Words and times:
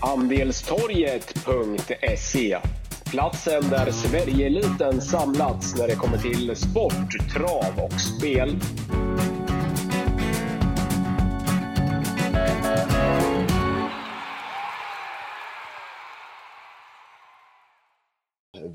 Andelstorget.se 0.00 2.58
Platsen 3.10 3.62
där 3.70 3.90
Sverigeeliten 3.90 5.00
samlats 5.00 5.78
när 5.78 5.88
det 5.88 5.94
kommer 5.94 6.18
till 6.18 6.56
sport, 6.56 7.32
trav 7.34 7.84
och 7.84 8.00
spel. 8.00 8.56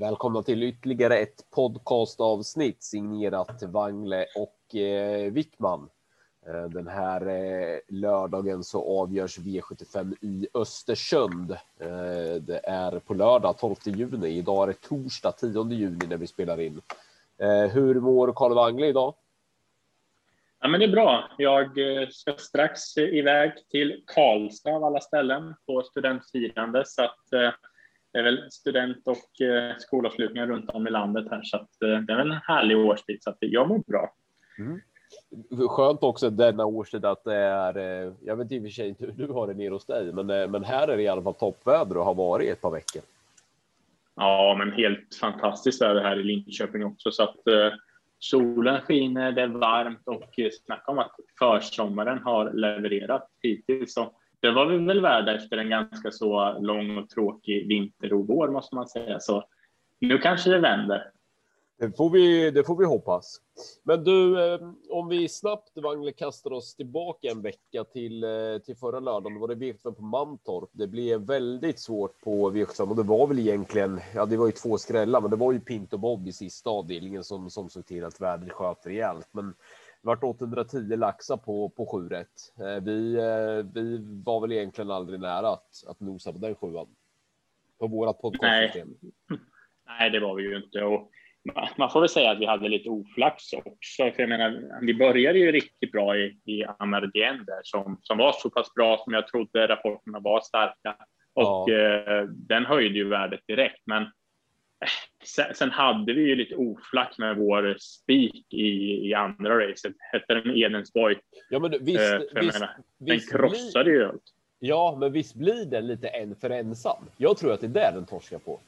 Välkomna 0.00 0.42
till 0.42 0.62
ytterligare 0.62 1.18
ett 1.18 1.50
podcastavsnitt 1.50 2.82
signerat 2.82 3.62
Wangle 3.62 4.26
och 4.36 4.76
eh, 4.76 5.32
Wickman. 5.32 5.88
Eh, 6.46 6.64
den 6.64 6.88
här 6.88 7.26
eh, 7.26 7.78
lördagen 7.88 8.64
så 8.64 9.02
avgörs 9.02 9.38
V75 9.38 10.14
i 10.20 10.48
Östersund. 10.54 11.50
Eh, 11.80 12.34
det 12.40 12.60
är 12.64 12.98
på 12.98 13.14
lördag 13.14 13.58
12 13.58 13.74
juni. 13.84 14.28
Idag 14.28 14.62
är 14.62 14.66
det 14.66 14.88
torsdag 14.88 15.32
10 15.32 15.64
juni 15.72 16.06
när 16.08 16.16
vi 16.16 16.26
spelar 16.26 16.60
in. 16.60 16.80
Hur 17.72 18.00
mår 18.00 18.32
Karl 18.32 18.54
Wangle 18.54 18.86
idag? 18.86 19.14
Ja, 20.60 20.68
men 20.68 20.80
det 20.80 20.86
är 20.86 20.90
bra. 20.90 21.30
Jag 21.38 21.70
ska 22.10 22.36
strax 22.36 22.98
iväg 22.98 23.52
till 23.70 24.02
Karlstad 24.06 24.70
av 24.70 24.84
alla 24.84 25.00
ställen 25.00 25.54
på 25.66 25.82
studentfirande 25.82 26.82
så 26.86 27.02
att 27.04 27.18
det 27.30 28.18
är 28.18 28.22
väl 28.22 28.50
student 28.50 29.08
och 29.08 29.28
skolavslutningar 29.78 30.46
runt 30.46 30.70
om 30.70 30.86
i 30.86 30.90
landet 30.90 31.26
här 31.30 31.42
så 31.44 31.56
att 31.56 31.70
det 31.80 32.12
är 32.12 32.18
en 32.18 32.32
härlig 32.32 32.78
årstid 32.78 33.22
så 33.22 33.30
att 33.30 33.36
jag 33.40 33.68
mår 33.68 33.78
bra. 33.78 34.14
Mm 34.58 34.80
skönt 35.68 36.02
också 36.02 36.30
denna 36.30 36.66
årstid 36.66 37.04
att 37.04 37.24
det 37.24 37.34
är, 37.34 37.76
eh, 37.76 38.12
jag 38.24 38.36
vet 38.36 38.52
i 38.52 38.58
och 38.58 38.62
för 38.62 38.70
sig 38.70 38.88
inte 38.88 39.06
hur 39.06 39.26
du 39.26 39.32
har 39.32 39.46
det 39.46 39.54
nere 39.54 39.70
hos 39.70 39.86
dig, 39.86 40.12
men, 40.12 40.30
eh, 40.30 40.48
men 40.48 40.64
här 40.64 40.88
är 40.88 40.96
det 40.96 41.02
i 41.02 41.08
alla 41.08 41.22
fall 41.22 41.34
toppväder 41.34 41.96
och 41.96 42.04
har 42.04 42.14
varit 42.14 42.50
ett 42.50 42.60
par 42.60 42.70
veckor. 42.70 43.02
Ja, 44.16 44.56
men 44.58 44.72
helt 44.72 45.14
fantastiskt 45.20 45.82
väder 45.82 46.02
här 46.02 46.20
i 46.20 46.22
Linköping 46.22 46.84
också 46.84 47.10
så 47.10 47.22
att 47.22 47.46
eh, 47.46 47.72
solen 48.18 48.80
skiner, 48.80 49.32
det 49.32 49.42
är 49.42 49.48
varmt 49.48 50.08
och 50.08 50.38
eh, 50.38 50.50
snacka 50.64 50.90
om 50.90 50.98
att 50.98 51.16
försommaren 51.38 52.18
har 52.18 52.52
levererat 52.52 53.28
hittills. 53.42 53.94
Så 53.94 54.12
det 54.40 54.50
var 54.50 54.66
vi 54.66 54.78
väl 54.78 55.00
värda 55.00 55.34
efter 55.34 55.56
en 55.56 55.70
ganska 55.70 56.10
så 56.10 56.58
lång 56.60 56.98
och 56.98 57.10
tråkig 57.10 57.68
vinter 57.68 58.12
och 58.12 58.26
vår 58.26 58.48
måste 58.48 58.74
man 58.74 58.88
säga. 58.88 59.20
Så 59.20 59.44
nu 60.00 60.18
kanske 60.18 60.50
det 60.50 60.58
vänder. 60.58 61.10
Det 61.76 61.96
får 61.96 62.10
vi, 62.10 62.50
det 62.50 62.64
får 62.64 62.76
vi 62.76 62.84
hoppas. 62.84 63.40
Men 63.82 64.04
du, 64.04 64.44
eh, 64.44 64.60
om 64.90 65.08
vi 65.08 65.28
snabbt 65.28 65.78
Wangle 65.78 66.12
kastar 66.12 66.52
oss 66.52 66.74
tillbaka 66.74 67.28
en 67.28 67.42
vecka 67.42 67.84
till, 67.84 68.24
eh, 68.24 68.58
till 68.64 68.76
förra 68.76 69.00
lördagen, 69.00 69.40
var 69.40 69.48
det 69.48 69.54
V75 69.54 69.92
på 69.92 70.02
Mantorp. 70.02 70.70
Det 70.72 70.86
blev 70.86 71.20
väldigt 71.20 71.78
svårt 71.78 72.20
på 72.20 72.50
V75 72.50 72.90
och 72.90 72.96
det 72.96 73.02
var 73.02 73.26
väl 73.26 73.38
egentligen, 73.38 74.00
ja 74.14 74.26
det 74.26 74.36
var 74.36 74.46
ju 74.46 74.52
två 74.52 74.78
skrällar, 74.78 75.20
men 75.20 75.30
det 75.30 75.36
var 75.36 75.52
ju 75.52 75.60
Pint 75.60 75.92
och 75.92 76.00
Bob 76.00 76.28
i 76.28 76.32
sista 76.32 76.70
avdelningen 76.70 77.24
som, 77.24 77.50
som 77.50 77.68
såg 77.68 77.86
till 77.86 78.04
att 78.04 78.20
värdet 78.20 78.52
sköt 78.52 78.86
rejält. 78.86 79.28
Men 79.32 79.46
det 80.02 80.06
vart 80.06 80.24
810 80.24 80.96
laxar 80.96 81.36
på, 81.36 81.68
på 81.68 81.86
7 81.86 82.08
rätt. 82.08 82.52
Eh, 82.56 82.82
vi, 82.84 83.16
vi 83.74 83.98
var 84.24 84.40
väl 84.40 84.52
egentligen 84.52 84.90
aldrig 84.90 85.20
nära 85.20 85.48
att, 85.48 85.84
att 85.86 86.00
nosa 86.00 86.32
på 86.32 86.38
den 86.38 86.54
sjuan. 86.54 86.86
På 87.78 87.86
vårat 87.86 88.20
podcastsystem. 88.20 88.94
Nej. 89.28 89.38
Nej, 89.86 90.10
det 90.10 90.20
var 90.20 90.34
vi 90.34 90.42
ju 90.42 90.56
inte. 90.56 90.82
Och 90.82 91.10
man 91.76 91.90
får 91.90 92.00
väl 92.00 92.08
säga 92.08 92.30
att 92.30 92.38
vi 92.38 92.46
hade 92.46 92.68
lite 92.68 92.88
oflax 92.88 93.52
också. 93.52 94.10
För 94.10 94.14
jag 94.16 94.28
menar, 94.28 94.80
vi 94.80 94.94
började 94.94 95.38
ju 95.38 95.52
riktigt 95.52 95.92
bra 95.92 96.16
i, 96.16 96.38
i 96.44 96.64
Amardien 96.78 97.44
där 97.44 97.60
som, 97.62 97.98
som 98.02 98.18
var 98.18 98.32
så 98.32 98.50
pass 98.50 98.74
bra 98.74 98.98
som 99.04 99.12
jag 99.12 99.28
trodde. 99.28 99.66
Rapporterna 99.66 100.20
var 100.20 100.40
starka 100.40 100.96
och 101.34 101.70
ja. 101.70 102.22
eh, 102.22 102.24
den 102.28 102.66
höjde 102.66 102.98
ju 102.98 103.08
värdet 103.08 103.40
direkt. 103.46 103.82
Men 103.86 104.02
eh, 104.02 104.08
sen, 105.24 105.54
sen, 105.54 105.70
hade 105.70 106.12
vi 106.12 106.20
ju 106.20 106.36
lite 106.36 106.56
oflax 106.56 107.18
med 107.18 107.36
vår 107.36 107.76
spik 107.78 108.52
i, 108.52 109.08
i 109.08 109.14
andra 109.14 109.68
racet. 109.68 109.94
Hette 110.12 110.34
den 110.34 110.56
Edensborg? 110.56 111.16
Ja, 111.50 111.58
men 111.58 111.70
visst, 111.70 112.12
eh, 112.12 112.18
visst, 112.18 112.60
menar, 112.60 112.76
visst 112.98 113.30
den 113.30 113.40
krossade 113.40 113.90
ju 113.90 114.04
allt. 114.04 114.22
Ja, 114.58 114.96
men 115.00 115.12
visst 115.12 115.34
blir 115.34 115.64
den 115.64 115.86
lite 115.86 116.08
en 116.08 116.36
för 116.36 116.50
ensam. 116.50 117.04
Jag 117.16 117.36
tror 117.36 117.52
att 117.52 117.60
det 117.60 117.66
är 117.66 117.68
där 117.68 117.92
den 117.92 118.06
torskar 118.06 118.38
på. 118.38 118.60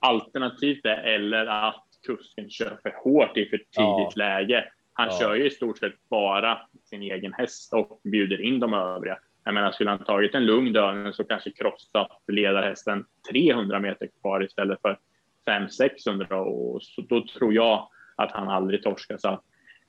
Alternativt 0.00 0.84
är 0.84 0.96
eller 0.96 1.46
att 1.46 1.84
kusken 2.06 2.50
kör 2.50 2.78
för 2.82 2.94
hårt 3.04 3.36
i 3.36 3.44
för 3.46 3.56
tidigt 3.56 3.72
ja. 3.74 4.10
läge. 4.14 4.64
Han 4.92 5.08
ja. 5.10 5.18
kör 5.18 5.34
ju 5.34 5.46
i 5.46 5.50
stort 5.50 5.78
sett 5.78 6.08
bara 6.10 6.58
sin 6.84 7.02
egen 7.02 7.32
häst 7.32 7.72
och 7.72 8.00
bjuder 8.04 8.40
in 8.40 8.60
de 8.60 8.74
övriga. 8.74 9.18
Jag 9.44 9.54
menar, 9.54 9.72
skulle 9.72 9.90
han 9.90 10.04
tagit 10.04 10.34
en 10.34 10.46
lugn 10.46 10.72
dörren 10.72 11.12
så 11.12 11.24
kanske 11.24 11.50
krossat 11.50 12.22
ledarhästen 12.28 13.04
300 13.30 13.80
meter 13.80 14.08
kvar 14.20 14.44
istället 14.44 14.80
för 14.80 14.98
500-600 15.46 16.32
och 16.32 16.82
så 16.82 17.00
då 17.00 17.26
tror 17.26 17.54
jag 17.54 17.88
att 18.16 18.32
han 18.32 18.48
aldrig 18.48 18.82
torskar. 18.82 19.16
Så 19.18 19.40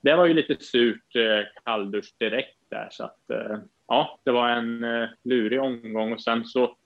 det 0.02 0.16
var 0.16 0.26
ju 0.26 0.34
lite 0.34 0.56
surt 0.60 1.16
eh, 1.16 1.64
kalldusch 1.66 2.16
direkt 2.18 2.58
där 2.70 2.88
så 2.92 3.04
att 3.04 3.30
eh, 3.30 3.58
ja, 3.88 4.20
det 4.24 4.32
var 4.32 4.50
en 4.50 4.84
eh, 4.84 5.10
lurig 5.24 5.62
omgång 5.62 6.14
och 6.14 6.22
sen 6.22 6.46
så 6.46 6.78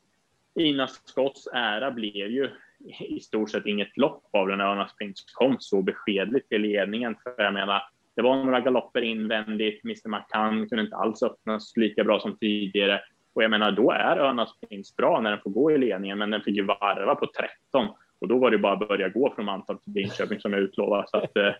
Ina 0.59 0.87
Scotts 0.87 1.47
ära 1.53 1.91
blev 1.91 2.31
ju 2.31 2.49
i 2.99 3.19
stort 3.19 3.49
sett 3.49 3.65
inget 3.65 3.97
lopp 3.97 4.23
av 4.31 4.47
den 4.47 4.57
när 4.57 4.65
Örnas 4.65 4.95
Prince 4.95 5.23
kom 5.33 5.57
så 5.59 5.81
beskedligt 5.81 6.49
till 6.49 6.61
ledningen. 6.61 7.15
För 7.23 7.43
jag 7.43 7.53
menar, 7.53 7.81
det 8.15 8.21
var 8.21 8.43
några 8.43 8.59
galopper 8.59 9.01
invändigt. 9.01 9.83
Mr 9.83 10.09
McCann 10.09 10.69
kunde 10.69 10.83
inte 10.83 10.95
alls 10.95 11.23
öppnas 11.23 11.77
lika 11.77 12.03
bra 12.03 12.19
som 12.19 12.37
tidigare. 12.37 13.01
Och 13.33 13.43
jag 13.43 13.51
menar, 13.51 13.71
då 13.71 13.91
är 13.91 14.17
Örnas 14.17 14.59
Prince 14.59 14.93
bra 14.97 15.21
när 15.21 15.31
den 15.31 15.39
får 15.39 15.49
gå 15.49 15.71
i 15.71 15.77
ledningen, 15.77 16.17
men 16.17 16.29
den 16.29 16.41
fick 16.41 16.55
ju 16.55 16.65
varva 16.65 17.15
på 17.15 17.27
13 17.71 17.87
och 18.19 18.27
då 18.27 18.37
var 18.37 18.51
det 18.51 18.57
bara 18.57 18.73
att 18.73 18.87
börja 18.87 19.09
gå 19.09 19.33
från 19.35 19.45
Mantorp 19.45 19.83
till 19.83 19.93
Linköping 19.93 20.39
som 20.39 20.53
jag 20.53 20.61
utlovade. 20.61 21.07
Så 21.07 21.17
att, 21.17 21.37
eh, 21.37 21.53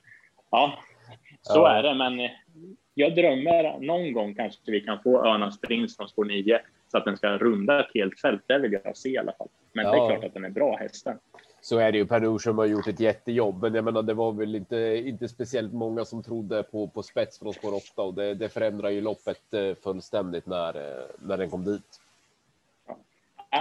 ja, 0.52 0.80
så 1.42 1.60
ja. 1.60 1.76
är 1.76 1.84
det. 1.84 1.94
Men 1.94 2.30
jag 2.94 3.16
drömmer 3.16 3.80
någon 3.80 4.14
gång 4.14 4.36
kanske 4.36 4.72
vi 4.72 4.82
kan 4.82 5.04
få 5.04 5.26
Örnas 5.26 5.62
Prins 5.62 5.98
från 5.98 6.10
spår 6.10 6.26
9 6.26 6.60
så 6.94 6.98
att 6.98 7.06
den 7.06 7.18
ska 7.18 7.38
runda 7.38 7.80
ett 7.80 7.92
helt 7.94 8.20
fält. 8.20 8.42
Det 8.48 8.60
vill 8.60 8.80
jag 8.84 8.98
se 8.98 9.10
i 9.10 9.18
alla 9.18 9.32
fall. 9.32 9.48
Men 9.74 9.86
ja. 9.86 9.92
det 9.92 9.98
är 9.98 10.10
klart 10.10 10.26
att 10.26 10.34
den 10.34 10.46
är 10.46 10.50
bra 10.50 10.78
hästen. 10.78 11.18
Så 11.62 11.78
är 11.78 11.92
det 11.92 11.98
ju. 11.98 12.06
Per 12.06 12.20
Nordström 12.20 12.58
har 12.58 12.66
gjort 12.66 12.88
ett 12.88 13.00
jättejobb, 13.00 13.62
men 13.62 13.74
jag 13.74 13.86
menar, 13.86 14.04
det 14.04 14.14
var 14.14 14.32
väl 14.32 14.56
inte, 14.56 14.78
inte 15.06 15.28
speciellt 15.28 15.74
många 15.74 16.06
som 16.06 16.24
trodde 16.24 16.64
på, 16.64 16.88
på 16.88 17.04
spets 17.04 17.40
från 17.40 17.54
spår 17.54 17.76
8 17.76 18.02
och 18.02 18.14
det, 18.14 18.34
det 18.34 18.50
förändrar 18.50 18.90
ju 18.90 19.02
loppet 19.02 19.54
eh, 19.54 19.76
fullständigt 19.84 20.46
när, 20.46 20.76
eh, 20.76 21.04
när 21.20 21.38
den 21.38 21.50
kom 21.50 21.66
dit. 21.66 22.00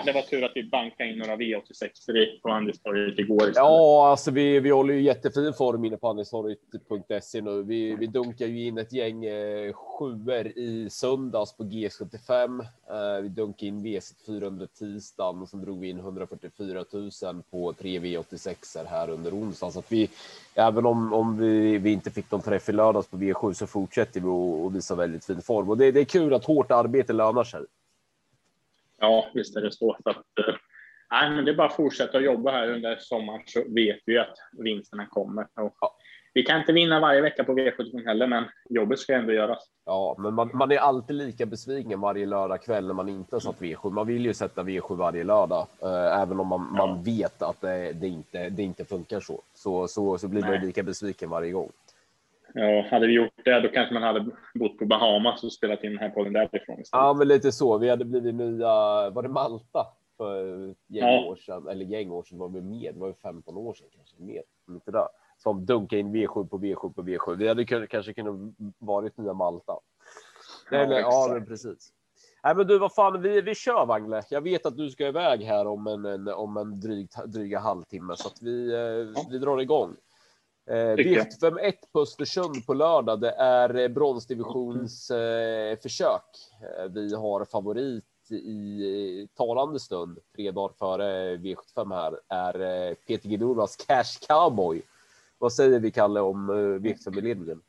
Det 0.04 0.12
var 0.12 0.22
tur 0.22 0.44
att 0.44 0.52
vi 0.54 0.64
bankade 0.64 1.10
in 1.10 1.18
några 1.18 1.36
V86 1.36 2.40
på 2.42 2.48
Anderstorget 2.48 3.18
igår. 3.18 3.36
Istället. 3.36 3.56
Ja, 3.56 4.08
alltså 4.10 4.30
vi, 4.30 4.60
vi 4.60 4.70
håller 4.70 4.94
ju 4.94 5.00
jättefin 5.00 5.52
form 5.52 5.84
inne 5.84 5.96
på 5.96 6.08
andelstorget.se 6.08 7.40
nu. 7.40 7.62
Vi, 7.62 7.96
vi 7.96 8.06
dunkar 8.06 8.46
ju 8.46 8.66
in 8.66 8.78
ett 8.78 8.92
gäng 8.92 9.24
eh, 9.24 9.72
sjuor 9.72 10.46
i 10.46 10.90
söndags 10.90 11.56
på 11.56 11.64
G75. 11.64 12.60
Eh, 12.90 13.22
vi 13.22 13.28
dunkade 13.28 13.66
in 13.66 13.80
V4 13.80 14.44
under 14.44 14.66
tisdagen 14.66 15.42
och 15.42 15.48
sen 15.48 15.60
drog 15.60 15.80
vi 15.80 15.88
in 15.88 15.98
144 15.98 16.84
000 16.92 17.42
på 17.50 17.72
tre 17.72 17.98
V86 17.98 18.86
här 18.86 19.10
under 19.10 19.30
onsdagen. 19.30 19.72
Så 19.72 19.78
att 19.78 19.92
vi, 19.92 20.10
även 20.54 20.86
om, 20.86 21.12
om 21.12 21.38
vi, 21.38 21.78
vi 21.78 21.92
inte 21.92 22.10
fick 22.10 22.30
någon 22.30 22.42
träff 22.42 22.68
i 22.68 22.72
lördags 22.72 23.08
på 23.08 23.16
V7 23.16 23.52
så 23.52 23.66
fortsätter 23.66 24.20
vi 24.20 24.66
att 24.66 24.74
visa 24.74 24.94
väldigt 24.94 25.24
fin 25.24 25.42
form 25.42 25.70
och 25.70 25.78
det, 25.78 25.92
det 25.92 26.00
är 26.00 26.04
kul 26.04 26.34
att 26.34 26.44
hårt 26.44 26.70
arbete 26.70 27.12
lönar 27.12 27.44
sig. 27.44 27.60
Ja, 29.02 29.30
visst 29.34 29.56
är 29.56 29.60
det 29.60 29.72
så. 29.72 29.96
så 30.02 30.10
att, 30.10 30.16
eh, 30.16 30.54
nej, 31.10 31.30
men 31.30 31.44
det 31.44 31.50
är 31.50 31.54
bara 31.54 31.66
att 31.66 31.76
fortsätta 31.76 32.20
jobba 32.20 32.50
här 32.50 32.68
under 32.68 32.96
sommaren 33.00 33.42
så 33.46 33.64
vet 33.74 33.98
vi 34.06 34.18
att 34.18 34.34
vinsterna 34.58 35.06
kommer. 35.06 35.46
Och 35.60 35.76
vi 36.34 36.42
kan 36.42 36.60
inte 36.60 36.72
vinna 36.72 37.00
varje 37.00 37.20
vecka 37.20 37.44
på 37.44 37.52
V75 37.52 38.06
heller, 38.06 38.26
men 38.26 38.44
jobbet 38.70 38.98
ska 38.98 39.14
ändå 39.14 39.32
göras. 39.32 39.58
Ja, 39.86 40.16
men 40.18 40.34
man, 40.34 40.50
man 40.54 40.72
är 40.72 40.76
alltid 40.78 41.16
lika 41.16 41.46
besviken 41.46 42.00
varje 42.00 42.26
lördag 42.26 42.62
kväll 42.62 42.86
när 42.86 42.94
man 42.94 43.08
inte 43.08 43.36
har 43.36 43.40
satt 43.40 43.60
V7. 43.60 43.90
Man 43.90 44.06
vill 44.06 44.24
ju 44.24 44.34
sätta 44.34 44.62
V7 44.62 44.96
varje 44.96 45.24
lördag, 45.24 45.66
äh, 45.82 46.22
även 46.22 46.40
om 46.40 46.46
man, 46.46 46.74
ja. 46.76 46.86
man 46.86 47.02
vet 47.02 47.42
att 47.42 47.60
det, 47.60 47.92
det, 47.92 48.08
inte, 48.08 48.48
det 48.48 48.62
inte 48.62 48.84
funkar 48.84 49.20
så. 49.20 49.40
Så, 49.54 49.88
så, 49.88 50.18
så 50.18 50.28
blir 50.28 50.42
man 50.42 50.66
lika 50.66 50.82
besviken 50.82 51.30
varje 51.30 51.52
gång. 51.52 51.70
Ja, 52.54 52.86
hade 52.90 53.06
vi 53.06 53.12
gjort 53.12 53.32
det, 53.44 53.60
då 53.60 53.68
kanske 53.68 53.94
man 53.94 54.02
hade 54.02 54.26
bott 54.54 54.78
på 54.78 54.86
Bahamas 54.86 55.44
och 55.44 55.52
spelat 55.52 55.84
in 55.84 55.90
den 55.90 56.00
här 56.00 56.08
podden 56.08 56.32
därifrån. 56.32 56.80
Istället. 56.80 56.88
Ja, 56.92 57.14
men 57.14 57.28
lite 57.28 57.52
så. 57.52 57.78
Vi 57.78 57.90
hade 57.90 58.04
blivit 58.04 58.34
nya, 58.34 58.66
var 59.10 59.22
det 59.22 59.28
Malta 59.28 59.86
för 60.16 60.66
gäng 60.66 61.08
ja. 61.08 61.24
år 61.24 61.36
sedan? 61.36 61.68
Eller 61.68 61.84
gäng 61.84 62.10
år 62.10 62.22
sedan 62.22 62.38
var 62.38 62.48
vi 62.48 62.60
mer, 62.60 62.92
det 62.92 62.98
var 62.98 63.08
ju 63.08 63.14
15 63.14 63.56
år 63.56 63.74
sedan 63.74 63.86
kanske 63.96 64.14
mer. 64.18 64.42
Inte 64.68 64.90
där. 64.90 65.08
Som 65.38 65.66
dunkade 65.66 66.00
in 66.00 66.14
V7 66.14 66.48
på 66.48 66.58
V7 66.58 66.92
på 66.92 67.02
V7. 67.02 67.36
Vi 67.36 67.48
hade 67.48 67.86
kanske 67.86 68.14
kunnat 68.14 68.54
varit 68.78 69.16
nya 69.16 69.32
Malta. 69.32 69.72
Ja, 70.70 70.76
Eller, 70.76 70.98
ja 70.98 71.28
men 71.32 71.46
precis. 71.46 71.92
Nej, 72.44 72.54
men 72.56 72.66
du, 72.66 72.78
vad 72.78 72.94
fan, 72.94 73.22
vi, 73.22 73.40
vi 73.40 73.54
kör 73.54 73.86
Wangle. 73.86 74.22
Jag 74.30 74.40
vet 74.40 74.66
att 74.66 74.76
du 74.76 74.90
ska 74.90 75.06
iväg 75.06 75.42
här 75.42 75.66
om 75.66 75.86
en, 75.86 76.04
en 76.04 76.28
om 76.28 76.56
en 76.56 76.80
dryg, 76.80 77.08
dryga 77.26 77.58
halvtimme 77.58 78.16
så 78.16 78.28
att 78.28 78.42
vi, 78.42 78.72
eh, 78.72 78.78
ja. 78.78 79.26
vi 79.30 79.38
drar 79.38 79.60
igång. 79.60 79.96
Eh, 80.70 80.74
V75 80.74 81.72
på 81.92 82.00
Östersund 82.00 82.66
på 82.66 82.74
lördag. 82.74 83.20
Det 83.20 83.30
är 83.30 83.74
eh, 83.74 83.88
bronsdivisions 83.88 85.10
eh, 85.10 85.78
försök. 85.78 86.24
Eh, 86.78 86.84
vi 86.84 87.14
har 87.14 87.44
favorit 87.44 88.04
i 88.30 89.28
talande 89.36 89.80
stund, 89.80 90.18
tre 90.36 90.50
dagar 90.50 90.74
före 90.78 91.36
V75 91.36 91.94
här, 91.94 92.18
är 92.28 92.94
Peter 92.94 93.28
Guidunas 93.28 93.76
Cash 93.76 94.26
Cowboy. 94.28 94.82
Vad 95.38 95.52
säger 95.52 95.80
vi, 95.80 95.90
Kalle, 95.90 96.20
om 96.20 96.50
eh, 96.50 96.54
V75-ledningen? 96.54 97.60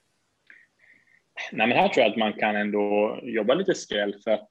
Nej, 1.51 1.67
men 1.67 1.77
här 1.77 1.89
tror 1.89 2.03
jag 2.03 2.11
att 2.11 2.17
man 2.17 2.33
kan 2.33 2.55
ändå 2.55 3.19
jobba 3.23 3.53
lite 3.53 3.75
skräll 3.75 4.15
för 4.23 4.31
att 4.31 4.49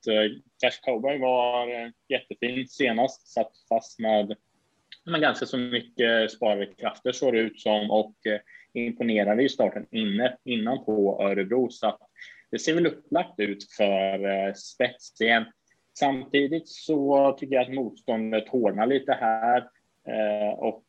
Cash 0.61 0.81
Cowboy 0.83 1.19
var 1.19 1.67
jättefin 2.09 2.69
senast, 2.69 3.27
satt 3.27 3.53
fast 3.69 3.99
med, 3.99 4.37
med 5.05 5.21
ganska 5.21 5.47
så 5.47 5.59
mycket 5.59 6.31
sparade 6.31 6.67
krafter 6.67 7.13
såg 7.13 7.33
det 7.33 7.39
ut 7.39 7.61
som 7.61 7.91
och 7.91 8.27
eh, 8.27 8.41
imponerade 8.75 9.43
i 9.43 9.49
starten 9.49 9.87
inne 9.91 10.37
innan 10.45 10.85
på 10.85 11.23
Örebro 11.23 11.71
så 11.71 11.87
att 11.89 12.01
det 12.51 12.59
ser 12.59 12.75
väl 12.75 12.87
upplagt 12.87 13.41
ut 13.41 13.73
för 13.77 14.25
eh, 14.25 14.55
spets 14.55 15.21
igen. 15.21 15.45
Samtidigt 15.99 16.69
så 16.69 17.33
tycker 17.39 17.55
jag 17.55 17.63
att 17.63 17.75
motståndet 17.75 18.49
hårdnar 18.49 18.87
lite 18.87 19.13
här 19.13 19.59
eh, 20.09 20.59
och 20.59 20.85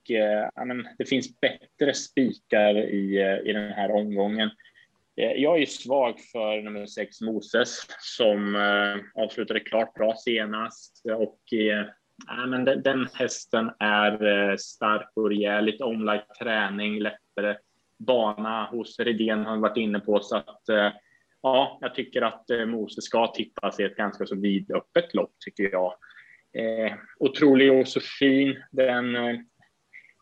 men, 0.65 0.87
det 0.97 1.05
finns 1.05 1.39
bättre 1.39 1.93
spikar 1.93 2.77
i, 2.77 3.41
i 3.45 3.53
den 3.53 3.71
här 3.71 3.91
omgången. 3.91 4.49
Eh, 5.21 5.31
jag 5.31 5.61
är 5.61 5.65
svag 5.65 6.19
för 6.31 6.61
nummer 6.61 6.85
sex 6.85 7.21
Moses 7.21 7.85
som 7.99 8.55
avslutade 9.15 9.59
klart 9.59 9.93
bra 9.93 10.15
senast 10.17 11.01
och 11.17 11.39
eh, 12.29 12.47
men 12.47 12.65
den, 12.65 12.81
den, 12.81 13.07
hästen 13.13 13.71
är 13.79 14.25
eh, 14.25 14.55
stark 14.57 15.11
och 15.15 15.29
rejäl, 15.29 15.65
lite 15.65 15.83
omlagd 15.83 16.23
träning, 16.39 16.99
lättare 16.99 17.55
bana 17.97 18.65
hos 18.65 18.99
Redén 18.99 19.45
har 19.45 19.55
vi 19.55 19.61
varit 19.61 19.77
inne 19.77 19.99
på 19.99 20.19
så 20.19 20.35
att 20.35 20.69
eh, 20.69 20.91
ja, 21.41 21.77
jag 21.81 21.95
tycker 21.95 22.21
att 22.21 22.49
eh, 22.49 22.65
Moses 22.65 23.03
ska 23.05 23.27
tippas 23.27 23.79
i 23.79 23.83
ett 23.83 23.95
ganska 23.95 24.25
så 24.25 24.35
vidöppet 24.35 25.13
lopp 25.13 25.33
tycker 25.39 25.71
jag. 25.71 25.93
Eh, 26.53 26.93
otrolig 27.19 27.67
Josefin, 27.67 28.63
den 28.71 29.15
eh, 29.15 29.39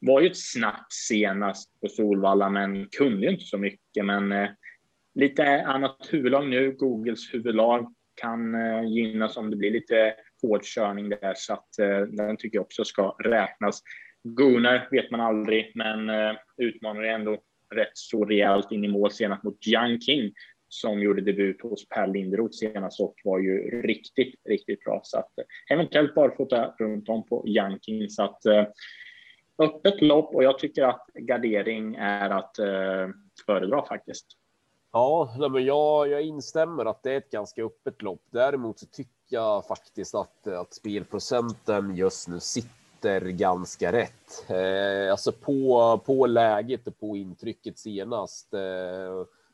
var 0.01 0.21
ju 0.21 0.27
ett 0.27 0.37
snack 0.37 0.85
senast 0.89 1.81
på 1.81 1.87
Solvalla 1.87 2.49
men 2.49 2.87
kunde 2.87 3.25
ju 3.25 3.31
inte 3.31 3.45
så 3.45 3.57
mycket 3.57 4.05
men 4.05 4.31
eh, 4.31 4.49
lite 5.15 5.63
annat 5.65 6.07
huvudlag 6.09 6.49
nu. 6.49 6.71
Googles 6.71 7.33
huvudlag 7.33 7.93
kan 8.21 8.55
eh, 8.55 8.83
gynnas 8.83 9.37
om 9.37 9.49
det 9.49 9.55
blir 9.55 9.71
lite 9.71 10.13
hårdkörning 10.41 11.09
där, 11.09 11.33
så 11.35 11.53
att 11.53 11.79
eh, 11.79 11.99
den 12.01 12.37
tycker 12.37 12.57
jag 12.57 12.63
också 12.63 12.85
ska 12.85 13.15
räknas. 13.19 13.83
Gunnar 14.23 14.87
vet 14.91 15.11
man 15.11 15.21
aldrig, 15.21 15.71
men 15.75 16.09
eh, 16.09 16.33
utmanar 16.57 17.03
ändå 17.03 17.37
rätt 17.75 17.91
så 17.93 18.25
rejält 18.25 18.71
in 18.71 18.83
i 18.83 18.87
mål 18.87 19.11
senast 19.11 19.43
mot 19.43 19.67
Young 19.67 20.01
King 20.01 20.33
som 20.73 20.99
gjorde 20.99 21.21
debut 21.21 21.61
hos 21.61 21.89
Per 21.89 22.07
Linderoth 22.07 22.53
senast 22.53 22.99
och 22.99 23.15
var 23.23 23.39
ju 23.39 23.81
riktigt, 23.81 24.35
riktigt 24.45 24.83
bra. 24.83 25.01
Så 25.03 25.19
att 25.19 25.37
eh, 25.37 25.75
eventuellt 25.75 26.15
barfota 26.15 26.75
runt 26.79 27.09
om 27.09 27.25
på 27.25 27.47
Young 27.47 27.79
King. 27.81 28.09
Så 28.09 28.23
att 28.23 28.45
eh, 28.45 28.65
öppet 29.57 30.01
lopp 30.01 30.35
och 30.35 30.43
jag 30.43 30.59
tycker 30.59 30.83
att 30.83 31.07
gardering 31.13 31.95
är 31.95 32.29
att 32.29 32.59
eh, 32.59 33.09
föredra 33.45 33.85
faktiskt. 33.85 34.27
Ja, 34.91 35.35
men 35.51 35.65
jag, 35.65 36.07
jag 36.07 36.21
instämmer 36.21 36.85
att 36.85 37.03
det 37.03 37.11
är 37.11 37.17
ett 37.17 37.31
ganska 37.31 37.63
öppet 37.63 38.01
lopp. 38.01 38.21
Däremot 38.31 38.79
så 38.79 38.85
tycker 38.85 39.20
jag 39.31 39.67
faktiskt 39.67 40.15
att, 40.15 40.47
att 40.47 40.73
spelprocenten 40.73 41.95
just 41.95 42.27
nu 42.27 42.39
sitter 42.39 43.21
ganska 43.21 43.91
rätt. 43.91 44.45
Eh, 44.47 45.11
alltså 45.11 45.31
på, 45.31 45.97
på 46.05 46.25
läget 46.25 46.87
och 46.87 46.99
på 46.99 47.17
intrycket 47.17 47.79
senast 47.79 48.53
eh, 48.53 48.59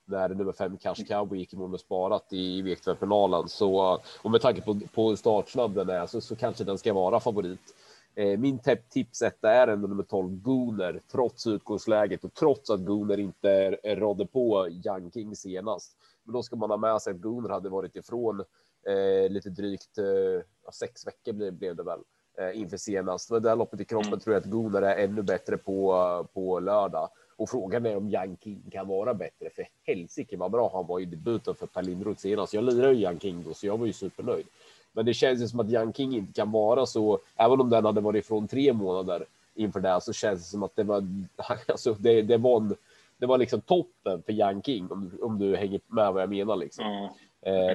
när 0.06 0.30
nummer 0.30 0.52
fem 0.52 0.78
Cash 0.78 1.06
Cowboy 1.08 1.40
gick 1.40 1.54
i 1.54 1.58
mål 1.58 1.70
med 1.70 1.80
sparat 1.80 2.34
i, 2.34 2.58
i 2.58 2.62
V75-finalen. 2.62 3.48
Så 3.48 4.00
och 4.22 4.32
med 4.32 4.42
tanke 4.42 4.62
på, 4.62 4.80
på 4.94 5.16
startsnabb 5.16 5.74
den 5.74 5.90
är 5.90 6.06
så, 6.06 6.22
så 6.22 6.36
kanske 6.36 6.64
den 6.64 6.78
ska 6.78 6.94
vara 6.94 7.20
favorit. 7.20 7.74
Eh, 8.16 8.40
min 8.40 8.60
tips 8.90 9.22
är 9.42 9.68
ändå 9.68 9.88
nummer 9.88 10.04
12 10.04 10.42
Gooner 10.42 11.02
trots 11.12 11.48
utgångsläget 11.48 12.24
och 12.24 12.34
trots 12.34 12.70
att 12.70 12.86
Gooner 12.86 13.20
inte 13.20 13.70
rådde 13.84 14.26
på 14.26 14.70
Young 14.70 15.12
King 15.12 15.36
senast. 15.36 15.98
Men 16.24 16.34
då 16.34 16.44
ska 16.44 16.56
man 16.56 16.70
ha 16.70 16.78
med 16.78 17.02
sig 17.02 17.14
att 17.14 17.22
Gooner 17.22 17.50
hade 17.50 17.70
varit 17.70 17.96
ifrån 17.96 18.44
eh, 18.88 19.30
lite 19.30 19.50
drygt 19.50 19.98
eh, 19.98 20.72
sex 20.74 21.08
veckor 21.08 21.34
blev, 21.34 21.54
blev 21.54 21.76
det 21.76 21.84
väl 21.84 22.00
eh, 22.38 22.62
inför 22.62 22.78
senast. 22.78 23.32
Med 23.32 23.42
det 23.42 23.56
loppet 23.56 23.82
i 23.82 23.86
kroppen 23.86 24.08
mm. 24.08 24.20
tror 24.20 24.34
jag 24.34 24.42
att 24.42 24.50
Gunner 24.50 24.82
är 24.82 25.04
ännu 25.04 25.22
bättre 25.22 25.58
på, 25.58 26.28
på 26.34 26.60
lördag. 26.60 27.10
Och 27.38 27.50
frågan 27.50 27.86
är 27.86 27.98
om 27.98 28.08
Young 28.08 28.38
King 28.44 28.64
kan 28.72 28.88
vara 28.88 29.14
bättre. 29.14 29.50
För 29.56 29.68
helsike 29.84 30.38
vad 30.38 30.52
bra 30.52 30.72
han 30.74 30.88
var 30.88 31.00
i 31.00 31.06
debuten 31.06 31.56
för 31.56 31.68
Per 31.68 31.84
Lindroth 31.84 32.22
senast. 32.22 32.54
Jag 32.54 32.64
lirar 32.64 32.92
ju 32.92 33.04
Young 33.04 33.20
King 33.20 33.44
då, 33.48 33.54
så 33.54 33.68
jag 33.68 33.78
var 33.78 33.86
ju 33.86 33.94
supernöjd. 33.94 34.46
Men 34.92 35.06
det 35.06 35.14
känns 35.14 35.42
ju 35.42 35.48
som 35.48 35.60
att 35.60 35.72
Young 35.72 35.94
King 35.94 36.16
inte 36.16 36.34
kan 36.34 36.52
vara 36.52 36.86
så, 36.86 37.20
även 37.36 37.62
om 37.62 37.70
den 37.70 37.86
hade 37.86 38.02
varit 38.02 38.26
ifrån 38.26 38.48
tre 38.48 38.74
månader 38.74 39.26
inför 39.56 39.80
det, 39.80 40.02
så 40.02 40.14
känns 40.14 40.40
det 40.40 40.46
som 40.46 40.64
att 40.64 40.76
det 40.76 40.84
var, 40.84 41.08
alltså 41.68 41.94
det, 41.94 42.22
det 42.22 42.38
var 42.38 42.58
en, 42.58 42.76
det 43.18 43.26
var 43.26 43.38
liksom 43.38 43.62
toppen 43.62 44.22
för 44.24 44.34
Young 44.34 44.62
King, 44.62 44.92
om, 44.92 45.12
om 45.22 45.40
du 45.40 45.56
hänger 45.56 45.80
med 45.88 46.14
vad 46.14 46.22
jag 46.22 46.30
menar 46.30 46.56
liksom. 46.56 46.86
Mm. 46.86 47.10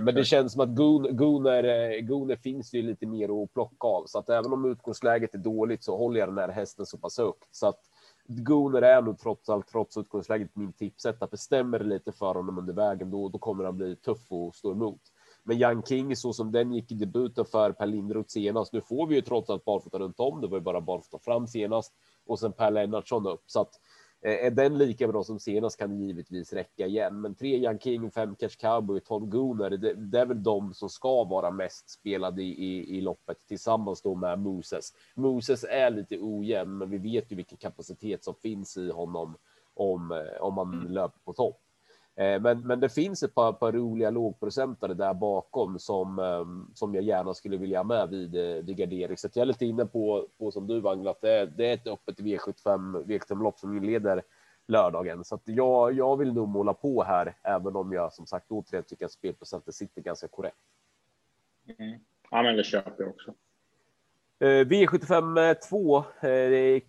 Men 0.03 0.15
det 0.15 0.25
känns 0.25 0.53
som 0.53 0.61
att 0.61 0.69
Gunnar, 1.11 1.65
eh, 1.65 2.01
Gunnar 2.01 2.37
finns 2.37 2.71
det 2.71 2.77
ju 2.77 2.83
lite 2.83 3.07
mer 3.07 3.43
att 3.43 3.53
plocka 3.53 3.87
av, 3.87 4.07
så 4.07 4.19
att 4.19 4.29
även 4.29 4.53
om 4.53 4.71
utgångsläget 4.71 5.35
är 5.35 5.39
dåligt 5.39 5.85
så 5.85 5.97
håller 5.97 6.21
jag 6.21 6.29
den 6.29 6.39
här 6.39 6.49
hästen 6.49 6.87
så 6.87 6.99
pass 6.99 7.19
högt. 7.19 7.49
Så 7.51 7.67
att 7.67 7.81
Gunnar 8.27 8.83
är 8.83 9.03
nog 9.03 9.19
trots 9.19 9.49
allt, 9.49 9.69
trots 9.69 9.97
utgångsläget, 9.97 10.57
min 10.57 10.73
tipsetta. 10.73 11.27
Bestämmer 11.27 11.79
det 11.79 11.85
lite 11.85 12.13
för 12.13 12.35
honom 12.35 12.59
under 12.59 12.73
vägen, 12.73 13.11
då, 13.11 13.29
då 13.29 13.39
kommer 13.39 13.65
han 13.65 13.77
bli 13.77 13.97
tuff 13.97 14.33
att 14.33 14.55
stå 14.55 14.73
emot. 14.73 15.01
Men 15.45 15.57
Young 15.57 15.83
King, 15.83 16.17
så 16.17 16.33
som 16.33 16.53
den 16.53 16.73
gick 16.73 16.93
i 16.93 16.95
debuten 16.95 17.45
för 17.45 17.73
Per 17.73 17.87
Lindroth 17.87 18.29
senast. 18.29 18.73
Nu 18.73 18.81
får 18.81 19.07
vi 19.07 19.15
ju 19.15 19.21
trots 19.21 19.51
allt 19.51 19.65
barfota 19.65 19.99
runt 19.99 20.21
om. 20.21 20.41
Det 20.41 20.47
var 20.47 20.57
ju 20.59 20.63
bara 20.63 20.81
barfota 20.81 21.19
fram 21.19 21.47
senast 21.47 21.93
och 22.27 22.39
sen 22.39 22.53
Per 22.53 22.71
Lennartsson 22.71 23.27
upp 23.27 23.43
så 23.47 23.61
att 23.61 23.75
eh, 23.75 23.81
är 24.23 24.51
den 24.51 24.79
lika 24.79 25.09
bra 25.09 25.25
som 25.25 25.41
senast 25.41 25.79
kan 25.79 25.91
det 25.91 26.05
givetvis 26.05 26.53
räcka 26.53 26.87
igen. 26.87 27.21
Men 27.21 27.35
tre 27.35 27.57
Young 27.57 27.79
King, 27.79 28.11
fem 28.11 28.37
Cash 28.37 28.57
Cowboy, 28.61 29.01
tolv 29.01 29.27
Gunnar. 29.27 29.71
Det, 29.71 29.95
det, 29.95 30.21
är 30.21 30.27
väl 30.27 30.43
de 30.43 30.75
som 30.75 30.89
ska 30.89 31.25
vara 31.25 31.51
mest 31.51 31.91
spelade 31.91 32.43
i, 32.43 32.65
i, 32.65 32.99
i 32.99 33.01
loppet 33.01 33.47
tillsammans 33.49 34.03
då 34.03 34.15
med 34.15 34.39
Moses. 34.39 34.93
Moses 35.15 35.65
är 35.65 35.91
lite 35.91 36.19
ojämn, 36.21 36.79
men 36.79 36.91
vi 36.91 36.99
vet 36.99 37.33
ju 37.33 37.37
vilken 37.37 37.59
kapacitet 37.59 38.25
som 38.25 38.35
finns 38.35 38.77
i 38.77 38.91
honom 38.91 39.37
om, 39.75 40.13
eh, 40.13 40.43
om 40.43 40.55
man 40.55 40.73
mm. 40.75 40.93
löper 40.93 41.21
på 41.25 41.33
topp. 41.33 41.61
Eh, 42.17 42.41
men, 42.41 42.61
men 42.61 42.81
det 42.81 42.89
finns 42.89 43.23
ett 43.23 43.35
par, 43.35 43.53
par 43.53 43.73
roliga 43.73 44.11
lågprocentare 44.11 44.95
där 44.95 45.15
bakom 45.15 45.79
som, 45.79 46.19
ehm, 46.19 46.71
som 46.75 46.95
jag 46.95 47.05
gärna 47.05 47.35
skulle 47.35 47.57
vilja 47.57 47.79
ha 47.79 47.85
med 47.85 48.09
vid, 48.09 48.37
eh, 48.37 48.65
vid 48.65 48.77
gardering. 48.77 49.17
Så 49.17 49.29
jag 49.35 49.43
är 49.43 49.47
lite 49.47 49.67
inne 49.67 49.87
på, 49.87 50.29
på 50.39 50.51
som 50.51 50.67
du 50.67 50.81
Wangla, 50.81 51.11
att 51.11 51.21
det 51.21 51.31
är, 51.31 51.47
det 51.47 51.67
är 51.67 51.75
ett 51.75 51.87
öppet 51.87 52.21
V75 52.21 53.05
V75-lopp 53.05 53.59
som 53.59 53.77
inleder 53.77 54.23
lördagen. 54.69 55.25
Så 55.25 55.35
att 55.35 55.43
jag, 55.45 55.93
jag 55.93 56.17
vill 56.17 56.33
nog 56.33 56.49
måla 56.49 56.75
på 56.75 57.03
här, 57.03 57.37
även 57.43 57.77
om 57.77 57.93
jag 57.93 58.13
som 58.13 58.27
sagt 58.27 58.51
återigen 58.51 58.85
tycker 58.85 59.05
att 59.05 59.13
spelprocenten 59.13 59.73
sitter 59.73 60.03
ganska 60.03 60.29
korrekt. 60.29 60.57
Mm. 61.79 62.01
Ja, 62.31 62.43
men 62.43 62.57
det 62.57 62.65
köper 62.65 63.03
jag 63.03 63.09
också. 63.09 63.35
Eh, 64.39 64.67
V75 64.67 65.55
2, 65.69 66.05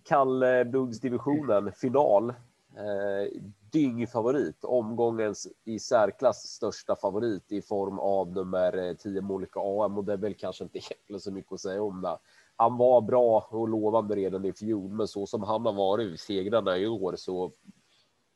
kallblodsdivisionen, 0.04 1.72
final 1.72 2.34
Eh, 2.76 3.40
dyngfavorit, 3.72 4.64
omgångens 4.64 5.48
i 5.64 5.78
särklass 5.78 6.46
största 6.46 6.96
favorit 6.96 7.52
i 7.52 7.62
form 7.62 7.98
av 7.98 8.32
nummer 8.32 8.88
eh, 8.88 8.94
10 8.94 9.20
Monica 9.20 9.60
AM 9.60 9.98
och 9.98 10.04
det 10.04 10.12
är 10.12 10.16
väl 10.16 10.34
kanske 10.34 10.64
inte 10.64 10.78
egentligen 10.78 11.20
så 11.20 11.32
mycket 11.32 11.52
att 11.52 11.60
säga 11.60 11.82
om 11.82 12.02
det. 12.02 12.18
Han 12.56 12.76
var 12.76 13.00
bra 13.00 13.48
och 13.50 13.68
lovande 13.68 14.16
redan 14.16 14.44
i 14.44 14.52
fjol, 14.52 14.90
men 14.90 15.08
så 15.08 15.26
som 15.26 15.42
han 15.42 15.66
har 15.66 15.72
varit 15.72 16.14
i 16.14 16.16
segrarna 16.16 16.78
i 16.78 16.86
år 16.86 17.14
så 17.16 17.52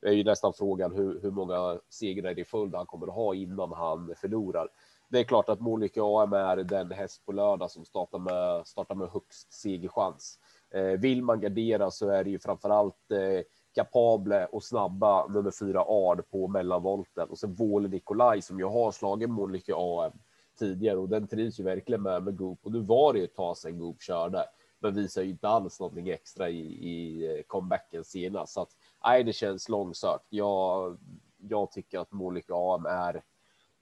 är 0.07 0.13
ju 0.13 0.25
nästan 0.25 0.53
frågan 0.53 0.93
hur, 0.93 1.21
hur 1.23 1.31
många 1.31 1.81
segrar 1.89 2.39
i 2.39 2.45
följd 2.45 2.75
han 2.75 2.87
kommer 2.87 3.07
att 3.07 3.15
ha 3.15 3.35
innan 3.35 3.73
han 3.73 4.15
förlorar. 4.17 4.69
Det 5.09 5.19
är 5.19 5.25
klart 5.25 5.49
att 5.49 5.61
Monica 5.61 6.03
AM 6.03 6.33
är 6.33 6.57
den 6.57 6.91
häst 6.91 7.27
på 7.27 7.33
lördag 7.33 7.71
som 7.71 7.85
startar 7.85 8.19
med, 8.19 8.67
startar 8.67 8.95
med 8.95 9.09
högst 9.09 9.53
segerchans. 9.53 10.39
Eh, 10.75 11.01
vill 11.01 11.23
man 11.23 11.41
gardera 11.41 11.91
så 11.91 12.09
är 12.09 12.25
det 12.25 12.31
ju 12.31 12.39
framför 12.39 12.71
allt 12.71 13.11
eh, 13.11 13.45
kapabla 13.75 14.47
och 14.47 14.65
snabba 14.65 15.27
nummer 15.27 15.51
fyra 15.51 15.85
Ard 15.89 16.31
på 16.31 16.49
mellanvolten 16.49 17.29
och 17.29 17.39
sen 17.39 17.55
Våle 17.55 17.89
Nikolaj 17.89 18.43
som 18.43 18.59
ju 18.59 18.65
har 18.65 18.93
slagit 18.93 19.31
Monica 19.31 19.75
AM 19.77 20.13
tidigare 20.59 20.97
och 20.97 21.09
den 21.09 21.27
trivs 21.27 21.61
ju 21.61 21.65
verkligen 21.65 22.03
med 22.03 22.23
med 22.23 22.37
Goop 22.37 22.59
och 22.63 22.73
nu 22.73 22.81
var 22.81 23.13
det 23.13 23.19
ju 23.19 23.25
ett 23.25 23.35
tag 23.35 23.57
sedan 23.57 23.79
Goop 23.79 24.03
körde 24.03 24.45
men 24.79 24.95
visar 24.95 25.23
ju 25.23 25.31
inte 25.31 25.49
alls 25.49 25.81
någonting 25.81 26.09
extra 26.09 26.49
i, 26.49 26.61
i 26.89 27.27
eh, 27.37 27.43
comebacken 27.43 28.05
senast 28.05 28.53
så 28.53 28.63
att 28.63 28.77
nej, 29.05 29.25
det 29.25 29.33
känns 29.33 29.69
långsökt. 29.69 30.27
Jag, 30.29 30.99
jag 31.39 31.73
tycker 31.73 31.99
att 31.99 32.13
Monica 32.13 32.55
AM 32.55 32.87
är 32.87 33.23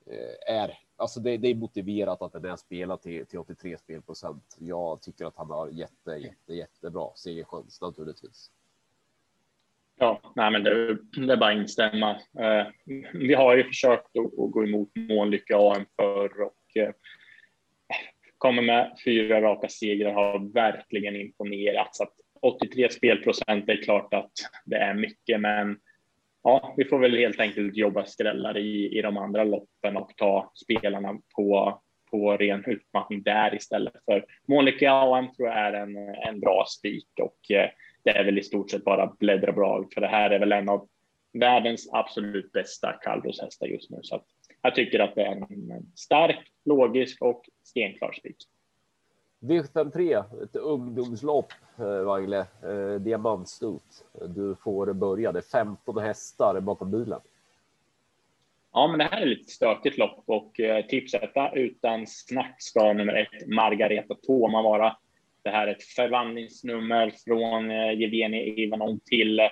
eh, 0.06 0.54
är 0.54 0.78
alltså 0.96 1.20
det, 1.20 1.36
det, 1.36 1.48
är 1.48 1.54
motiverat 1.54 2.22
att 2.22 2.32
den 2.32 2.44
är 2.44 2.56
spelad 2.56 3.00
till, 3.02 3.26
till 3.26 3.38
83 3.38 3.78
spelprocent. 3.78 4.56
Jag 4.58 5.02
tycker 5.02 5.26
att 5.26 5.36
han 5.36 5.50
har 5.50 5.68
jätte, 5.68 6.10
jätte, 6.10 6.54
jättebra 6.54 7.10
segerchans 7.14 7.80
naturligtvis. 7.80 8.50
Ja, 9.98 10.20
nej, 10.36 10.50
men 10.50 10.64
det, 10.64 10.94
det 11.26 11.32
är 11.32 11.36
bara 11.36 11.50
att 11.50 11.56
instämma. 11.56 12.10
Eh, 12.38 12.66
vi 13.12 13.34
har 13.34 13.56
ju 13.56 13.64
försökt 13.64 14.16
att, 14.16 14.38
att 14.38 14.50
gå 14.50 14.64
emot 14.64 14.88
Månlycke 14.96 15.56
AM 15.56 15.84
förr 15.96 16.42
och 16.42 16.82
eh, 16.82 16.90
kommer 18.38 18.62
med 18.62 18.96
fyra 19.04 19.40
raka 19.40 19.68
segrar 19.68 20.12
har 20.12 20.52
verkligen 20.52 21.16
imponerat. 21.16 21.96
Så 21.96 22.02
att 22.02 22.14
83 22.42 22.90
spelprocent 22.90 23.68
är 23.68 23.82
klart 23.82 24.14
att 24.14 24.32
det 24.64 24.76
är 24.76 24.94
mycket, 24.94 25.40
men 25.40 25.78
ja, 26.42 26.74
vi 26.76 26.84
får 26.84 26.98
väl 26.98 27.16
helt 27.16 27.40
enkelt 27.40 27.76
jobba 27.76 28.04
skrällar 28.04 28.56
i, 28.56 28.98
i 28.98 29.02
de 29.02 29.16
andra 29.16 29.44
loppen 29.44 29.96
och 29.96 30.16
ta 30.16 30.52
spelarna 30.54 31.20
på, 31.36 31.80
på 32.10 32.36
ren 32.36 32.64
utmattning 32.66 33.22
där 33.22 33.54
istället 33.54 34.04
för 34.04 34.24
Månlycke 34.48 34.90
AM 34.90 35.32
tror 35.32 35.48
jag 35.48 35.58
är 35.58 35.72
en, 35.72 35.96
en 36.28 36.40
bra 36.40 36.64
spik 36.68 37.08
och 37.20 37.50
eh, 37.50 37.70
det 38.06 38.12
är 38.12 38.24
väl 38.24 38.38
i 38.38 38.42
stort 38.42 38.70
sett 38.70 38.84
bara 38.84 39.06
bläddra 39.18 39.52
bra 39.52 39.84
för 39.94 40.00
det 40.00 40.06
här 40.06 40.30
är 40.30 40.38
väl 40.38 40.52
en 40.52 40.68
av 40.68 40.88
världens 41.32 41.88
absolut 41.92 42.52
bästa 42.52 42.92
kallblodshästar 42.92 43.66
just 43.66 43.90
nu. 43.90 43.98
Så 44.02 44.22
jag 44.62 44.74
tycker 44.74 45.00
att 45.00 45.14
det 45.14 45.22
är 45.22 45.32
en 45.32 45.92
stark, 45.94 46.52
logisk 46.64 47.22
och 47.22 47.48
stenklar 47.64 48.12
spik. 48.12 48.36
V73, 49.40 50.24
ett 50.42 50.56
ungdomslopp, 50.56 51.52
eh, 51.78 52.02
Wangle, 52.02 52.46
eh, 52.62 53.00
diamantstot. 53.00 54.04
Du 54.28 54.56
får 54.64 54.92
börja. 54.92 55.32
Det 55.32 55.38
är 55.38 55.42
15 55.42 55.98
hästar 55.98 56.60
bakom 56.60 56.90
bilen. 56.90 57.20
Ja, 58.72 58.88
men 58.88 58.98
det 58.98 59.04
här 59.04 59.22
är 59.22 59.26
lite 59.26 59.50
stökigt 59.50 59.98
lopp 59.98 60.22
och 60.26 60.60
eh, 60.60 60.86
tipsetta 60.86 61.52
utan 61.52 62.06
snack 62.06 62.56
ska 62.58 62.92
nummer 62.92 63.14
ett 63.14 63.48
Margareta 63.48 64.14
Toma 64.14 64.62
vara. 64.62 64.96
Det 65.46 65.52
här 65.52 65.66
är 65.66 65.72
ett 65.72 65.82
förvandlingsnummer 65.82 67.12
från 67.24 67.70
eh, 67.70 68.00
Jevgenij 68.00 68.62
Ivanov 68.62 68.98
till 68.98 69.40
eh, 69.40 69.46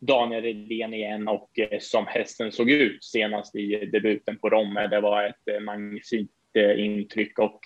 Daniel 0.00 0.42
Redén 0.42 0.94
igen 0.94 1.28
och 1.28 1.58
eh, 1.58 1.78
som 1.80 2.06
hästen 2.06 2.52
såg 2.52 2.70
ut 2.70 3.04
senast 3.04 3.56
i 3.56 3.86
debuten 3.92 4.38
på 4.38 4.50
Romme. 4.50 4.86
Det 4.86 5.00
var 5.00 5.24
ett 5.24 5.62
magnifikt 5.62 6.32
intryck 6.76 7.38
och 7.38 7.60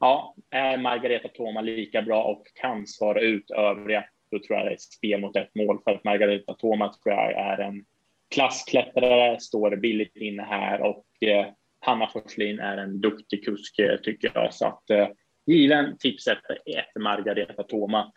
ja, 0.00 0.34
är 0.50 0.78
Margareta 0.78 1.28
Thoma 1.28 1.60
lika 1.60 2.02
bra 2.02 2.22
och 2.22 2.46
kan 2.54 2.86
svara 2.86 3.20
ut 3.20 3.50
övriga, 3.50 4.04
då 4.30 4.38
tror 4.38 4.58
jag 4.58 4.66
det 4.66 4.70
är 4.70 4.74
ett 4.74 4.80
spel 4.80 5.20
mot 5.20 5.36
ett 5.36 5.54
mål 5.54 5.78
för 5.84 5.90
att 5.90 6.04
Margareta 6.04 6.54
Thoma 6.54 6.92
tror 6.92 7.14
jag 7.14 7.32
är 7.32 7.58
en 7.58 7.84
klassklättrare, 8.34 9.40
står 9.40 9.76
billigt 9.76 10.16
inne 10.16 10.42
här 10.42 10.80
och 10.80 11.06
Hanna 11.80 12.06
Forslin 12.06 12.58
är 12.58 12.76
en 12.76 13.00
duktig 13.00 13.44
kusk 13.44 13.80
tycker 14.02 14.30
jag. 14.34 14.54
Så 14.54 14.66
att 14.66 14.90
eh, 14.90 15.08
given 15.46 15.98
tipset 15.98 16.38
ett 16.66 17.02
Margareta 17.02 17.62
Toma. 17.62 18.12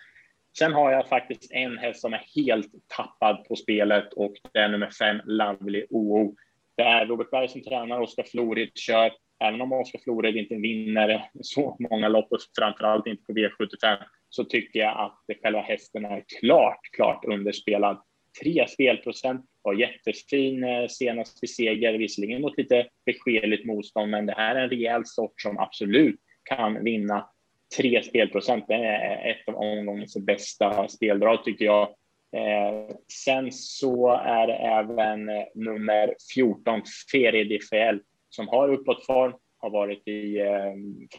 Sen 0.58 0.74
har 0.74 0.92
jag 0.92 1.08
faktiskt 1.08 1.52
en 1.52 1.78
häst 1.78 2.02
som 2.02 2.14
är 2.14 2.26
helt 2.36 2.72
tappad 2.88 3.46
på 3.48 3.56
spelet 3.56 4.14
och 4.14 4.34
det 4.54 4.60
är 4.60 4.70
nummer 4.70 4.90
fem 4.90 5.22
Lovely 5.26 5.86
OO. 5.90 6.36
Det 6.78 6.84
är 6.84 7.06
Robert 7.06 7.32
Berg 7.32 7.48
som 7.48 7.62
tränar, 7.62 8.00
Oskar 8.02 8.24
Florid 8.24 8.72
kör. 8.76 9.12
Även 9.40 9.62
om 9.62 9.74
Oskar 9.74 10.00
Florid 10.00 10.36
inte 10.36 10.56
vinner 10.56 11.30
så 11.42 11.78
många 11.80 12.08
lopp 12.08 12.32
och 12.32 12.40
framförallt 12.60 13.08
inte 13.08 13.24
på 13.24 13.34
V75 13.34 13.98
så 14.30 14.44
tycker 14.44 14.80
jag 14.80 15.00
att 15.00 15.38
själva 15.44 15.62
hästen 15.62 16.06
är 16.06 16.24
klart, 16.40 16.80
klart 16.96 17.26
underspelad. 17.26 18.02
Tre 18.44 18.68
spelprocent 18.68 19.46
var 19.62 19.74
jättefin 19.74 20.64
eh, 20.64 20.88
senast 20.88 21.44
vid 21.44 21.50
seger, 21.50 21.98
visserligen 21.98 22.42
mot 22.42 22.58
lite 22.58 22.88
beskedligt 23.06 23.66
motstånd, 23.66 24.12
men 24.12 24.26
det 24.26 24.34
här 24.38 24.56
är 24.56 24.64
en 24.64 24.70
rejäl 24.70 25.06
sort 25.06 25.42
som 25.42 25.60
absolut 25.60 26.20
kan 26.46 26.84
vinna 26.84 27.30
tre 27.78 28.04
spelprocent. 28.04 28.68
Det 28.68 28.74
är 28.74 29.32
ett 29.32 29.48
av 29.48 29.56
omgångens 29.56 30.18
bästa 30.18 30.88
speldrag 30.88 31.44
tycker 31.44 31.66
jag. 31.66 31.88
Eh, 32.36 32.96
sen 33.26 33.52
så 33.52 34.12
är 34.12 34.48
det 34.48 34.54
även 34.54 35.26
nummer 35.56 36.16
14, 36.36 36.82
Ferie 37.12 37.44
DFL, 37.44 37.98
som 38.30 38.48
har 38.48 38.70
uppåtform, 38.74 39.34
har 39.66 39.70
varit 39.70 40.08
i 40.08 40.40
eh, 40.40 40.74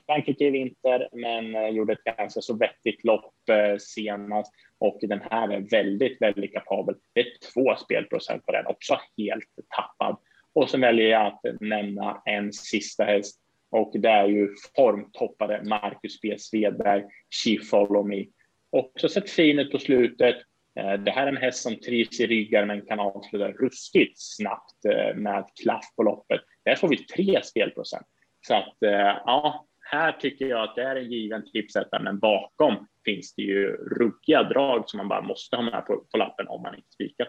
Frankrike 0.06 0.44
i 0.44 0.50
vinter, 0.50 1.08
men 1.12 1.54
eh, 1.54 1.68
gjorde 1.68 1.92
ett 1.92 2.16
ganska 2.16 2.40
så 2.40 2.56
vettigt 2.56 3.04
lopp 3.04 3.48
eh, 3.50 3.78
senast 3.78 4.52
och 4.78 4.98
den 5.02 5.20
här 5.30 5.48
är 5.48 5.70
väldigt, 5.70 6.22
väldigt 6.22 6.52
kapabel. 6.52 6.94
Det 7.12 7.20
är 7.20 7.26
två 7.54 7.76
spelprocent 7.76 8.46
på 8.46 8.52
den, 8.52 8.66
också 8.66 8.98
helt 9.16 9.48
tappad. 9.76 10.16
Och 10.52 10.70
så 10.70 10.78
väljer 10.78 11.08
jag 11.08 11.26
att 11.26 11.60
nämna 11.60 12.22
en 12.24 12.52
sista 12.52 13.04
häst 13.04 13.40
och 13.70 13.92
det 13.94 14.08
är 14.08 14.26
ju 14.26 14.48
formtoppade 14.76 15.62
Marcus 15.64 16.20
B. 16.20 16.36
Svedberg, 16.38 17.04
She 17.44 17.64
Follow 17.64 18.08
Me. 18.08 18.24
Också 18.70 19.08
sett 19.08 19.30
fin 19.30 19.58
ut 19.58 19.72
på 19.72 19.78
slutet. 19.78 20.36
Eh, 20.80 20.92
det 20.92 21.10
här 21.10 21.26
är 21.26 21.32
en 21.32 21.36
häst 21.36 21.62
som 21.62 21.80
trivs 21.80 22.20
i 22.20 22.26
ryggar 22.26 22.66
men 22.66 22.86
kan 22.86 23.00
avsluta 23.00 23.48
ruskigt 23.48 24.14
snabbt 24.16 24.84
eh, 24.84 25.16
med 25.16 25.44
klaff 25.62 25.84
på 25.96 26.02
loppet. 26.02 26.40
Där 26.64 26.74
får 26.74 26.88
vi 26.88 26.96
tre 26.96 27.42
spelprocent. 27.42 28.06
Så 28.46 28.54
att 28.54 28.82
eh, 28.82 29.20
ja, 29.26 29.66
här 29.90 30.12
tycker 30.12 30.46
jag 30.46 30.62
att 30.62 30.76
det 30.76 30.82
är 30.82 30.96
en 30.96 31.12
given 31.12 31.50
tipsetta, 31.52 31.98
men 31.98 32.18
bakom 32.18 32.86
finns 33.04 33.34
det 33.34 33.42
ju 33.42 33.66
ruggiga 33.76 34.42
drag 34.42 34.88
som 34.88 34.98
man 34.98 35.08
bara 35.08 35.22
måste 35.22 35.56
ha 35.56 35.62
med 35.62 35.86
på, 35.86 36.04
på 36.12 36.18
lappen 36.18 36.48
om 36.48 36.62
man 36.62 36.74
inte 36.74 36.90
spikar. 36.90 37.28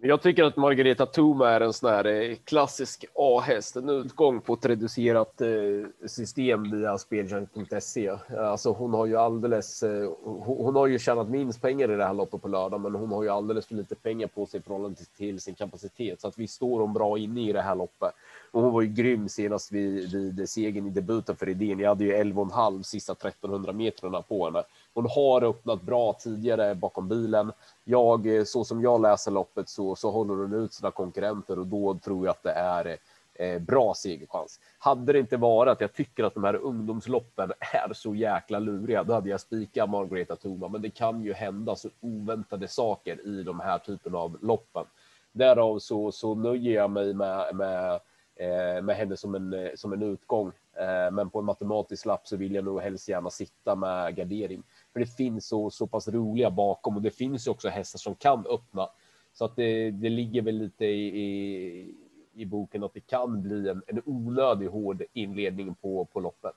Jag 0.00 0.22
tycker 0.22 0.44
att 0.44 0.56
Margareta 0.56 1.06
Thoma 1.06 1.50
är 1.50 1.60
en 1.60 1.72
sån 1.72 1.90
här 1.90 2.04
eh, 2.04 2.36
klassisk 2.44 3.04
A-häst, 3.14 3.76
en 3.76 3.88
utgång 3.88 4.40
på 4.40 4.54
ett 4.54 4.64
reducerat 4.66 5.40
eh, 5.40 5.48
system 6.06 6.70
via 6.70 6.98
speltjänst.se. 6.98 8.12
Alltså 8.38 8.72
hon 8.72 8.94
har 8.94 9.06
ju 9.06 9.16
alldeles, 9.16 9.82
eh, 9.82 10.10
hon 10.44 10.76
har 10.76 10.86
ju 10.86 10.98
tjänat 10.98 11.28
minst 11.28 11.62
pengar 11.62 11.90
i 11.90 11.96
det 11.96 12.04
här 12.04 12.14
loppet 12.14 12.42
på 12.42 12.48
lördag, 12.48 12.80
men 12.80 12.94
hon 12.94 13.12
har 13.12 13.22
ju 13.22 13.28
alldeles 13.28 13.66
för 13.66 13.74
lite 13.74 13.94
pengar 13.94 14.26
på 14.26 14.46
sig 14.46 14.60
i 14.60 14.62
förhållande 14.62 15.00
till 15.16 15.40
sin 15.40 15.54
kapacitet, 15.54 16.20
så 16.20 16.28
att 16.28 16.38
vi 16.38 16.48
står 16.48 16.80
hon 16.80 16.92
bra 16.92 17.18
inne 17.18 17.48
i 17.48 17.52
det 17.52 17.62
här 17.62 17.74
loppet. 17.74 18.12
Och 18.50 18.62
hon 18.62 18.72
var 18.72 18.82
ju 18.82 18.88
grym 18.88 19.28
senast 19.28 19.72
vid, 19.72 20.12
vid 20.12 20.48
segern 20.48 20.86
i 20.86 20.90
debuten 20.90 21.36
för 21.36 21.48
idén. 21.48 21.78
Jag 21.78 21.88
hade 21.88 22.04
ju 22.04 22.12
11,5 22.12 22.82
sista 22.82 23.12
1300 23.12 23.72
metrarna 23.72 24.22
på 24.22 24.44
henne. 24.44 24.62
Hon 24.96 25.06
har 25.10 25.44
öppnat 25.44 25.82
bra 25.82 26.12
tidigare 26.12 26.74
bakom 26.74 27.08
bilen. 27.08 27.52
Jag, 27.84 28.36
eh, 28.36 28.44
så 28.44 28.64
som 28.64 28.82
jag 28.82 29.02
läser 29.02 29.30
loppet 29.30 29.68
så, 29.68 29.96
så 29.96 30.10
håller 30.10 30.34
hon 30.34 30.52
ut 30.52 30.72
sina 30.72 30.90
konkurrenter 30.90 31.58
och 31.58 31.66
då 31.66 31.98
tror 32.04 32.26
jag 32.26 32.30
att 32.30 32.42
det 32.42 32.52
är 32.52 32.96
eh, 33.34 33.58
bra 33.58 33.94
segerchans. 33.96 34.60
Hade 34.78 35.12
det 35.12 35.18
inte 35.18 35.36
varit 35.36 35.72
att 35.72 35.80
jag 35.80 35.92
tycker 35.92 36.24
att 36.24 36.34
de 36.34 36.44
här 36.44 36.54
ungdomsloppen 36.54 37.52
är 37.60 37.92
så 37.94 38.14
jäkla 38.14 38.58
luriga, 38.58 39.04
då 39.04 39.14
hade 39.14 39.30
jag 39.30 39.40
spikat 39.40 39.90
Margareta 39.90 40.36
Thoma. 40.36 40.68
Men 40.68 40.82
det 40.82 40.90
kan 40.90 41.22
ju 41.22 41.32
hända 41.32 41.76
så 41.76 41.88
oväntade 42.00 42.68
saker 42.68 43.26
i 43.26 43.42
de 43.42 43.60
här 43.60 43.78
typen 43.78 44.14
av 44.14 44.38
loppen. 44.42 44.84
Därav 45.32 45.78
så, 45.78 46.12
så 46.12 46.34
nöjer 46.34 46.74
jag 46.74 46.90
mig 46.90 47.14
med, 47.14 47.56
med 47.56 48.00
eh, 48.36 48.82
med 48.82 48.96
henne 48.96 49.16
som 49.16 49.34
en, 49.34 49.70
som 49.74 49.92
en 49.92 50.02
utgång. 50.02 50.52
Eh, 50.78 51.10
men 51.12 51.30
på 51.30 51.38
en 51.38 51.44
matematisk 51.44 52.06
lapp 52.06 52.26
så 52.28 52.36
vill 52.36 52.54
jag 52.54 52.64
nog 52.64 52.80
helst 52.80 53.08
gärna 53.08 53.30
sitta 53.30 53.74
med 53.74 54.16
gardering. 54.16 54.62
För 54.96 55.00
det 55.00 55.16
finns 55.16 55.46
så, 55.46 55.70
så 55.70 55.86
pass 55.86 56.08
roliga 56.08 56.50
bakom 56.50 56.96
och 56.96 57.02
det 57.02 57.10
finns 57.10 57.46
ju 57.46 57.50
också 57.50 57.68
hästar 57.68 57.98
som 57.98 58.14
kan 58.14 58.46
öppna. 58.46 58.88
Så 59.32 59.44
att 59.44 59.56
det, 59.56 59.90
det 59.90 60.08
ligger 60.08 60.42
väl 60.42 60.58
lite 60.58 60.84
i, 60.84 61.20
i, 61.20 61.94
i, 62.34 62.46
boken 62.46 62.84
att 62.84 62.94
det 62.94 63.00
kan 63.00 63.42
bli 63.42 63.68
en, 63.68 63.82
en 63.86 64.02
onödig 64.04 64.66
hård 64.66 65.02
inledning 65.12 65.74
på, 65.74 66.04
på 66.04 66.20
loppet. 66.20 66.54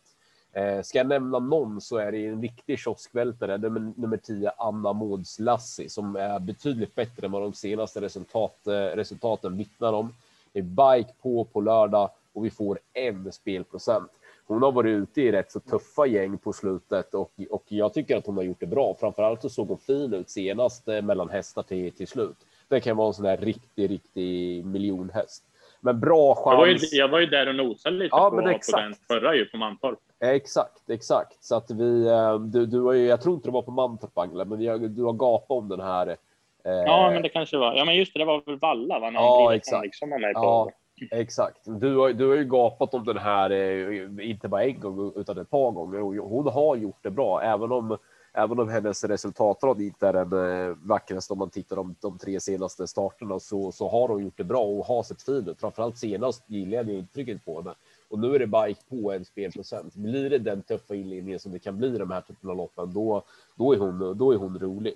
Eh, 0.53 0.81
ska 0.81 0.97
jag 0.97 1.07
nämna 1.07 1.39
någon 1.39 1.81
så 1.81 1.97
är 1.97 2.11
det 2.11 2.27
en 2.27 2.41
riktig 2.41 2.79
kioskvältare, 2.79 3.57
nummer, 3.57 3.93
nummer 3.95 4.17
10, 4.17 4.51
Anna 4.57 4.93
Måds 4.93 5.39
Lassi, 5.39 5.89
som 5.89 6.15
är 6.15 6.39
betydligt 6.39 6.95
bättre 6.95 7.25
än 7.25 7.31
vad 7.31 7.41
de 7.41 7.53
senaste 7.53 8.01
resultat, 8.01 8.67
eh, 8.67 8.71
resultaten 8.71 9.57
vittnar 9.57 9.93
om. 9.93 10.13
Det 10.53 10.59
är 10.59 10.63
bike 10.63 11.13
på 11.21 11.45
på 11.45 11.61
lördag 11.61 12.09
och 12.33 12.45
vi 12.45 12.49
får 12.49 12.79
en 12.93 13.31
spelprocent. 13.31 14.11
Hon 14.49 14.63
har 14.63 14.71
varit 14.71 14.89
ute 14.89 15.21
i 15.21 15.31
rätt 15.31 15.51
så 15.51 15.59
tuffa 15.59 16.05
gäng 16.05 16.37
på 16.37 16.53
slutet 16.53 17.13
och, 17.13 17.31
och 17.49 17.63
jag 17.67 17.93
tycker 17.93 18.17
att 18.17 18.25
hon 18.25 18.37
har 18.37 18.43
gjort 18.43 18.59
det 18.59 18.65
bra. 18.65 18.95
Framförallt 18.99 19.41
så 19.41 19.49
såg 19.49 19.67
hon 19.67 19.77
fin 19.77 20.13
ut 20.13 20.29
senast 20.29 20.87
eh, 20.87 21.01
mellan 21.01 21.29
hästar 21.29 21.63
till, 21.63 21.91
till 21.91 22.07
slut. 22.07 22.37
Det 22.67 22.79
kan 22.79 22.97
vara 22.97 23.07
en 23.07 23.13
sån 23.13 23.25
där 23.25 23.37
riktig, 23.37 23.89
riktig 23.89 24.65
miljonhäst. 24.65 25.43
Men 25.81 25.99
bra 25.99 26.35
chans. 26.35 26.53
Jag 26.53 26.57
var 26.57 26.67
ju, 26.67 26.77
jag 26.91 27.07
var 27.07 27.19
ju 27.19 27.25
där 27.25 27.47
och 27.47 27.55
nosade 27.55 27.95
lite 27.95 28.15
ja, 28.15 28.29
på, 28.29 28.35
på 28.35 28.77
den 28.77 28.93
förra 29.07 29.35
ju 29.35 29.45
på 29.45 29.57
Mantorp. 29.57 29.99
Exakt, 30.19 30.89
exakt. 30.89 31.43
Så 31.43 31.55
att 31.55 31.71
vi, 31.71 32.07
eh, 32.07 32.39
du, 32.39 32.65
du 32.65 32.79
var 32.79 32.93
ju, 32.93 33.05
jag 33.05 33.21
tror 33.21 33.35
inte 33.35 33.47
det 33.47 33.53
var 33.53 33.61
på 33.61 33.71
Mantorp, 33.71 34.17
Angela, 34.17 34.45
men 34.45 34.67
har, 34.67 34.77
du 34.77 35.03
har 35.03 35.13
gapat 35.13 35.57
om 35.57 35.69
den 35.69 35.81
här 35.81 36.17
Ja, 36.63 37.07
eh, 37.07 37.13
men 37.13 37.21
det 37.21 37.29
kanske 37.29 37.57
var. 37.57 37.75
Ja, 37.75 37.85
men 37.85 37.95
just 37.95 38.13
det, 38.13 38.19
det 38.19 38.25
var 38.25 38.41
väl 38.45 38.57
Valla, 38.57 38.99
va? 38.99 39.09
När 39.09 39.19
ja, 39.19 39.55
exakt. 39.55 39.83
Liksom. 39.83 40.31
Ja, 40.33 40.71
exakt. 41.11 41.61
Du 41.65 41.97
har, 41.97 42.13
du 42.13 42.27
har 42.27 42.35
ju 42.35 42.45
gapat 42.45 42.93
om 42.93 43.05
den 43.05 43.17
här, 43.17 43.49
eh, 43.49 44.29
inte 44.29 44.47
bara 44.47 44.63
en 44.63 44.79
gång, 44.79 45.13
utan 45.15 45.37
ett 45.37 45.49
par 45.49 45.71
gånger. 45.71 46.01
Och 46.01 46.29
hon 46.29 46.47
har 46.47 46.75
gjort 46.75 47.03
det 47.03 47.11
bra, 47.11 47.41
även 47.41 47.71
om, 47.71 47.97
även 48.33 48.59
om 48.59 48.69
hennes 48.69 49.03
resultatrad 49.03 49.81
inte 49.81 50.07
är 50.07 50.13
den 50.13 50.69
eh, 50.69 50.75
vackraste 50.83 51.33
om 51.33 51.39
man 51.39 51.49
tittar 51.49 51.75
de, 51.75 51.95
de 52.01 52.17
tre 52.17 52.39
senaste 52.39 52.87
starterna 52.87 53.39
så, 53.39 53.71
så 53.71 53.89
har 53.89 54.07
hon 54.07 54.23
gjort 54.23 54.37
det 54.37 54.43
bra 54.43 54.61
och 54.61 54.85
har 54.85 55.03
sett 55.03 55.21
fin 55.21 55.47
ut. 55.47 55.59
Framförallt 55.59 55.97
senast 55.97 56.49
gillade 56.49 56.91
jag 56.91 56.99
intrycket 56.99 57.45
på 57.45 57.61
henne. 57.61 57.75
Och 58.09 58.19
nu 58.19 58.35
är 58.35 58.39
det 58.39 58.47
bike 58.47 58.81
på 58.89 59.11
en 59.11 59.25
spelprocent. 59.25 59.95
Blir 59.95 60.29
det 60.29 60.39
den 60.39 60.61
tuffa 60.61 60.95
inledningen 60.95 61.39
som 61.39 61.51
det 61.51 61.59
kan 61.59 61.77
bli 61.77 61.87
i 61.87 61.97
de 61.97 62.11
här 62.11 62.21
typen 62.21 62.49
av 62.49 62.57
loppen, 62.57 62.93
då, 62.93 63.23
då, 63.55 63.73
är 63.73 63.77
hon, 63.77 64.17
då 64.17 64.31
är 64.31 64.37
hon 64.37 64.59
rolig. 64.59 64.93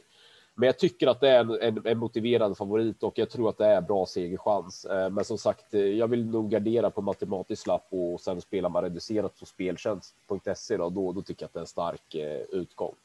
Men 0.56 0.68
jag 0.68 0.80
tycker 0.80 1.08
att 1.08 1.20
det 1.20 1.30
är 1.30 1.40
en, 1.40 1.62
en, 1.62 1.82
en, 1.86 1.98
motiverad 1.98 2.58
favorit 2.58 3.04
och 3.04 3.18
jag 3.18 3.30
tror 3.30 3.50
att 3.50 3.58
det 3.58 3.66
är 3.66 3.82
bra 3.82 4.06
segerchans. 4.06 4.86
Eh, 4.86 5.10
men 5.10 5.26
som 5.26 5.38
sagt, 5.38 5.74
eh, 5.74 5.82
jag 5.82 6.08
vill 6.08 6.26
nog 6.26 6.50
gardera 6.50 6.90
på 6.90 7.02
matematisk 7.02 7.68
lapp 7.68 7.88
och 7.90 8.22
sen 8.22 8.42
spelar 8.42 8.70
man 8.70 8.84
reducerat 8.84 9.40
på 9.40 9.46
speltjänst.se 9.46 10.78
då, 10.78 10.90
då, 10.90 11.12
då 11.12 11.22
tycker 11.22 11.44
jag 11.44 11.48
att 11.48 11.54
det 11.54 11.60
är 11.60 11.62
en 11.62 11.68
stark 11.68 12.16
eh, 12.16 12.42
utgång. 12.52 12.96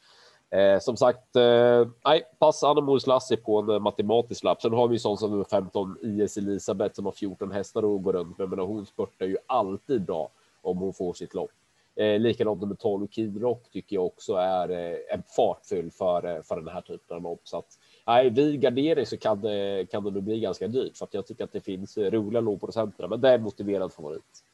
Eh, 0.51 0.79
som 0.81 0.97
sagt, 0.97 1.37
eh, 1.37 1.89
nej, 2.05 2.23
pass 2.39 2.63
Animals 2.65 3.07
Lassie 3.07 3.37
på 3.37 3.59
en 3.59 3.83
matematisk 3.83 4.45
lapp. 4.45 4.63
Sen 4.63 4.73
har 4.73 4.89
vi 4.89 4.99
sån 4.99 5.19
som 5.19 5.31
nummer 5.31 5.45
15 5.45 5.97
IS 6.03 6.37
Elisabeth 6.37 6.95
som 6.95 7.05
har 7.05 7.13
14 7.13 7.53
hästar 7.53 7.85
och 7.85 8.03
går 8.03 8.13
runt 8.13 8.39
med, 8.39 8.49
men 8.49 8.59
hon 8.59 8.87
spurtar 8.87 9.27
ju 9.27 9.37
alltid 9.47 10.05
bra 10.05 10.29
om 10.63 10.79
hon 10.79 10.95
får 10.95 11.13
sitt 11.13 11.35
lopp. 11.35 11.51
Eh, 11.99 12.21
likadant 12.21 12.61
nummer 12.61 12.75
12 12.75 13.07
Kid 13.07 13.43
Rock 13.43 13.71
tycker 13.71 13.97
jag 13.97 14.07
också 14.07 14.35
är 14.35 14.71
eh, 14.71 14.99
en 15.15 15.23
fartfylld 15.37 15.95
för, 15.95 16.27
eh, 16.27 16.43
för 16.43 16.57
den 16.57 16.69
här 16.69 16.81
typen 16.81 17.17
av 17.17 17.23
lopp. 17.23 17.41
Så 17.45 17.59
att 17.59 17.79
nej, 18.07 18.31
vid 18.31 18.61
gardering 18.61 19.07
så 19.07 19.17
kan 19.17 19.41
det, 19.41 19.87
kan 19.91 20.15
det 20.15 20.21
bli 20.21 20.41
ganska 20.41 20.69
dyrt 20.69 20.97
för 20.97 21.05
att 21.05 21.15
jag 21.15 21.27
tycker 21.27 21.45
att 21.45 21.53
det 21.53 21.61
finns 21.61 21.99
eh, 21.99 22.11
roliga 22.11 22.41
lågprocenterna, 22.41 23.09
men 23.09 23.21
det 23.21 23.29
är 23.29 23.39
motiverad 23.39 23.93
favorit. 23.93 24.45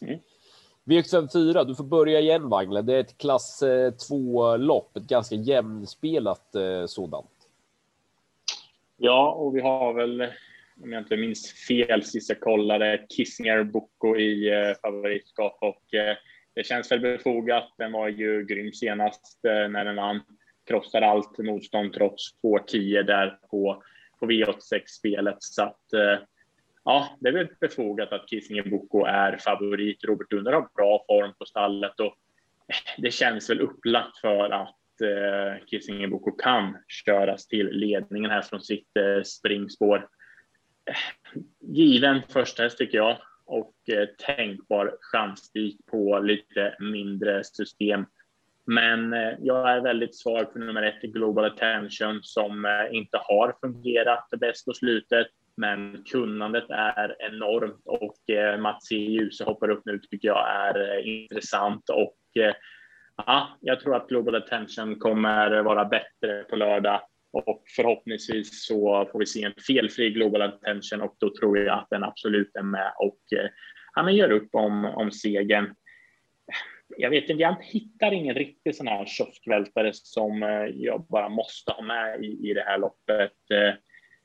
Mm. 0.00 0.18
V754, 0.84 1.64
du 1.64 1.74
får 1.74 1.84
börja 1.84 2.20
igen 2.20 2.48
Wangle. 2.48 2.82
Det 2.82 2.94
är 2.94 3.00
ett 3.00 3.18
klass 3.18 3.62
2 4.08 4.56
lopp, 4.56 4.96
ett 4.96 5.06
ganska 5.06 5.34
jämnspelat 5.34 6.54
eh, 6.54 6.86
sådant. 6.86 7.48
Ja, 8.96 9.32
och 9.32 9.56
vi 9.56 9.60
har 9.60 9.92
väl 9.92 10.26
om 10.82 10.92
jag 10.92 11.02
inte 11.02 11.16
minns 11.16 11.52
fel 11.66 12.02
sist 12.02 12.28
jag 12.28 12.40
kollade, 12.40 13.06
Kissinger 13.16 13.64
Boko 13.64 14.16
i 14.16 14.48
eh, 14.48 14.74
favoritskap 14.82 15.58
och 15.60 15.94
eh, 15.94 16.16
det 16.54 16.64
känns 16.64 16.92
väl 16.92 17.00
befogat. 17.00 17.74
Den 17.78 17.92
var 17.92 18.08
ju 18.08 18.44
grym 18.44 18.72
senast 18.72 19.44
eh, 19.44 19.68
när 19.68 19.84
den 19.84 19.96
vann. 19.96 20.20
Krossade 20.66 21.06
allt 21.06 21.38
motstånd 21.38 21.92
trots 21.92 22.22
2-10 22.42 23.02
där 23.02 23.38
på, 23.50 23.82
på 24.20 24.26
V86-spelet. 24.26 25.36
Så 25.38 25.62
att 25.62 25.92
eh, 25.92 26.18
ja, 26.84 27.16
det 27.20 27.28
är 27.28 27.32
väl 27.32 27.48
befogat 27.60 28.12
att 28.12 28.28
Kissinger 28.28 28.70
Boko 28.70 29.04
är 29.04 29.36
favorit. 29.36 30.04
Robert 30.04 30.30
Dunder 30.30 30.52
har 30.52 30.68
bra 30.76 31.04
form 31.08 31.32
på 31.38 31.44
stallet 31.44 32.00
och 32.00 32.16
eh, 32.68 33.02
det 33.02 33.10
känns 33.10 33.50
väl 33.50 33.60
upplagt 33.60 34.18
för 34.18 34.50
att 34.50 35.00
eh, 35.00 35.64
Kissinger 35.66 36.08
Boko 36.08 36.30
kan 36.30 36.76
köras 36.88 37.46
till 37.46 37.66
ledningen 37.66 38.30
här 38.30 38.42
från 38.42 38.60
sitt 38.60 38.96
eh, 38.96 39.22
springspår 39.22 40.08
given 41.60 42.22
första 42.28 42.62
häst 42.62 42.78
tycker 42.78 42.98
jag 42.98 43.16
och 43.44 43.74
eh, 43.88 44.08
tänkbar 44.18 44.96
chansspik 45.00 45.86
på 45.86 46.18
lite 46.18 46.76
mindre 46.80 47.44
system. 47.44 48.06
Men 48.66 49.12
eh, 49.12 49.32
jag 49.40 49.70
är 49.70 49.80
väldigt 49.80 50.16
svag 50.16 50.52
för 50.52 50.58
nummer 50.58 50.82
ett 50.82 51.02
Global 51.02 51.44
Attention 51.44 52.20
som 52.22 52.64
eh, 52.64 52.96
inte 52.96 53.18
har 53.22 53.56
fungerat 53.60 54.28
bäst 54.40 54.66
på 54.66 54.72
slutet. 54.72 55.26
Men 55.56 56.04
kunnandet 56.10 56.70
är 56.70 57.16
enormt 57.18 57.82
och 57.84 58.30
eh, 58.30 58.60
Mats 58.60 58.86
C. 58.86 58.94
Djuse 58.94 59.44
hoppar 59.44 59.70
upp 59.70 59.82
nu 59.84 59.98
tycker 59.98 60.28
jag 60.28 60.50
är 60.50 60.98
eh, 60.98 61.08
intressant 61.08 61.88
och 61.88 62.42
eh, 62.42 62.54
ja, 63.26 63.48
jag 63.60 63.80
tror 63.80 63.96
att 63.96 64.08
Global 64.08 64.34
Attention 64.34 64.98
kommer 64.98 65.62
vara 65.62 65.84
bättre 65.84 66.44
på 66.50 66.56
lördag 66.56 67.00
och 67.32 67.62
förhoppningsvis 67.76 68.66
så 68.66 69.08
får 69.12 69.18
vi 69.18 69.26
se 69.26 69.42
en 69.42 69.54
felfri 69.66 70.10
Global 70.10 70.42
Attention 70.42 71.00
och 71.00 71.16
då 71.18 71.36
tror 71.36 71.58
jag 71.58 71.78
att 71.78 71.90
den 71.90 72.04
absolut 72.04 72.56
är 72.56 72.62
med 72.62 72.92
och 72.98 73.38
eh, 73.38 73.48
ja, 73.94 74.02
men 74.02 74.16
gör 74.16 74.30
upp 74.30 74.54
om, 74.54 74.84
om 74.84 75.10
segern. 75.10 75.74
Jag 76.96 77.10
vet 77.10 77.30
inte, 77.30 77.42
jag 77.42 77.56
hittar 77.62 78.12
ingen 78.12 78.34
riktig 78.34 78.76
sån 78.76 78.86
här 78.86 79.06
kioskvältare 79.06 79.90
som 79.94 80.42
eh, 80.42 80.66
jag 80.74 81.06
bara 81.08 81.28
måste 81.28 81.72
ha 81.72 81.82
med 81.82 82.24
i, 82.24 82.50
i 82.50 82.54
det 82.54 82.64
här 82.66 82.78
loppet. 82.78 83.50
Eh, 83.50 83.74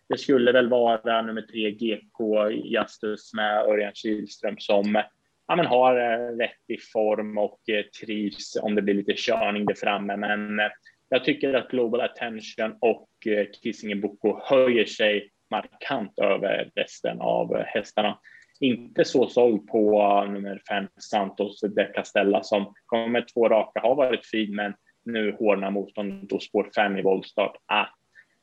det 0.10 0.18
skulle 0.18 0.52
väl 0.52 0.70
vara 0.70 1.22
nummer 1.22 1.42
tre 1.42 1.72
GK 1.72 2.50
Justus 2.50 3.34
med 3.34 3.60
Örjan 3.60 3.94
Kihlström 3.94 4.56
som 4.58 5.04
ja, 5.48 5.56
men 5.56 5.66
har 5.66 5.96
eh, 5.96 6.38
rätt 6.38 6.64
i 6.68 6.78
form 6.78 7.38
och 7.38 7.70
eh, 7.70 7.84
trivs 8.06 8.56
om 8.62 8.76
det 8.76 8.82
blir 8.82 8.94
lite 8.94 9.14
körning 9.16 9.66
där 9.66 9.74
framme. 9.74 10.18
Men 10.18 10.60
eh, 10.60 10.70
jag 11.10 11.24
tycker 11.24 11.54
att 11.54 11.68
Global 11.68 12.02
Attention 12.02 12.76
och 12.82 13.10
eh, 13.28 13.46
Kissinger 13.64 13.96
Boko 13.96 14.40
höjer 14.44 14.86
sig 14.86 15.32
markant 15.52 16.20
över 16.20 16.72
resten 16.76 17.22
av 17.22 17.56
eh, 17.56 17.64
hästarna. 17.66 18.20
Inte 18.60 19.06
så 19.06 19.28
såld 19.28 19.68
på 19.68 20.02
eh, 20.02 20.32
nummer 20.32 20.62
fem 20.70 20.88
Santos 20.98 21.62
de 21.62 21.86
Castella 21.86 22.44
som 22.44 22.74
kommer 22.86 23.08
med 23.08 23.28
två 23.34 23.50
raka 23.50 23.80
har 23.80 23.96
varit 23.96 24.26
fin, 24.26 24.56
men 24.56 24.74
nu 25.06 25.36
hårdnar 25.40 25.72
motståndet 25.72 26.32
och 26.32 26.44
spår 26.44 26.70
fem 26.76 26.98
i 26.98 27.02
voltstart. 27.02 27.58
Ah, 27.66 27.86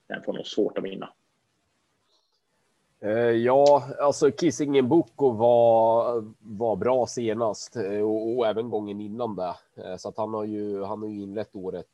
den 0.08 0.22
får 0.22 0.32
nog 0.32 0.46
svårt 0.46 0.78
att 0.78 0.84
vinna. 0.84 1.08
Eh, 3.04 3.30
ja, 3.30 3.82
alltså 4.00 4.30
Kissingen 4.30 4.88
Boko 4.88 5.30
var, 5.30 6.24
var 6.38 6.76
bra 6.76 7.06
senast 7.06 7.76
eh, 7.76 8.00
och, 8.00 8.36
och, 8.36 8.46
även 8.46 8.70
gången 8.70 9.00
innan 9.00 9.36
det. 9.36 9.54
Eh, 9.74 9.96
så 9.96 10.08
att 10.08 10.16
han 10.16 10.34
har 10.34 10.44
ju, 10.44 10.82
han 10.82 11.02
har 11.02 11.08
ju 11.08 11.22
inlett 11.22 11.56
året 11.56 11.86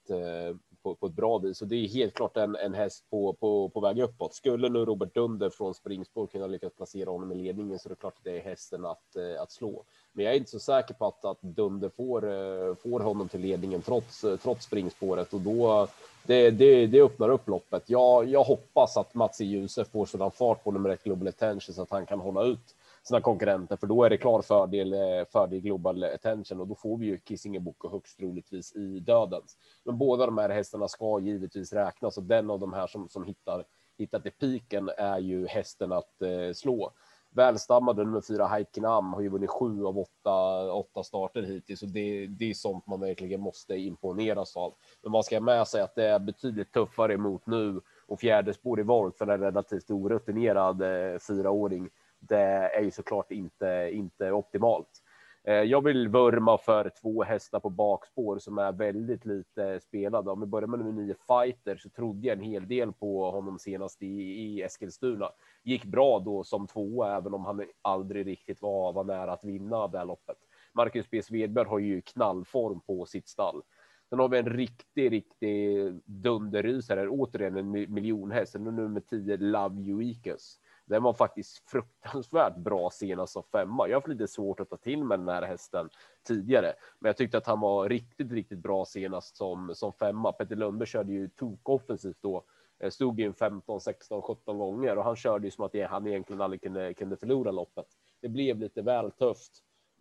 på, 0.82 0.94
på 0.94 1.06
ett 1.06 1.12
bra 1.12 1.38
vis 1.38 1.58
Så 1.58 1.64
det 1.64 1.76
är 1.76 1.88
helt 1.88 2.14
klart 2.14 2.36
en, 2.36 2.56
en 2.56 2.74
häst 2.74 3.04
på, 3.10 3.32
på, 3.32 3.68
på 3.68 3.80
väg 3.80 3.98
uppåt. 3.98 4.34
Skulle 4.34 4.68
nu 4.68 4.84
Robert 4.84 5.14
Dunder 5.14 5.50
från 5.50 5.74
springspår 5.74 6.26
kunna 6.26 6.46
lyckas 6.46 6.72
placera 6.72 7.10
honom 7.10 7.32
i 7.32 7.34
ledningen 7.34 7.78
så 7.78 7.88
är 7.88 7.90
det 7.90 8.00
klart 8.00 8.16
att 8.16 8.24
det 8.24 8.36
är 8.38 8.42
hästen 8.42 8.84
att, 8.84 9.16
att 9.40 9.50
slå. 9.50 9.84
Men 10.12 10.24
jag 10.24 10.34
är 10.34 10.38
inte 10.38 10.50
så 10.50 10.60
säker 10.60 10.94
på 10.94 11.06
att, 11.06 11.24
att 11.24 11.40
Dunder 11.40 11.88
får, 11.88 12.74
får 12.74 13.00
honom 13.00 13.28
till 13.28 13.40
ledningen 13.40 13.82
trots, 13.82 14.24
trots 14.42 14.64
springspåret 14.64 15.32
och 15.32 15.40
då 15.40 15.88
det, 16.26 16.50
det, 16.50 16.86
det 16.86 17.00
öppnar 17.00 17.28
upp 17.28 17.48
loppet. 17.48 17.90
Jag, 17.90 18.28
jag 18.28 18.44
hoppas 18.44 18.96
att 18.96 19.14
Mats 19.14 19.40
e. 19.40 19.44
Djuse 19.44 19.84
får 19.84 20.06
sådan 20.06 20.30
fart 20.30 20.64
på 20.64 20.70
nummer 20.70 20.90
ett 20.90 21.04
Global 21.04 21.28
Attention 21.28 21.74
så 21.74 21.82
att 21.82 21.90
han 21.90 22.06
kan 22.06 22.20
hålla 22.20 22.42
ut 22.42 22.74
sina 23.02 23.20
konkurrenter, 23.20 23.76
för 23.76 23.86
då 23.86 24.04
är 24.04 24.10
det 24.10 24.16
klar 24.16 24.42
fördel, 24.42 24.92
eh, 24.92 25.24
fördel 25.32 25.60
Global 25.60 26.04
Attention 26.04 26.60
och 26.60 26.66
då 26.66 26.74
får 26.74 26.96
vi 26.96 27.06
ju 27.06 27.18
Kissingebok 27.18 27.84
och 27.84 27.90
högst 27.90 28.18
troligtvis 28.18 28.76
i 28.76 29.00
dödens. 29.00 29.56
Men 29.84 29.98
båda 29.98 30.26
de 30.26 30.38
här 30.38 30.48
hästarna 30.48 30.88
ska 30.88 31.20
givetvis 31.20 31.72
räknas 31.72 32.16
och 32.16 32.22
den 32.22 32.50
av 32.50 32.60
de 32.60 32.72
här 32.72 32.86
som, 32.86 33.08
som 33.08 33.24
hittar 33.24 33.64
hittat 33.98 34.26
i 34.26 34.30
piken 34.30 34.90
är 34.96 35.18
ju 35.18 35.46
hästen 35.46 35.92
att 35.92 36.22
eh, 36.22 36.52
slå 36.54 36.92
välstammade 37.30 38.04
nummer 38.04 38.20
fyra 38.20 38.46
Haikinam 38.46 39.12
har 39.12 39.20
ju 39.20 39.28
vunnit 39.28 39.50
sju 39.50 39.84
av 39.84 39.98
åtta, 39.98 40.72
åtta 40.72 41.02
starter 41.02 41.42
hittills 41.42 41.82
och 41.82 41.88
det, 41.88 42.26
det 42.26 42.50
är 42.50 42.54
sånt 42.54 42.86
man 42.86 43.00
verkligen 43.00 43.40
måste 43.40 43.74
imponeras 43.74 44.56
av. 44.56 44.74
Men 45.02 45.12
man 45.12 45.22
ska 45.22 45.36
ha 45.36 45.40
med 45.40 45.68
sig 45.68 45.82
att 45.82 45.94
det 45.94 46.04
är 46.04 46.18
betydligt 46.18 46.72
tuffare 46.72 47.14
emot 47.14 47.46
nu 47.46 47.80
och 48.06 48.20
fjärde 48.20 48.54
spår 48.54 48.80
i 48.80 48.82
volt 48.82 49.18
för 49.18 49.26
en 49.26 49.40
relativt 49.40 49.90
orutinerad 49.90 50.82
eh, 50.82 51.18
fyraåring. 51.18 51.90
Det 52.18 52.70
är 52.76 52.82
ju 52.82 52.90
såklart 52.90 53.30
inte, 53.30 53.90
inte 53.92 54.32
optimalt. 54.32 55.02
Eh, 55.44 55.54
jag 55.54 55.84
vill 55.84 56.08
vurma 56.08 56.58
för 56.58 56.90
två 57.00 57.22
hästar 57.22 57.60
på 57.60 57.70
bakspår 57.70 58.38
som 58.38 58.58
är 58.58 58.72
väldigt 58.72 59.24
lite 59.24 59.80
spelade. 59.80 60.30
Om 60.30 60.40
vi 60.40 60.46
börjar 60.46 60.66
med 60.66 60.78
nummer 60.78 61.02
nio 61.02 61.14
Fighter 61.14 61.76
så 61.76 61.88
trodde 61.88 62.26
jag 62.26 62.38
en 62.38 62.44
hel 62.44 62.68
del 62.68 62.92
på 62.92 63.30
honom 63.30 63.58
senast 63.58 64.02
i, 64.02 64.06
i 64.06 64.62
Eskilstuna. 64.62 65.30
Gick 65.62 65.84
bra 65.84 66.18
då 66.18 66.44
som 66.44 66.66
tvåa, 66.66 67.16
även 67.16 67.34
om 67.34 67.44
han 67.44 67.64
aldrig 67.82 68.26
riktigt 68.26 68.62
var, 68.62 68.92
var 68.92 69.04
nära 69.04 69.32
att 69.32 69.44
vinna 69.44 69.88
det 69.88 69.98
här 69.98 70.04
loppet. 70.04 70.36
Marcus 70.72 71.10
B. 71.10 71.22
Svedberg 71.22 71.68
har 71.68 71.78
ju 71.78 72.00
knallform 72.00 72.80
på 72.80 73.06
sitt 73.06 73.28
stall. 73.28 73.62
Sen 74.10 74.18
har 74.18 74.28
vi 74.28 74.38
en 74.38 74.48
riktig, 74.48 75.12
riktig 75.12 75.92
dunderrysare, 76.04 77.08
återigen 77.08 77.56
en 77.56 77.70
miljonhäst, 77.70 78.54
nummer 78.54 79.00
10 79.00 79.36
Love 79.36 79.80
You 79.80 80.02
Icus. 80.02 80.58
Den 80.90 81.02
var 81.02 81.12
faktiskt 81.12 81.70
fruktansvärt 81.70 82.56
bra 82.56 82.90
senast 82.90 83.32
som 83.32 83.42
femma. 83.42 83.88
Jag 83.88 83.96
har 83.96 84.00
haft 84.00 84.08
lite 84.08 84.28
svårt 84.28 84.60
att 84.60 84.70
ta 84.70 84.76
till 84.76 85.04
mig 85.04 85.18
den 85.18 85.28
här 85.28 85.42
hästen 85.42 85.88
tidigare, 86.26 86.72
men 86.98 87.08
jag 87.08 87.16
tyckte 87.16 87.38
att 87.38 87.46
han 87.46 87.60
var 87.60 87.88
riktigt, 87.88 88.32
riktigt 88.32 88.58
bra 88.58 88.84
senast 88.84 89.36
som 89.36 89.74
som 89.74 89.92
femma. 89.92 90.32
Petter 90.32 90.56
Lundberg 90.56 90.88
körde 90.88 91.12
ju 91.12 91.28
tok 91.28 91.68
offensivt 91.68 92.16
då, 92.20 92.44
eh, 92.78 92.90
stod 92.90 93.20
ju 93.20 93.32
15, 93.32 93.80
16, 93.80 94.22
17 94.22 94.58
gånger 94.58 94.98
och 94.98 95.04
han 95.04 95.16
körde 95.16 95.46
ju 95.46 95.50
som 95.50 95.64
att 95.64 95.90
han 95.90 96.06
egentligen 96.06 96.40
aldrig 96.40 96.62
kunde, 96.62 96.94
kunde 96.94 97.16
förlora 97.16 97.50
loppet. 97.50 97.86
Det 98.20 98.28
blev 98.28 98.58
lite 98.58 98.82
väl 98.82 99.10
tufft 99.10 99.52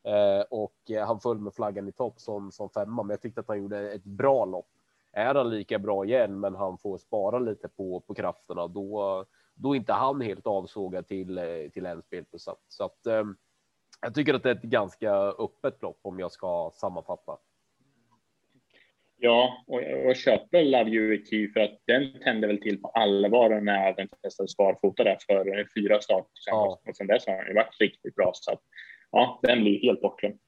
eh, 0.04 0.41
och 0.49 0.91
eh, 0.91 1.08
han 1.08 1.19
föll 1.19 1.39
med 1.39 1.54
flaggan 1.54 1.88
i 1.88 1.91
topp 1.91 2.19
som 2.19 2.52
som 2.52 2.69
femma, 2.69 3.04
men 3.04 3.10
jag 3.10 3.21
tyckte 3.21 3.41
att 3.41 3.47
han 3.47 3.62
gjorde 3.62 3.91
ett 3.91 4.04
bra 4.04 4.45
lopp. 4.45 4.69
Är 5.12 5.36
han 5.36 5.49
lika 5.49 5.80
bra 5.80 6.06
igen, 6.06 6.39
men 6.39 6.56
han 6.56 6.78
får 6.78 6.97
spara 6.97 7.39
lite 7.39 7.67
på 7.67 7.99
på 7.99 8.13
krafterna, 8.13 8.67
då 8.67 9.25
då 9.59 9.73
är 9.73 9.77
inte 9.77 9.93
han 9.93 10.21
helt 10.21 10.47
avsågad 10.47 11.07
till 11.07 11.37
eh, 11.37 11.69
till 11.73 11.85
en 11.85 12.01
spelprocent. 12.01 12.59
Så 12.67 12.83
att 12.83 13.05
eh, 13.05 13.23
jag 14.01 14.15
tycker 14.15 14.33
att 14.33 14.43
det 14.43 14.49
är 14.49 14.55
ett 14.55 14.61
ganska 14.61 15.11
öppet 15.13 15.81
lopp 15.81 15.99
om 16.01 16.19
jag 16.19 16.31
ska 16.31 16.71
sammanfatta. 16.73 17.37
Ja, 19.21 19.63
och 19.67 19.81
jag 19.81 20.17
köper 20.17 20.63
Love 20.63 20.89
You 20.89 21.25
Key 21.25 21.51
för 21.53 21.59
att 21.59 21.79
den 21.87 22.19
tände 22.23 22.47
väl 22.47 22.61
till 22.61 22.81
på 22.81 22.87
allvar 22.87 23.61
när 23.61 23.93
den 23.95 24.07
testades 24.23 24.57
barfota 24.57 25.03
där 25.03 25.17
för 25.27 25.67
fyra 25.75 26.01
starter 26.01 26.31
sen. 26.45 26.51
Ja. 26.51 26.81
Och 26.87 26.95
sen 26.95 27.07
dess 27.07 27.27
har 27.27 27.45
den 27.45 27.55
varit 27.55 27.79
riktigt 27.79 28.15
bra 28.15 28.31
så 28.33 28.51
att 28.51 28.61
ja, 29.11 29.39
den 29.43 29.61
blir 29.61 29.81
helt 29.81 30.01
bortglömd. 30.01 30.39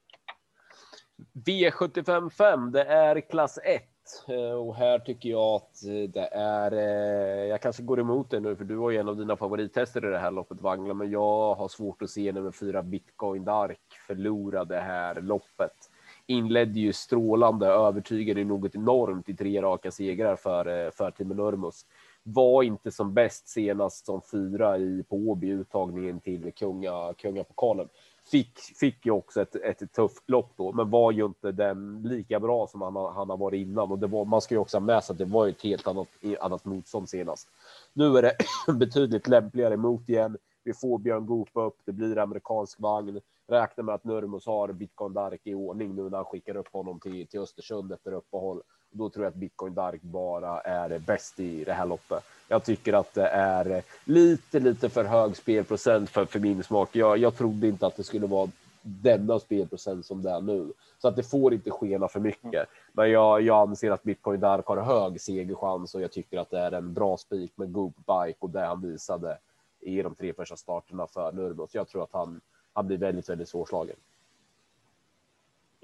V75 1.46 2.30
5, 2.30 2.72
det 2.72 2.84
är 2.84 3.20
klass 3.20 3.58
1 3.58 3.66
eh, 3.66 3.80
Eh, 4.28 4.54
och 4.54 4.76
här 4.76 4.98
tycker 4.98 5.28
jag 5.28 5.54
att 5.54 5.84
eh, 5.84 6.10
det 6.10 6.28
är. 6.32 6.72
Eh, 6.72 7.46
jag 7.48 7.60
kanske 7.60 7.82
går 7.82 8.00
emot 8.00 8.30
dig 8.30 8.40
nu, 8.40 8.56
för 8.56 8.64
du 8.64 8.74
var 8.74 8.90
ju 8.90 8.98
en 8.98 9.08
av 9.08 9.16
dina 9.16 9.36
favorithästar 9.36 10.06
i 10.06 10.10
det 10.10 10.18
här 10.18 10.30
loppet, 10.30 10.60
Vangla, 10.60 10.94
men 10.94 11.10
jag 11.10 11.54
har 11.54 11.68
svårt 11.68 12.02
att 12.02 12.10
se 12.10 12.32
nummer 12.32 12.50
fyra 12.50 12.82
Bitcoin 12.82 13.44
Dark 13.44 13.80
förlora 14.06 14.64
det 14.64 14.80
här 14.80 15.20
loppet. 15.20 15.90
Inledde 16.26 16.80
ju 16.80 16.92
strålande, 16.92 17.66
övertygade 17.66 18.44
något 18.44 18.74
enormt 18.74 19.28
i 19.28 19.36
tre 19.36 19.62
raka 19.62 19.90
segrar 19.90 20.36
för 20.36 20.90
för 20.90 21.10
Team 21.10 21.28
Nurmos. 21.28 21.86
Var 22.22 22.62
inte 22.62 22.90
som 22.90 23.14
bäst 23.14 23.48
senast 23.48 24.06
som 24.06 24.20
fyra 24.32 24.78
i 24.78 25.04
på 25.08 25.16
Åby 25.16 25.48
uttagningen 25.48 26.20
till 26.20 26.52
kunga 26.52 27.14
kungapokalen 27.18 27.88
fick, 28.30 28.58
fick 28.58 29.06
ju 29.06 29.12
också 29.12 29.42
ett, 29.42 29.54
ett 29.54 29.92
tufft 29.92 30.30
lopp 30.30 30.52
då, 30.56 30.72
men 30.72 30.90
var 30.90 31.12
ju 31.12 31.24
inte 31.24 31.52
den 31.52 32.02
lika 32.02 32.40
bra 32.40 32.66
som 32.66 32.82
han, 32.82 32.96
han 32.96 33.30
har 33.30 33.36
varit 33.36 33.66
innan. 33.66 33.90
Och 33.90 33.98
det 33.98 34.06
var, 34.06 34.24
man 34.24 34.40
ska 34.40 34.54
ju 34.54 34.58
också 34.58 34.76
ha 34.76 34.84
med 34.84 35.04
sig 35.04 35.14
att 35.14 35.18
det 35.18 35.24
var 35.24 35.48
ett 35.48 35.62
helt 35.62 35.86
annat, 35.86 36.08
annat 36.40 36.64
motstånd 36.64 37.08
senast. 37.08 37.48
Nu 37.92 38.16
är 38.16 38.22
det 38.22 38.36
betydligt 38.72 39.28
lämpligare 39.28 39.76
mot 39.76 40.08
igen. 40.08 40.36
Vi 40.64 40.72
får 40.74 40.98
Björn 40.98 41.26
Goop 41.26 41.48
upp, 41.54 41.76
det 41.84 41.92
blir 41.92 42.18
amerikansk 42.18 42.80
vagn. 42.80 43.20
Räkna 43.48 43.82
med 43.82 43.94
att 43.94 44.04
Nurmos 44.04 44.46
har 44.46 44.72
Bitcoin 44.72 45.12
Dark 45.12 45.40
i 45.44 45.54
ordning 45.54 45.94
nu 45.94 46.02
när 46.02 46.16
han 46.16 46.24
skickar 46.24 46.56
upp 46.56 46.72
honom 46.72 47.00
till, 47.00 47.26
till 47.26 47.40
Östersund 47.40 47.92
efter 47.92 48.12
uppehåll. 48.12 48.62
Då 48.92 49.08
tror 49.08 49.24
jag 49.24 49.30
att 49.30 49.36
Bitcoin 49.36 49.74
Dark 49.74 50.02
bara 50.02 50.60
är 50.60 50.98
bäst 50.98 51.40
i 51.40 51.64
det 51.64 51.72
här 51.72 51.86
loppet. 51.86 52.24
Jag 52.48 52.64
tycker 52.64 52.92
att 52.92 53.14
det 53.14 53.26
är 53.28 53.82
lite, 54.04 54.60
lite 54.60 54.88
för 54.88 55.04
hög 55.04 55.36
spelprocent 55.36 56.10
för, 56.10 56.24
för 56.24 56.40
min 56.40 56.62
smak. 56.62 56.88
Jag, 56.92 57.18
jag 57.18 57.36
trodde 57.36 57.68
inte 57.68 57.86
att 57.86 57.96
det 57.96 58.04
skulle 58.04 58.26
vara 58.26 58.50
denna 58.82 59.38
spelprocent 59.38 60.06
som 60.06 60.22
det 60.22 60.30
är 60.30 60.40
nu. 60.40 60.72
Så 60.98 61.08
att 61.08 61.16
det 61.16 61.22
får 61.22 61.54
inte 61.54 61.70
skena 61.70 62.08
för 62.08 62.20
mycket. 62.20 62.68
Men 62.92 63.10
jag, 63.10 63.42
jag 63.42 63.68
anser 63.68 63.90
att 63.90 64.02
Bitcoin 64.02 64.40
Dark 64.40 64.66
har 64.66 64.76
hög 64.76 65.20
segerchans 65.20 65.94
och 65.94 66.00
jag 66.02 66.12
tycker 66.12 66.38
att 66.38 66.50
det 66.50 66.58
är 66.58 66.72
en 66.72 66.94
bra 66.94 67.16
spik 67.16 67.52
med 67.56 67.72
Goop 67.72 67.96
Bike 67.96 68.38
och 68.38 68.50
det 68.50 68.66
han 68.66 68.80
visade 68.80 69.38
i 69.80 70.02
de 70.02 70.14
tre 70.14 70.32
första 70.32 70.56
starterna 70.56 71.06
för 71.06 71.32
Nurmos. 71.32 71.74
Jag 71.74 71.88
tror 71.88 72.02
att 72.02 72.12
han, 72.12 72.40
han 72.72 72.86
blir 72.86 72.98
väldigt, 72.98 73.28
väldigt 73.28 73.48
svårslagen. 73.48 73.96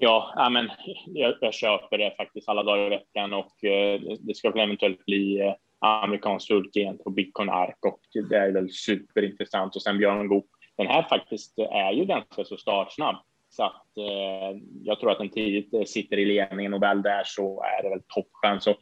Ja, 0.01 0.33
amen, 0.35 0.69
jag, 1.05 1.35
jag 1.41 1.53
köper 1.53 1.97
det 1.97 2.13
faktiskt 2.17 2.49
alla 2.49 2.63
dagar 2.63 2.85
i 2.85 2.89
veckan 2.89 3.33
och 3.33 3.63
eh, 3.63 4.01
det 4.19 4.35
ska 4.35 4.51
väl 4.51 4.63
eventuellt 4.63 5.05
bli 5.05 5.39
eh, 5.39 5.53
amerikansk 5.79 6.51
igen 6.73 6.97
på 7.03 7.09
Bitcoin 7.09 7.49
Ark 7.49 7.85
och 7.85 7.99
det 8.29 8.35
är 8.35 8.51
väl 8.51 8.69
superintressant. 8.71 9.75
Och 9.75 9.81
sen 9.81 9.97
Björn 9.97 10.27
Goop, 10.27 10.45
den 10.77 10.87
här 10.87 11.03
faktiskt 11.03 11.59
är 11.59 11.91
ju 11.91 12.05
ganska 12.05 12.43
så 12.43 12.57
startsnabb. 12.57 13.15
Så 13.49 13.63
att 13.63 13.97
eh, 13.97 14.59
jag 14.83 14.99
tror 14.99 15.11
att 15.11 15.17
den 15.17 15.29
tidigt 15.29 15.73
eh, 15.73 15.83
sitter 15.83 16.17
i 16.17 16.25
ledningen 16.25 16.73
och 16.73 16.83
väl 16.83 17.01
där 17.01 17.23
så 17.25 17.63
är 17.63 17.83
det 17.83 17.89
väl 17.89 18.03
toppchans. 18.07 18.63
Så 18.63 18.75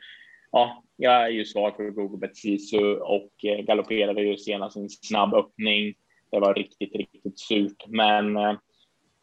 ja, 0.51 0.83
jag 0.95 1.13
är 1.13 1.29
ju 1.29 1.45
svag 1.45 1.75
för 1.75 1.89
Google 1.89 2.17
Betsisu 2.17 2.95
och 2.95 3.31
eh, 3.43 3.57
galopperade 3.57 4.21
ju 4.21 4.37
senast 4.37 4.77
en 4.77 4.89
snabb 4.89 5.33
öppning. 5.33 5.95
Det 6.31 6.39
var 6.39 6.53
riktigt, 6.53 6.95
riktigt 6.95 7.39
surt, 7.39 7.87
men 7.87 8.37
eh, 8.37 8.53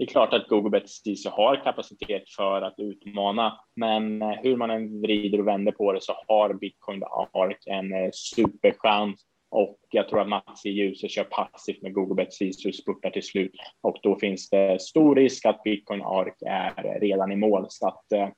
det 0.05 0.11
är 0.11 0.13
klart 0.13 0.33
att 0.33 0.49
Googlebet 0.49 0.89
Stise 0.89 1.29
har 1.29 1.65
kapacitet 1.65 2.23
för 2.37 2.63
att 2.63 2.75
utmana, 2.79 3.61
men 3.77 4.23
eh, 4.23 4.29
hur 4.43 4.57
man 4.57 4.71
än 4.71 5.01
vrider 5.01 5.41
och 5.41 5.47
vänder 5.47 5.73
på 5.73 5.93
det 5.93 6.03
så 6.03 6.13
har 6.29 6.55
Bitcoin 6.55 7.03
Ark 7.33 7.59
en 7.67 7.93
eh, 7.93 8.11
superchans. 8.13 9.21
Och 9.51 9.79
jag 9.91 10.09
tror 10.09 10.21
att 10.21 10.29
Mats 10.29 10.67
i 10.67 10.71
ljuset 10.71 11.11
kör 11.11 11.25
passivt 11.25 11.83
med 11.83 11.95
Googlebet 11.95 12.33
Stise 12.33 12.73
spurtar 12.73 13.11
till 13.11 13.23
slut. 13.23 13.55
Och 13.81 13.97
då 14.03 14.19
finns 14.19 14.51
det 14.51 14.81
stor 14.81 15.17
risk 15.17 15.47
att 15.47 15.63
Bitcoin 15.63 16.03
Ark 16.03 16.37
är 16.47 16.87
eh, 16.87 17.01
redan 17.01 17.33
i 17.33 17.37
mål. 17.37 17.67
Så 17.69 17.89
att 17.89 18.13
äh, 18.13 18.29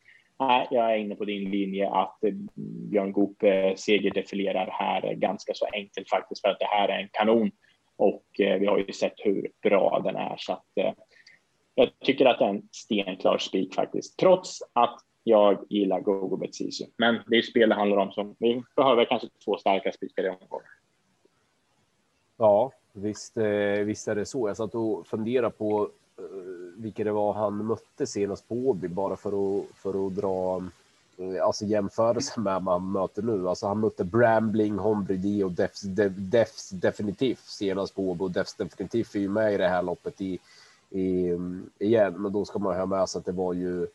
jag 0.71 0.93
är 0.93 0.97
inne 0.97 1.15
på 1.15 1.25
din 1.25 1.51
linje 1.51 1.91
att 1.91 2.19
Björn 2.91 3.13
Goop 3.13 3.37
segerdefilerar 3.77 4.69
här 4.73 5.15
ganska 5.15 5.55
så 5.55 5.67
enkelt 5.73 6.09
faktiskt 6.09 6.41
för 6.41 6.49
att 6.49 6.61
det 6.61 6.67
här 6.67 6.89
är 6.89 6.99
en 6.99 7.09
kanon. 7.13 7.51
Och 7.99 8.27
vi 8.39 8.67
har 8.67 8.79
ju 8.79 8.93
sett 8.93 9.15
hur 9.17 9.51
bra 9.63 10.01
den 10.05 10.17
är. 10.17 10.35
Så 10.39 10.53
att 10.53 10.65
jag 11.79 11.99
tycker 11.99 12.27
att 12.27 12.39
det 12.39 12.45
är 12.45 12.49
en 12.49 12.69
stenklar 12.73 13.39
spik 13.39 13.75
faktiskt, 13.75 14.17
trots 14.17 14.63
att 14.73 15.01
jag 15.25 15.65
gillar 15.69 16.01
Gogo 16.01 16.37
Betsisu. 16.37 16.85
Men 16.97 17.19
det 17.27 17.37
är 17.37 17.43
spel 17.43 17.69
det 17.69 17.75
handlar 17.75 17.97
om, 17.97 18.13
så 18.13 18.35
vi 18.39 18.63
behöver 18.77 19.05
kanske 19.05 19.29
två 19.45 19.57
starka 19.57 19.93
spikar 19.93 20.25
i 20.25 20.29
omgången. 20.29 20.67
Ja, 22.37 22.73
visst, 22.93 23.37
eh, 23.37 23.45
visst 23.85 24.09
är 24.09 24.15
det 24.15 24.27
så. 24.27 24.49
Jag 24.49 24.57
satt 24.57 24.75
och 24.75 25.07
funderade 25.07 25.51
på 25.51 25.91
eh, 26.19 26.25
vilka 26.77 27.05
det 27.05 27.13
var 27.13 27.33
han 27.33 27.67
mötte 27.67 28.07
senast 28.07 28.49
på 28.49 28.55
Åby, 28.55 28.89
bara 28.89 29.17
för 29.17 29.59
att, 29.59 29.67
för 29.77 30.07
att 30.07 30.15
dra 30.15 30.63
eh, 31.19 31.45
alltså 31.45 31.65
jämförelsen 31.65 32.43
med 32.43 32.63
vad 32.63 32.75
han 32.75 32.93
möter 32.93 33.23
nu. 33.23 33.49
Alltså 33.49 33.67
han 33.67 33.81
mötte 33.81 34.05
Brambling, 34.05 34.79
Hombridi 34.79 35.43
och 35.43 35.53
Defs, 35.53 35.83
Defs 36.17 36.71
definitivt 36.71 37.45
senast 37.45 37.95
på 37.95 38.03
Åby 38.03 38.25
och 38.25 38.31
Defs 38.31 38.55
definitivt 38.55 39.15
är 39.15 39.21
ju 39.21 39.29
med 39.29 39.55
i 39.55 39.57
det 39.57 39.69
här 39.69 39.83
loppet 39.83 40.21
i 40.21 40.39
i, 40.97 41.39
igen. 41.79 42.15
Men 42.23 42.33
då 42.33 42.45
ska 42.45 42.59
man 42.59 42.77
ha 42.77 42.87
med 42.87 43.09
sig 43.09 43.19
att 43.19 43.25
det 43.25 43.33
var 43.33 43.53
ju 43.53 43.87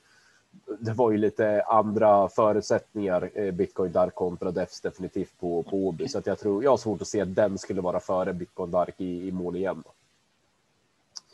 det 0.80 0.94
var 0.94 1.12
ju 1.12 1.18
lite 1.18 1.64
andra 1.64 2.30
förutsättningar, 2.30 3.30
eh, 3.34 3.52
Bitcoin 3.52 3.92
Dark 3.92 4.16
kontra 4.16 4.52
Defs 4.52 4.82
definitivt 4.82 5.40
på, 5.40 5.64
på 5.64 5.78
Åby. 5.78 6.08
Så 6.08 6.18
att 6.18 6.28
jag 6.28 6.40
tror, 6.40 6.64
jag 6.64 6.72
har 6.72 6.78
svårt 6.78 7.02
att 7.02 7.08
se 7.08 7.22
att 7.22 7.36
den 7.36 7.58
skulle 7.58 7.82
vara 7.82 8.00
före 8.00 8.34
Bitcoin 8.34 8.72
Dark 8.72 8.96
i, 8.98 9.28
i 9.28 9.32
mål 9.32 9.56
igen. 9.56 9.84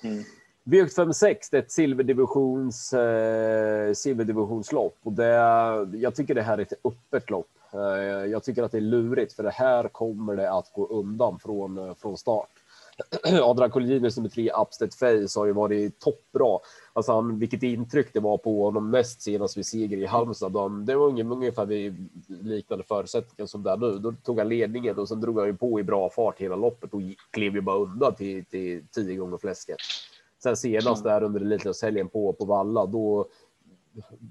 Mm. 0.02 0.24
V856, 0.64 1.36
det 1.52 1.58
är 1.58 1.62
ett 1.62 1.72
silverdivisions, 1.72 2.94
eh, 2.94 3.94
silverdivisionslopp 3.94 4.98
och 5.04 5.14
det, 5.14 5.34
jag 5.94 6.16
tycker 6.16 6.36
det 6.36 6.42
här 6.42 6.58
är 6.58 6.62
ett 6.62 6.74
öppet 6.84 7.30
lopp. 7.30 7.50
Eh, 7.74 7.80
jag 8.32 8.44
tycker 8.44 8.64
att 8.64 8.72
det 8.72 8.78
är 8.78 8.82
lurigt 8.82 9.34
för 9.34 9.44
det 9.44 9.52
här 9.52 9.88
kommer 9.88 10.36
det 10.36 10.52
att 10.52 10.74
gå 10.74 10.88
undan 10.88 11.40
från, 11.40 11.78
eh, 11.78 11.94
från 11.94 12.18
start. 12.18 12.50
Adrian 13.42 13.72
Colgjinius 13.72 14.18
nummer 14.18 14.30
tre, 14.30 14.52
Upstead 14.52 14.94
Face, 14.94 15.40
har 15.40 15.46
ju 15.46 15.52
varit 15.54 16.00
toppbra. 16.00 16.60
Alltså 16.94 17.12
han, 17.12 17.40
vilket 17.40 17.64
intryck 17.64 18.14
det 18.14 18.20
var 18.20 18.38
på 18.38 18.64
honom 18.64 18.92
näst 18.92 19.22
senast 19.22 19.58
vid 19.58 19.66
seger 19.66 19.98
i 19.98 20.06
Halmstad. 20.06 20.52
De, 20.52 20.86
det 20.86 20.96
var 20.96 21.08
ungefär 21.08 21.66
vid 21.66 22.10
liknande 22.28 22.84
förutsättningar 22.84 23.48
som 23.48 23.64
där 23.64 23.78
nu. 23.78 23.98
Då 23.98 24.12
tog 24.12 24.40
han 24.40 24.50
ledningen 24.50 25.00
och 25.00 25.08
sen 25.08 25.22
drog 25.22 25.40
han 25.40 25.48
ju 25.48 25.58
på 25.58 25.80
i 25.80 25.84
bra 25.84 26.10
fart 26.10 26.40
hela 26.40 26.56
loppet 26.56 26.94
och 26.94 27.02
klev 27.32 27.56
ju 27.56 27.62
bara 27.62 27.78
undan 27.78 28.16
till, 28.16 28.46
till 28.46 28.88
tio 28.92 29.16
gånger 29.16 29.38
fläsket. 29.38 29.78
Sen 30.44 30.58
senast 30.58 31.04
där 31.04 31.24
under 31.24 31.42
Elitloppshelgen 31.42 32.10
på, 32.10 32.34
på 32.34 32.46
Valla, 32.46 32.86
då 32.86 33.28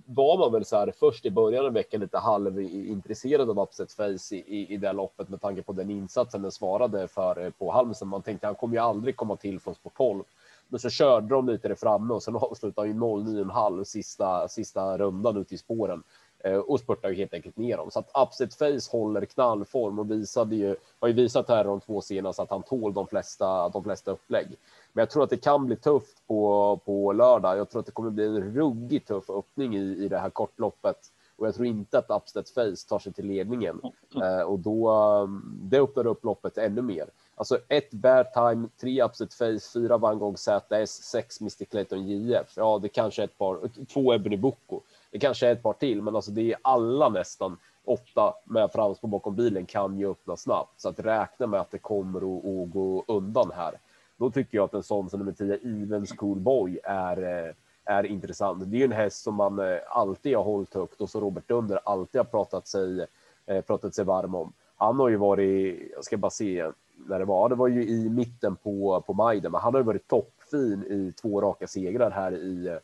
var 0.07 0.38
man 0.38 0.52
väl 0.52 0.64
så 0.64 0.76
här 0.76 0.92
först 0.98 1.26
i 1.26 1.31
början 1.31 1.66
av 1.66 1.72
veckan 1.72 2.00
lite 2.00 2.18
halvintresserad 2.18 3.50
av 3.50 3.59
Upset 3.59 3.92
Face 3.92 4.35
i, 4.35 4.44
i, 4.46 4.74
i 4.74 4.76
det 4.76 4.92
loppet 4.92 5.29
med 5.29 5.40
tanke 5.40 5.62
på 5.62 5.72
den 5.72 5.90
insatsen 5.90 6.42
den 6.42 6.52
svarade 6.52 7.09
för 7.09 7.44
eh, 7.44 7.50
på 7.50 7.72
Halmstad. 7.72 8.09
Man 8.09 8.22
tänkte 8.22 8.46
han 8.46 8.55
kommer 8.55 8.74
ju 8.74 8.81
aldrig 8.81 9.16
komma 9.16 9.37
till 9.37 9.61
från 9.61 9.74
sport 9.74 9.96
12. 9.96 10.24
Men 10.68 10.81
så 10.81 10.90
körde 10.90 11.29
de 11.29 11.48
lite 11.48 11.68
där 11.68 11.74
framme 11.74 12.14
och 12.14 12.22
sen 12.22 12.37
avslutade 12.37 12.88
han 12.88 12.96
ju 12.96 13.02
09,5 13.44 13.85
sista 13.85 14.48
sista 14.48 14.98
rundan 14.98 15.37
ute 15.37 15.55
i 15.55 15.59
spåren 15.59 16.02
Eh, 16.44 16.57
och 16.57 16.81
spurtade 16.81 17.14
ju 17.14 17.18
helt 17.18 17.35
enkelt 17.35 17.57
ner 17.57 17.77
dem. 17.77 17.90
Så 17.90 17.99
att 17.99 18.11
Upset 18.29 18.55
Face 18.55 18.90
håller 18.92 19.25
knallform 19.25 19.99
och 19.99 20.11
visade 20.11 20.57
ju, 20.57 20.77
har 21.01 21.09
ju 21.09 21.14
visat 21.14 21.49
här 21.49 21.64
de 21.64 21.81
två 21.81 22.01
senaste 22.01 22.42
att 22.42 22.51
han 22.51 22.62
tål 22.62 22.94
de 22.94 23.07
flesta, 23.07 23.68
de 23.68 23.85
flesta 23.85 24.11
upplägg. 24.11 24.46
Men 24.92 25.03
jag 25.03 25.11
tror 25.11 25.25
att 25.25 25.31
det 25.31 25.37
kan 25.37 25.66
bli 25.66 25.77
tufft 25.77 26.27
på, 26.27 26.81
på 26.85 27.12
lördag. 27.12 27.59
Jag 27.59 27.70
tror 27.70 27.81
att 27.81 27.87
det 27.87 27.92
kommer 27.92 28.11
bli 28.11 28.27
en 28.27 28.55
ruggigt 28.55 29.09
tuff 29.09 29.31
öppning 29.31 29.77
i, 29.77 30.05
i 30.05 30.09
det 30.09 30.18
här 30.18 30.31
kortloppet. 30.31 31.12
Och 31.37 31.46
jag 31.46 31.55
tror 31.55 31.66
inte 31.66 31.99
att 31.99 32.11
Upstead 32.11 32.49
Face 32.49 32.88
tar 32.88 32.99
sig 32.99 33.12
till 33.12 33.27
ledningen. 33.27 33.81
Eh, 34.22 34.40
och 34.40 34.59
då, 34.59 34.90
eh, 34.90 35.29
det 35.42 35.81
öppnar 35.81 36.07
upp 36.07 36.25
loppet 36.25 36.59
ännu 36.59 36.83
mer. 36.83 37.07
Alltså 37.35 37.59
ett 37.68 37.90
Bear 37.90 38.25
Time, 38.25 38.68
tre 38.81 39.03
Upstead 39.03 39.33
Face, 39.33 39.72
fyra 39.72 39.99
Van 39.99 40.18
Gogh 40.18 40.37
ZS, 40.37 40.90
sex 40.90 41.40
Mr 41.40 41.64
Clayton 41.64 42.09
JF. 42.09 42.53
Ja, 42.57 42.79
det 42.83 42.88
kanske 42.88 43.22
är 43.22 43.25
ett 43.25 43.38
par, 43.38 43.85
två 43.85 44.14
Ebony 44.14 44.37
Boko. 44.37 44.81
Det 45.11 45.19
kanske 45.19 45.49
är 45.49 45.53
ett 45.53 45.62
par 45.62 45.73
till, 45.73 46.03
men 46.03 46.16
alltså 46.16 46.31
det 46.31 46.53
är 46.53 46.59
alla 46.62 47.09
nästan 47.09 47.59
åtta 47.85 48.35
med 48.45 48.73
framspår 48.73 49.09
bakom 49.09 49.37
bilen 49.37 49.66
kan 49.66 49.99
ju 49.99 50.11
öppna 50.11 50.37
snabbt. 50.37 50.81
Så 50.81 50.88
att 50.88 51.01
räkna 51.01 51.47
med 51.47 51.61
att 51.61 51.71
det 51.71 51.79
kommer 51.79 52.19
att, 52.19 52.45
att 52.45 52.71
gå 52.73 53.05
undan 53.09 53.51
här 53.55 53.79
då 54.16 54.31
tycker 54.31 54.59
jag 54.59 54.64
att 54.64 54.75
en 54.75 54.83
sån 54.83 55.11
som 55.11 55.19
nummer 55.19 55.33
10, 55.33 55.55
Even 55.55 56.07
Schoolboy, 56.07 56.79
är, 56.85 57.47
eh, 57.47 57.55
är 57.85 58.07
intressant. 58.07 58.71
Det 58.71 58.77
är 58.77 58.79
ju 58.79 58.85
en 58.85 58.92
häst 58.92 59.23
som 59.23 59.35
man 59.35 59.59
eh, 59.59 59.79
alltid 59.88 60.37
har 60.37 60.45
hållit 60.45 60.75
högt 60.75 61.01
och 61.01 61.11
som 61.11 61.21
Robert 61.21 61.49
Dunder 61.49 61.81
alltid 61.85 62.19
har 62.19 62.25
pratat 62.25 62.66
sig, 62.66 63.07
eh, 63.47 63.61
pratat 63.61 63.95
sig 63.95 64.05
varm 64.05 64.35
om. 64.35 64.53
Han 64.77 64.97
har 65.01 65.09
ju 65.09 65.16
varit, 65.16 65.90
jag 65.95 66.05
ska 66.05 66.16
bara 66.16 66.31
se 66.31 66.71
när 67.09 67.19
det 67.19 67.25
var, 67.25 67.49
det 67.49 67.55
var 67.55 67.69
ju 67.69 67.88
i 67.88 68.09
mitten 68.09 68.57
på, 68.57 69.03
på 69.07 69.12
maj, 69.12 69.40
men 69.42 69.55
han 69.55 69.75
har 69.75 69.81
ju 69.81 69.85
varit 69.85 70.09
toppfin 70.09 70.85
i 70.85 71.12
två 71.23 71.40
raka 71.40 71.66
segrar 71.66 72.11
här 72.11 72.33
i, 72.33 72.79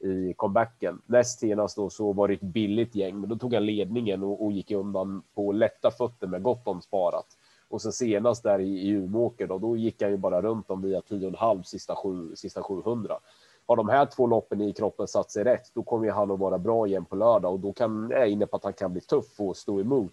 i 0.00 0.34
comebacken. 0.36 1.02
Näst 1.06 1.38
senast 1.38 1.76
då 1.76 1.90
så 1.90 2.12
var 2.12 2.28
det 2.28 2.34
ett 2.34 2.40
billigt 2.40 2.94
gäng, 2.94 3.20
men 3.20 3.28
då 3.28 3.36
tog 3.36 3.54
han 3.54 3.66
ledningen 3.66 4.22
och, 4.22 4.44
och 4.44 4.52
gick 4.52 4.70
undan 4.70 5.22
på 5.34 5.52
lätta 5.52 5.90
fötter 5.90 6.26
med 6.26 6.42
gott 6.42 6.68
om 6.68 6.80
sparat. 6.80 7.26
Och 7.68 7.82
sen 7.82 7.92
senast 7.92 8.42
där 8.42 8.58
i, 8.58 8.88
i 8.88 8.88
Umeåker 8.88 9.46
då, 9.46 9.58
då 9.58 9.76
gick 9.76 10.02
han 10.02 10.10
ju 10.10 10.16
bara 10.16 10.42
runt 10.42 10.70
om 10.70 10.82
via 10.82 11.00
10,5 11.00 11.62
sista, 11.62 11.96
sju, 11.96 12.36
sista 12.36 12.62
700. 12.62 13.18
har 13.66 13.76
de 13.76 13.88
här 13.88 14.06
två 14.06 14.26
loppen 14.26 14.60
i 14.60 14.72
kroppen 14.72 15.08
satt 15.08 15.30
sig 15.30 15.44
rätt, 15.44 15.70
då 15.74 15.82
kommer 15.82 16.10
han 16.10 16.30
att 16.30 16.38
vara 16.38 16.58
bra 16.58 16.86
igen 16.86 17.04
på 17.04 17.16
lördag 17.16 17.52
och 17.52 17.60
då 17.60 17.72
kan, 17.72 18.12
är 18.12 18.16
jag 18.16 18.28
inne 18.28 18.46
på 18.46 18.56
att 18.56 18.64
han 18.64 18.72
kan 18.72 18.92
bli 18.92 19.00
tuff 19.00 19.40
och 19.40 19.56
stå 19.56 19.80
emot 19.80 20.12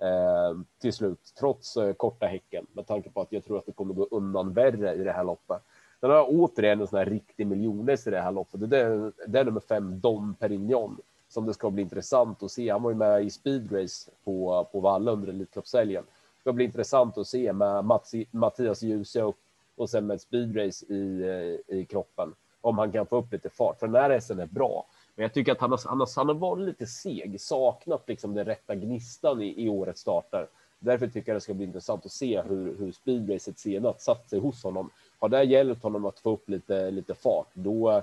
eh, 0.00 0.58
till 0.80 0.92
slut, 0.92 1.32
trots 1.38 1.76
eh, 1.76 1.92
korta 1.92 2.26
häcken, 2.26 2.66
med 2.72 2.86
tanke 2.86 3.10
på 3.10 3.20
att 3.20 3.32
jag 3.32 3.44
tror 3.44 3.58
att 3.58 3.66
det 3.66 3.72
kommer 3.72 3.94
gå 3.94 4.08
undan 4.10 4.52
värre 4.52 4.94
i 4.94 5.04
det 5.04 5.12
här 5.12 5.24
loppet. 5.24 5.62
Sen 6.04 6.10
har 6.10 6.26
återigen 6.28 6.80
en 6.80 6.86
sån 6.86 6.98
här 6.98 7.06
riktig 7.06 7.46
miljoners 7.46 8.06
i 8.06 8.10
det 8.10 8.20
här 8.20 8.32
loppet. 8.32 8.70
Det 8.70 8.78
är, 8.78 9.12
det 9.26 9.40
är 9.40 9.44
nummer 9.44 9.60
fem, 9.60 10.00
Dom 10.00 10.34
Perignon, 10.34 10.98
som 11.28 11.46
det 11.46 11.54
ska 11.54 11.70
bli 11.70 11.82
intressant 11.82 12.42
att 12.42 12.50
se. 12.50 12.70
Han 12.70 12.82
var 12.82 12.90
ju 12.90 12.96
med 12.96 13.24
i 13.24 13.30
speedrace 13.30 14.10
på, 14.24 14.68
på 14.72 14.80
Valla 14.80 15.12
under 15.12 15.28
Elitloppshelgen. 15.28 16.04
Det 16.04 16.40
ska 16.40 16.52
bli 16.52 16.64
intressant 16.64 17.18
att 17.18 17.26
se 17.26 17.52
med 17.52 17.84
Mats, 17.84 18.12
Mattias 18.30 18.82
Djuse 18.82 19.22
upp 19.22 19.36
och 19.76 19.90
sen 19.90 20.06
med 20.06 20.14
ett 20.14 20.20
speedrace 20.20 20.86
i, 20.86 21.22
eh, 21.68 21.76
i 21.76 21.84
kroppen. 21.84 22.34
Om 22.60 22.78
han 22.78 22.92
kan 22.92 23.06
få 23.06 23.16
upp 23.16 23.32
lite 23.32 23.48
fart, 23.48 23.78
för 23.78 23.86
den 23.86 23.96
här 23.96 24.10
hästen 24.10 24.38
är 24.38 24.46
bra. 24.46 24.86
Men 25.14 25.22
jag 25.22 25.34
tycker 25.34 25.52
att 25.52 25.60
han 25.60 25.70
har, 25.70 25.80
han 25.84 26.00
har, 26.00 26.08
han 26.16 26.28
har 26.28 26.34
varit 26.34 26.66
lite 26.66 26.86
seg, 26.86 27.40
saknat 27.40 28.08
liksom 28.08 28.34
den 28.34 28.44
rätta 28.44 28.74
gnistan 28.74 29.42
i, 29.42 29.64
i 29.64 29.68
årets 29.68 30.00
starter. 30.00 30.48
Därför 30.78 31.06
tycker 31.06 31.32
jag 31.32 31.36
det 31.36 31.40
ska 31.40 31.54
bli 31.54 31.66
intressant 31.66 32.06
att 32.06 32.12
se 32.12 32.42
hur, 32.42 32.78
hur 32.78 32.92
speedracet 32.92 33.58
senast 33.58 34.00
satt 34.00 34.30
sig 34.30 34.38
hos 34.38 34.62
honom. 34.62 34.90
Har 35.24 35.28
det 35.28 35.44
hjälpt 35.44 35.82
honom 35.82 36.04
att 36.04 36.18
få 36.18 36.32
upp 36.32 36.48
lite, 36.48 36.90
lite 36.90 37.14
fart, 37.14 37.46
då, 37.54 38.02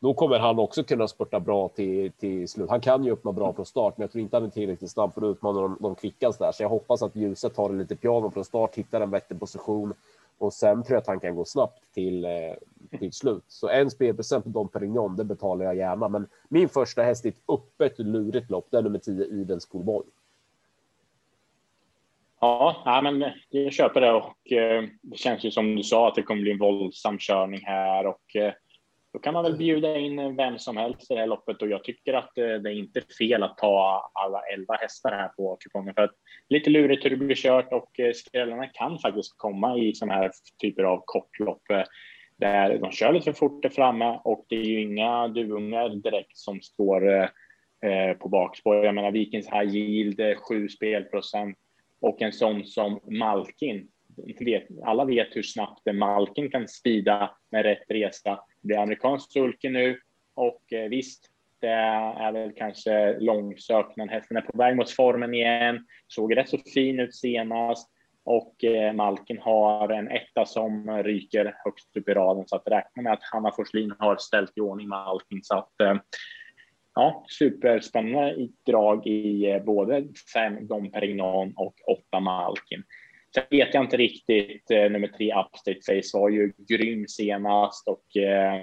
då 0.00 0.14
kommer 0.14 0.38
han 0.38 0.58
också 0.58 0.84
kunna 0.84 1.08
spurta 1.08 1.40
bra 1.40 1.68
till, 1.68 2.12
till 2.12 2.48
slut. 2.48 2.70
Han 2.70 2.80
kan 2.80 3.04
ju 3.04 3.12
öppna 3.12 3.32
bra 3.32 3.52
från 3.52 3.66
start, 3.66 3.94
men 3.96 4.02
jag 4.02 4.12
tror 4.12 4.22
inte 4.22 4.36
han 4.36 4.44
är 4.44 4.50
tillräckligt 4.50 4.90
snabb 4.90 5.14
för 5.14 5.22
att 5.22 5.36
utmana 5.36 5.60
de, 5.60 5.76
de 5.80 5.94
kvickaste 5.94 6.44
där. 6.44 6.52
Så 6.52 6.62
jag 6.62 6.68
hoppas 6.68 7.02
att 7.02 7.16
ljuset 7.16 7.54
tar 7.54 7.68
det 7.68 7.78
lite 7.78 7.96
piano 7.96 8.30
från 8.30 8.44
start, 8.44 8.74
hittar 8.74 9.00
en 9.00 9.10
vettig 9.10 9.40
position 9.40 9.94
och 10.38 10.52
sen 10.52 10.82
tror 10.82 10.94
jag 10.94 11.00
att 11.00 11.06
han 11.06 11.20
kan 11.20 11.36
gå 11.36 11.44
snabbt 11.44 11.80
till, 11.94 12.24
eh, 12.24 12.98
till 12.98 13.12
slut. 13.12 13.44
Så 13.48 13.68
en 13.68 13.90
spelprocent 13.90 14.44
på 14.44 14.50
Dom 14.50 14.68
Perignon, 14.68 15.16
det 15.16 15.24
betalar 15.24 15.64
jag 15.64 15.76
gärna. 15.76 16.08
Men 16.08 16.26
min 16.48 16.68
första 16.68 17.02
häst 17.02 17.26
i 17.26 17.28
ett 17.28 17.42
öppet 17.48 17.98
lurigt 17.98 18.50
lopp, 18.50 18.66
det 18.70 18.78
är 18.78 18.82
nummer 18.82 18.98
10 18.98 19.24
Idens 19.24 19.66
Schoolboy. 19.66 20.02
Ja, 22.40 23.00
men 23.04 23.24
jag 23.48 23.72
köper 23.72 24.00
det 24.00 24.12
och 24.12 24.52
eh, 24.52 24.84
det 25.02 25.16
känns 25.16 25.44
ju 25.44 25.50
som 25.50 25.76
du 25.76 25.82
sa 25.82 26.08
att 26.08 26.14
det 26.14 26.22
kommer 26.22 26.42
bli 26.42 26.52
en 26.52 26.58
våldsam 26.58 27.18
körning 27.18 27.60
här 27.64 28.06
och 28.06 28.36
eh, 28.36 28.52
då 29.16 29.20
kan 29.20 29.34
man 29.34 29.44
väl 29.44 29.56
bjuda 29.56 29.98
in 29.98 30.36
vem 30.36 30.58
som 30.58 30.76
helst 30.76 31.10
i 31.10 31.14
det 31.14 31.20
här 31.20 31.26
loppet 31.26 31.62
och 31.62 31.68
jag 31.68 31.84
tycker 31.84 32.14
att 32.14 32.38
eh, 32.38 32.44
det 32.44 32.70
är 32.70 32.78
inte 32.78 33.00
fel 33.18 33.42
att 33.42 33.58
ta 33.58 34.10
alla 34.12 34.40
elva 34.54 34.74
hästar 34.74 35.12
här 35.12 35.28
på 35.28 35.56
kupongen 35.60 35.94
för 35.94 36.02
att 36.02 36.14
lite 36.48 36.70
lurigt 36.70 37.04
hur 37.04 37.10
det 37.10 37.16
blir 37.16 37.34
kört 37.34 37.72
och 37.72 38.00
eh, 38.00 38.12
skrällarna 38.12 38.66
kan 38.66 38.98
faktiskt 38.98 39.38
komma 39.38 39.78
i 39.78 39.94
sådana 39.94 40.14
här 40.14 40.30
typer 40.62 40.82
av 40.82 41.02
kortlopp 41.04 41.70
eh, 41.70 41.82
där 42.36 42.78
de 42.78 42.92
kör 42.92 43.12
lite 43.12 43.24
för 43.24 43.38
fort 43.38 43.62
där 43.62 43.70
framme 43.70 44.20
och 44.24 44.46
det 44.48 44.56
är 44.56 44.64
ju 44.64 44.82
inga 44.82 45.28
duvungar 45.28 45.88
direkt 45.88 46.36
som 46.36 46.60
står 46.60 47.30
på 48.18 48.28
bakspår. 48.28 48.84
Jag 48.84 48.94
menar 48.94 49.10
Vikings 49.10 49.46
High 49.46 49.76
Yield, 49.76 50.20
7 50.48 50.68
spelprocent 50.68 51.58
och 52.00 52.22
en 52.22 52.32
sån 52.32 52.64
som 52.64 53.00
Malkin. 53.04 53.88
Alla 54.84 55.04
vet 55.04 55.36
hur 55.36 55.42
snabbt 55.42 55.82
Malkin 55.94 56.50
kan 56.50 56.68
spida 56.68 57.36
med 57.50 57.62
rätt 57.62 57.84
resa. 57.88 58.40
Det 58.62 58.74
är 58.74 58.78
amerikansk 58.78 59.32
sulke 59.32 59.70
nu 59.70 60.00
och 60.34 60.72
eh, 60.72 60.88
visst, 60.88 61.30
det 61.60 61.68
är 61.68 62.32
väl 62.32 62.52
kanske 62.56 63.18
långsökt, 63.20 63.96
men 63.96 64.08
hästen 64.08 64.36
är 64.36 64.40
på 64.40 64.58
väg 64.58 64.76
mot 64.76 64.90
formen 64.90 65.34
igen. 65.34 65.86
Såg 66.08 66.36
rätt 66.36 66.48
så 66.48 66.58
fin 66.74 67.00
ut 67.00 67.14
senast 67.14 67.90
och 68.24 68.64
eh, 68.64 68.92
Malkin 68.92 69.38
har 69.38 69.88
en 69.88 70.08
etta 70.08 70.46
som 70.46 71.02
ryker 71.02 71.54
högst 71.64 71.96
upp 71.96 72.08
i 72.08 72.14
raden 72.14 72.44
så 72.46 72.56
att 72.56 72.68
räkna 72.68 73.02
med 73.02 73.12
att 73.12 73.22
Hanna 73.32 73.52
Forslin 73.52 73.94
har 73.98 74.16
ställt 74.16 74.58
i 74.58 74.60
ordning 74.60 74.88
Malkin 74.88 75.40
så 75.42 75.58
att 75.58 75.80
eh, 75.80 75.94
ja, 76.96 77.24
superspännande 77.28 78.48
drag 78.66 79.06
i 79.06 79.50
eh, 79.50 79.62
både 79.62 80.04
fem 80.34 80.66
Dom 80.66 80.90
Perignon 80.90 81.52
och 81.56 81.74
åtta 81.86 82.20
Malkin. 82.20 82.82
Sen 83.34 83.44
vet 83.50 83.74
jag 83.74 83.84
inte 83.84 83.96
riktigt. 83.96 84.70
Eh, 84.70 84.90
nummer 84.90 85.08
tre 85.08 85.34
Upstate 85.34 85.80
Face 85.86 86.18
var 86.18 86.28
ju 86.28 86.52
grym 86.68 87.08
senast 87.08 87.88
och 87.88 88.16
eh, 88.16 88.60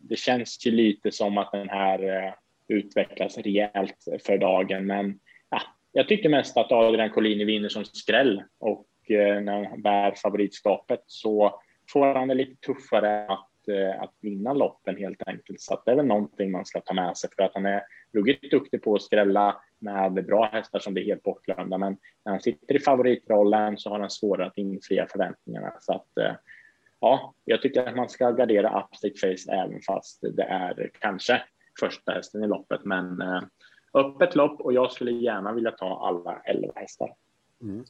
det 0.00 0.16
känns 0.16 0.66
ju 0.66 0.70
lite 0.70 1.12
som 1.12 1.38
att 1.38 1.52
den 1.52 1.68
här 1.68 2.26
eh, 2.26 2.32
utvecklas 2.68 3.38
rejält 3.38 4.04
för 4.26 4.38
dagen. 4.38 4.86
Men 4.86 5.18
ja, 5.50 5.60
jag 5.92 6.08
tycker 6.08 6.28
mest 6.28 6.56
att 6.56 6.72
Adrian 6.72 7.10
Collini 7.10 7.44
vinner 7.44 7.68
som 7.68 7.84
skräll 7.84 8.42
och 8.58 8.86
Eh, 9.10 9.40
när 9.40 9.64
han 9.64 9.82
bär 9.82 10.14
favoritskapet 10.22 11.00
så 11.06 11.60
får 11.92 12.14
han 12.14 12.28
det 12.28 12.34
lite 12.34 12.66
tuffare 12.66 13.26
att, 13.26 13.48
eh, 13.68 14.02
att 14.02 14.14
vinna 14.20 14.52
loppen 14.52 14.96
helt 14.96 15.22
enkelt. 15.28 15.60
Så 15.60 15.82
det 15.84 15.90
är 15.90 15.96
väl 15.96 16.06
någonting 16.06 16.50
man 16.50 16.64
ska 16.64 16.80
ta 16.80 16.94
med 16.94 17.16
sig 17.16 17.30
för 17.36 17.42
att 17.42 17.54
han 17.54 17.66
är 17.66 17.82
ruggigt 18.12 18.50
duktig 18.50 18.82
på 18.82 18.94
att 18.94 19.02
skrälla 19.02 19.56
med 19.78 20.26
bra 20.26 20.44
hästar 20.52 20.78
som 20.78 20.94
blir 20.94 21.04
helt 21.04 21.22
bortglömda. 21.22 21.78
Men 21.78 21.96
när 22.24 22.32
han 22.32 22.40
sitter 22.40 22.74
i 22.74 22.78
favoritrollen 22.78 23.78
så 23.78 23.90
har 23.90 24.00
han 24.00 24.10
svårare 24.10 24.46
att 24.46 24.58
infria 24.58 25.06
förväntningarna. 25.06 25.72
Så 25.80 25.92
att, 25.92 26.18
eh, 26.18 26.34
ja, 27.00 27.34
jag 27.44 27.62
tycker 27.62 27.86
att 27.86 27.96
man 27.96 28.08
ska 28.08 28.30
gardera 28.30 28.80
Upstate 28.80 29.14
Face 29.20 29.52
även 29.52 29.80
fast 29.80 30.20
det 30.36 30.42
är 30.42 30.90
kanske 31.00 31.42
första 31.80 32.12
hästen 32.12 32.44
i 32.44 32.46
loppet. 32.46 32.84
Men 32.84 33.22
öppet 33.94 34.34
lopp 34.34 34.60
och 34.60 34.72
jag 34.72 34.92
skulle 34.92 35.10
gärna 35.10 35.52
vilja 35.52 35.70
ta 35.70 36.08
alla 36.08 36.40
elva 36.44 36.72
hästar. 36.76 37.14
Mm. 37.62 37.84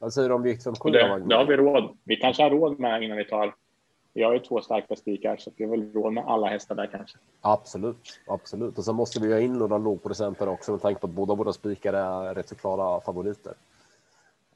Vad 0.00 0.12
säger 0.12 0.28
du 0.28 0.34
om 0.34 0.42
viktfunktion? 0.42 0.92
Det, 0.92 1.24
det 1.28 1.36
har 1.36 1.44
vi 1.44 1.56
råd. 1.56 1.98
Vi 2.04 2.16
kanske 2.16 2.42
har 2.42 2.50
råd 2.50 2.80
med 2.80 3.02
innan 3.02 3.16
vi 3.16 3.24
tar. 3.24 3.54
Vi 4.14 4.22
har 4.22 4.32
ju 4.32 4.38
två 4.38 4.60
starka 4.60 4.96
spikar 4.96 5.36
så 5.36 5.50
vi 5.56 5.64
har 5.64 5.70
väl 5.70 5.92
råd 5.92 6.12
med 6.12 6.24
alla 6.26 6.46
hästar 6.46 6.74
där 6.74 6.86
kanske. 6.86 7.18
Absolut, 7.40 8.20
absolut. 8.26 8.78
Och 8.78 8.84
så 8.84 8.92
måste 8.92 9.20
vi 9.20 9.32
ha 9.32 9.40
in 9.40 9.52
några 9.52 9.78
lågprocentare 9.78 10.50
också 10.50 10.72
med 10.72 10.82
tanke 10.82 11.00
på 11.00 11.06
att 11.06 11.12
båda 11.12 11.34
våra 11.34 11.52
spikar 11.52 11.92
är 11.92 12.34
rätt 12.34 12.48
så 12.48 12.54
klara 12.54 13.00
favoriter. 13.00 13.54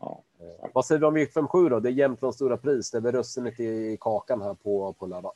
Ja, 0.00 0.22
eh, 0.40 0.68
vad 0.74 0.84
säger 0.84 0.98
vi 1.00 1.06
om 1.06 1.16
V57 1.16 1.70
då? 1.70 1.80
Det 1.80 1.88
är 1.88 1.92
Jämtlands 1.92 2.36
stora 2.36 2.56
pris. 2.56 2.90
Det 2.90 2.98
är 2.98 3.02
väl 3.02 3.12
russinet 3.12 3.60
i 3.60 3.96
kakan 4.00 4.42
här 4.42 4.54
på, 4.54 4.92
på 4.92 5.06
lördag. 5.06 5.32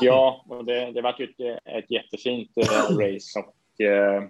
Ja, 0.00 0.44
och 0.48 0.64
det, 0.64 0.92
det 0.92 1.02
var 1.02 1.14
ju 1.18 1.24
ett, 1.24 1.60
ett 1.64 1.90
jättefint 1.90 2.50
äh, 2.56 2.96
race 2.98 3.38
och 3.38 3.80
äh, 3.80 4.22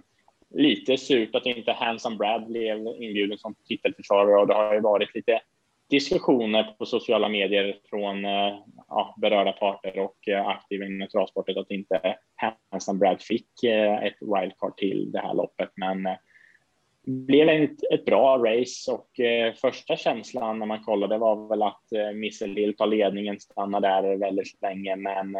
lite 0.49 0.97
surt 0.97 1.35
att 1.35 1.45
inte 1.45 1.71
Handsome 1.71 2.15
Brad 2.15 2.47
blev 2.47 2.77
inbjuden 2.77 3.37
som 3.37 3.55
titelförsvarare 3.67 4.41
och 4.41 4.47
det 4.47 4.53
har 4.53 4.73
ju 4.73 4.79
varit 4.79 5.15
lite 5.15 5.41
diskussioner 5.89 6.63
på 6.63 6.85
sociala 6.85 7.29
medier 7.29 7.77
från 7.89 8.25
eh, 8.25 8.57
ja, 8.87 9.15
berörda 9.17 9.51
parter 9.51 9.99
och 9.99 10.27
eh, 10.27 10.47
aktiva 10.47 10.85
inom 10.85 11.07
travsportet 11.07 11.57
att 11.57 11.71
inte 11.71 12.15
Handsome 12.71 12.99
Brad 12.99 13.21
fick 13.21 13.63
eh, 13.63 14.03
ett 14.03 14.17
wildcard 14.21 14.77
till 14.77 15.11
det 15.11 15.19
här 15.19 15.33
loppet. 15.33 15.69
Men 15.75 16.03
det 17.05 17.11
blev 17.11 17.49
ett, 17.49 17.83
ett 17.93 18.05
bra 18.05 18.37
race 18.37 18.91
och 18.91 19.09
första 19.61 19.95
känslan 19.95 20.59
när 20.59 20.65
man 20.65 20.83
kollade 20.83 21.17
var 21.17 21.49
väl 21.49 21.61
att 21.61 21.91
eh, 21.91 22.11
Missel 22.11 22.73
tar 22.77 22.87
ledningen, 22.87 23.39
stannar 23.39 23.81
där 23.81 24.17
väldigt 24.17 24.61
länge, 24.61 24.95
men 24.95 25.37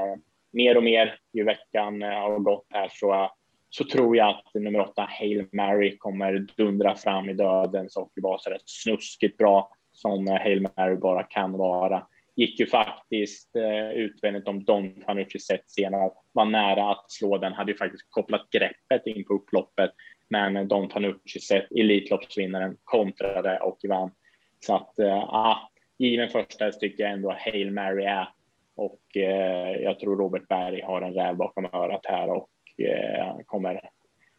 mer 0.51 0.77
och 0.77 0.83
mer 0.83 1.15
ju 1.33 1.43
veckan 1.43 2.01
har 2.01 2.39
gått 2.39 2.65
här 2.69 2.89
så 2.91 3.31
så 3.69 3.83
tror 3.83 4.17
jag 4.17 4.29
att 4.29 4.53
nummer 4.53 4.79
åtta, 4.79 5.07
Hail 5.09 5.45
Mary, 5.51 5.97
kommer 5.97 6.47
dundra 6.57 6.95
fram 6.95 7.29
i 7.29 7.33
dödens 7.33 7.97
och 7.97 8.11
vara 8.15 8.55
ett 8.55 8.69
snuskigt 8.69 9.37
bra 9.37 9.71
som 10.01 10.27
Hail 10.27 10.61
Mary 10.61 10.95
bara 10.95 11.23
kan 11.23 11.51
vara. 11.51 12.07
Gick 12.35 12.59
ju 12.59 12.65
faktiskt 12.65 13.55
eh, 13.55 13.89
utvändigt 13.91 14.47
om 14.47 14.63
Don 14.63 15.03
Fanucci 15.05 15.39
sett 15.39 15.71
senare, 15.71 16.11
var 16.31 16.45
nära 16.45 16.91
att 16.91 17.11
slå 17.11 17.37
den, 17.37 17.53
hade 17.53 17.71
ju 17.71 17.77
faktiskt 17.77 18.07
kopplat 18.09 18.49
greppet 18.49 19.07
in 19.07 19.25
på 19.25 19.33
upploppet, 19.33 19.91
men 20.29 20.67
Don 20.67 20.89
Fanucci 20.89 21.39
sett 21.39 21.71
Elitloppsvinnaren 21.71 22.77
kontrade 22.83 23.59
och 23.59 23.79
vann. 23.89 24.11
Så 24.59 24.75
att, 24.75 24.99
eh, 24.99 25.57
given 25.97 26.29
första 26.29 26.71
tycker 26.71 27.03
jag 27.03 27.13
ändå 27.13 27.35
Hail 27.39 27.71
Mary 27.71 28.03
är. 28.03 28.29
Och 28.75 29.17
eh, 29.17 29.71
jag 29.81 29.99
tror 29.99 30.17
Robert 30.17 30.47
Berg 30.47 30.81
har 30.81 31.01
en 31.01 31.13
räv 31.13 31.35
bakom 31.35 31.65
örat 31.65 32.05
här 32.05 32.29
och 32.29 32.49
Eh, 32.79 33.37
kommer 33.45 33.89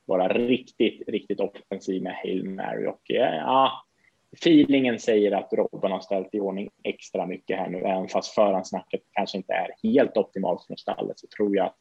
vara 0.04 0.28
riktigt, 0.28 1.08
riktigt 1.08 1.40
offensiv 1.40 2.02
med 2.02 2.14
Hail 2.14 2.44
Mary. 2.44 2.86
Och 2.86 3.10
eh, 3.10 3.34
ja, 3.36 3.86
feelingen 4.32 4.98
säger 4.98 5.32
att 5.32 5.52
Robban 5.52 5.92
har 5.92 6.00
ställt 6.00 6.34
i 6.34 6.40
ordning 6.40 6.70
extra 6.82 7.26
mycket 7.26 7.58
här 7.58 7.68
nu, 7.68 7.78
även 7.78 8.08
fast 8.08 8.34
förhandsnacket 8.34 9.00
kanske 9.12 9.36
inte 9.36 9.52
är 9.52 9.68
helt 9.82 10.16
optimalt 10.16 10.66
från 10.66 10.76
stallet 10.76 11.18
så 11.18 11.26
tror 11.26 11.56
jag 11.56 11.66
att, 11.66 11.76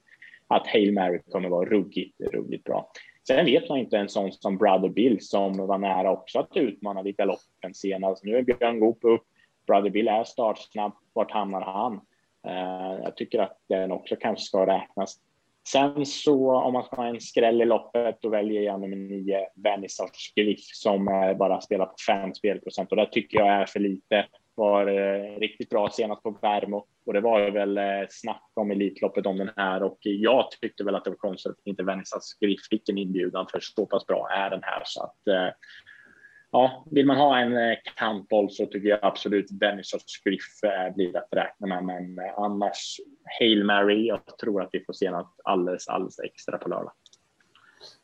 att 0.48 0.68
Hail 0.68 0.94
Mary 0.94 1.20
kommer 1.32 1.50
vara 1.50 1.70
ruggigt, 1.70 2.22
ruggigt 2.22 2.64
bra. 2.64 2.92
Sen 3.28 3.46
vet 3.46 3.70
man 3.70 3.78
inte 3.78 3.98
en 3.98 4.10
sån 4.10 4.32
som 4.32 4.58
Brother 4.58 4.90
Bill 4.90 5.18
som 5.22 5.68
var 5.68 5.78
nära 5.78 6.12
också 6.12 6.40
att 6.40 6.58
utmana 6.58 7.04
vid 7.04 7.18
galoppen 7.18 7.74
senast. 7.74 8.24
Nu 8.24 8.38
är 8.38 8.42
Björn 8.42 8.80
Goop 8.80 9.00
upp. 9.02 9.24
Brother 9.68 9.90
Bill 9.90 10.08
är 10.08 10.24
startsnabb. 10.24 10.92
Vart 11.14 11.32
hamnar 11.32 11.62
han? 11.62 11.94
Uh, 12.48 13.04
jag 13.04 13.16
tycker 13.16 13.40
att 13.40 13.58
den 13.68 13.92
också 13.92 14.16
kanske 14.16 14.46
ska 14.46 14.66
räknas. 14.66 15.18
Sen 15.68 16.06
så 16.06 16.56
om 16.56 16.74
man 16.74 16.84
ska 16.84 16.96
ha 16.96 17.08
en 17.08 17.22
skräll 17.22 17.62
i 17.62 17.66
loppet, 17.66 18.18
då 18.22 18.30
väljer 18.30 18.62
jag 18.62 18.82
nummer 18.82 18.96
nio, 18.96 19.48
Vernissage 19.56 20.34
Griff, 20.36 20.66
som 20.74 21.06
bara 21.40 21.62
spelar 21.62 21.86
på 21.86 21.96
5 22.08 22.34
spelprocent. 22.34 22.92
Och 22.92 22.98
det 22.98 23.10
tycker 23.12 23.40
jag 23.40 23.48
är 23.48 23.66
för 23.66 23.80
lite. 23.80 24.26
var 24.56 24.88
eh, 24.88 25.40
riktigt 25.40 25.70
bra 25.70 25.90
senast 25.90 26.24
på 26.24 26.38
Värmo. 26.42 26.86
Och 27.06 27.14
det 27.14 27.22
var 27.22 27.52
väl 27.52 27.78
eh, 27.78 27.84
snack 28.10 28.52
om 28.54 28.72
Elitloppet 28.72 29.26
om 29.26 29.38
den 29.38 29.52
här. 29.56 29.84
Och 29.84 29.98
jag 30.02 30.52
tyckte 30.52 30.84
väl 30.84 30.96
att 30.96 31.04
det 31.04 31.10
var 31.10 31.18
konstigt 31.18 31.52
att 31.52 31.68
inte 31.68 31.84
Vernissage 31.84 32.38
Griff 32.42 32.60
fick 32.70 32.90
en 32.90 32.98
inbjudan 32.98 33.48
för 33.52 33.60
så 33.60 33.86
pass 33.86 34.08
bra 34.08 34.30
är 34.32 34.50
den 34.50 34.64
här. 34.64 34.82
Så 34.86 35.04
att 35.04 35.28
eh, 35.28 35.54
ja, 36.52 36.86
vill 36.92 37.06
man 37.06 37.18
ha 37.18 37.40
en 37.40 37.58
eh, 37.58 37.78
kantboll 37.96 38.52
så 38.52 38.66
tycker 38.66 38.90
jag 38.90 39.00
absolut 39.02 39.48
Dennis 39.50 39.94
och 39.94 40.02
Skriff 40.06 40.60
blir 40.96 41.18
att 41.18 41.28
räkna 41.32 41.68
med, 41.68 41.84
men 41.84 42.26
eh, 42.26 42.40
annars 42.40 43.00
Hail 43.40 43.64
Mary. 43.64 44.08
Jag 44.08 44.38
tror 44.42 44.62
att 44.62 44.70
vi 44.72 44.84
får 44.86 44.94
se 44.94 45.12
något 45.12 45.36
alldeles, 45.44 45.88
alldeles 45.88 46.20
extra 46.20 46.58
på 46.58 46.70
lördag. 46.70 46.92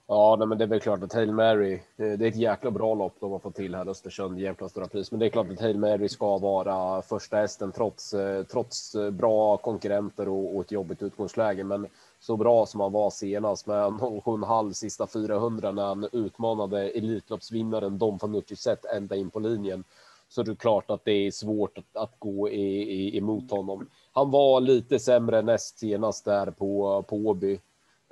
Ja, 0.08 0.36
nej, 0.40 0.48
men 0.48 0.58
det 0.58 0.64
är 0.64 0.68
väl 0.68 0.80
klart 0.80 1.04
att 1.04 1.14
Hail 1.14 1.32
Mary, 1.32 1.80
det 1.96 2.04
är 2.04 2.24
ett 2.24 2.36
jäkla 2.36 2.72
bra 2.72 2.94
lopp 2.94 3.16
de 3.20 3.32
har 3.32 3.40
fått 3.40 3.56
till 3.56 3.76
här 3.76 3.90
Östersund, 3.90 4.40
Jämtlands 4.40 4.72
Stora 4.72 4.88
Pris. 4.88 5.12
Men 5.12 5.20
det 5.20 5.26
är 5.26 5.30
klart 5.30 5.52
att 5.52 5.62
Hail 5.62 5.78
Mary 5.78 6.10
ska 6.10 6.38
vara 6.38 7.02
första 7.02 7.38
hästen 7.38 7.72
trots, 7.72 8.14
eh, 8.14 8.44
trots 8.44 8.96
bra 9.12 9.58
konkurrenter 9.58 10.30
och, 10.30 10.56
och 10.56 10.62
ett 10.62 10.72
jobbigt 10.72 11.04
utgångsläge. 11.04 11.64
Men 11.64 11.88
så 12.26 12.38
bra 12.38 12.66
som 12.66 12.80
han 12.82 12.92
var 12.92 13.10
senast 13.10 13.68
med 13.68 13.92
07,5 13.92 14.74
sista 14.74 15.08
400 15.08 15.72
när 15.72 15.86
han 15.86 16.08
utmanade 16.12 16.90
Elitloppsvinnaren 16.90 17.98
Dom 17.98 18.18
van 18.22 18.42
sett 18.58 18.86
ända 18.86 19.16
in 19.16 19.30
på 19.30 19.40
linjen. 19.40 19.84
Så 20.30 20.44
det 20.44 20.52
är 20.52 20.56
klart 20.56 20.92
att 20.92 21.06
det 21.06 21.12
är 21.12 21.32
svårt 21.32 21.78
att, 21.78 22.04
att 22.04 22.20
gå 22.20 22.50
i, 22.50 22.82
i, 22.82 23.18
emot 23.18 23.52
honom. 23.52 23.88
Han 24.14 24.32
var 24.32 24.62
lite 24.62 25.00
sämre 25.00 25.42
näst 25.42 25.80
senast 25.80 26.26
där 26.26 26.52
på, 26.52 27.04
på 27.08 27.16
Åby 27.16 27.60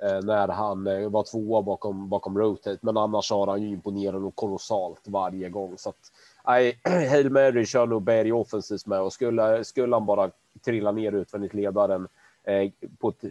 eh, 0.02 0.20
när 0.22 0.48
han 0.48 0.86
eh, 0.86 1.08
var 1.08 1.22
tvåa 1.22 1.62
bakom, 1.62 2.08
bakom 2.08 2.38
Rotate, 2.38 2.78
men 2.80 2.96
annars 2.96 3.30
har 3.30 3.46
han 3.46 3.62
ju 3.62 3.68
imponerat 3.68 4.22
och 4.22 4.36
kolossalt 4.36 5.02
varje 5.04 5.48
gång. 5.48 5.74
Så 5.78 5.88
att, 5.88 6.12
nej, 6.46 6.80
Hail 7.10 7.30
Mary 7.30 7.66
kör 7.66 7.86
nog 7.86 8.02
Berg 8.02 8.32
offensivt 8.32 8.86
med 8.86 9.00
och 9.00 9.12
skulle, 9.12 9.64
skulle 9.64 9.96
han 9.96 10.06
bara 10.06 10.30
trilla 10.64 10.92
ner 10.92 11.12
utvändigt 11.12 11.54
ledaren 11.54 12.08
eh, 12.44 12.70
på 12.98 13.08
ett 13.08 13.24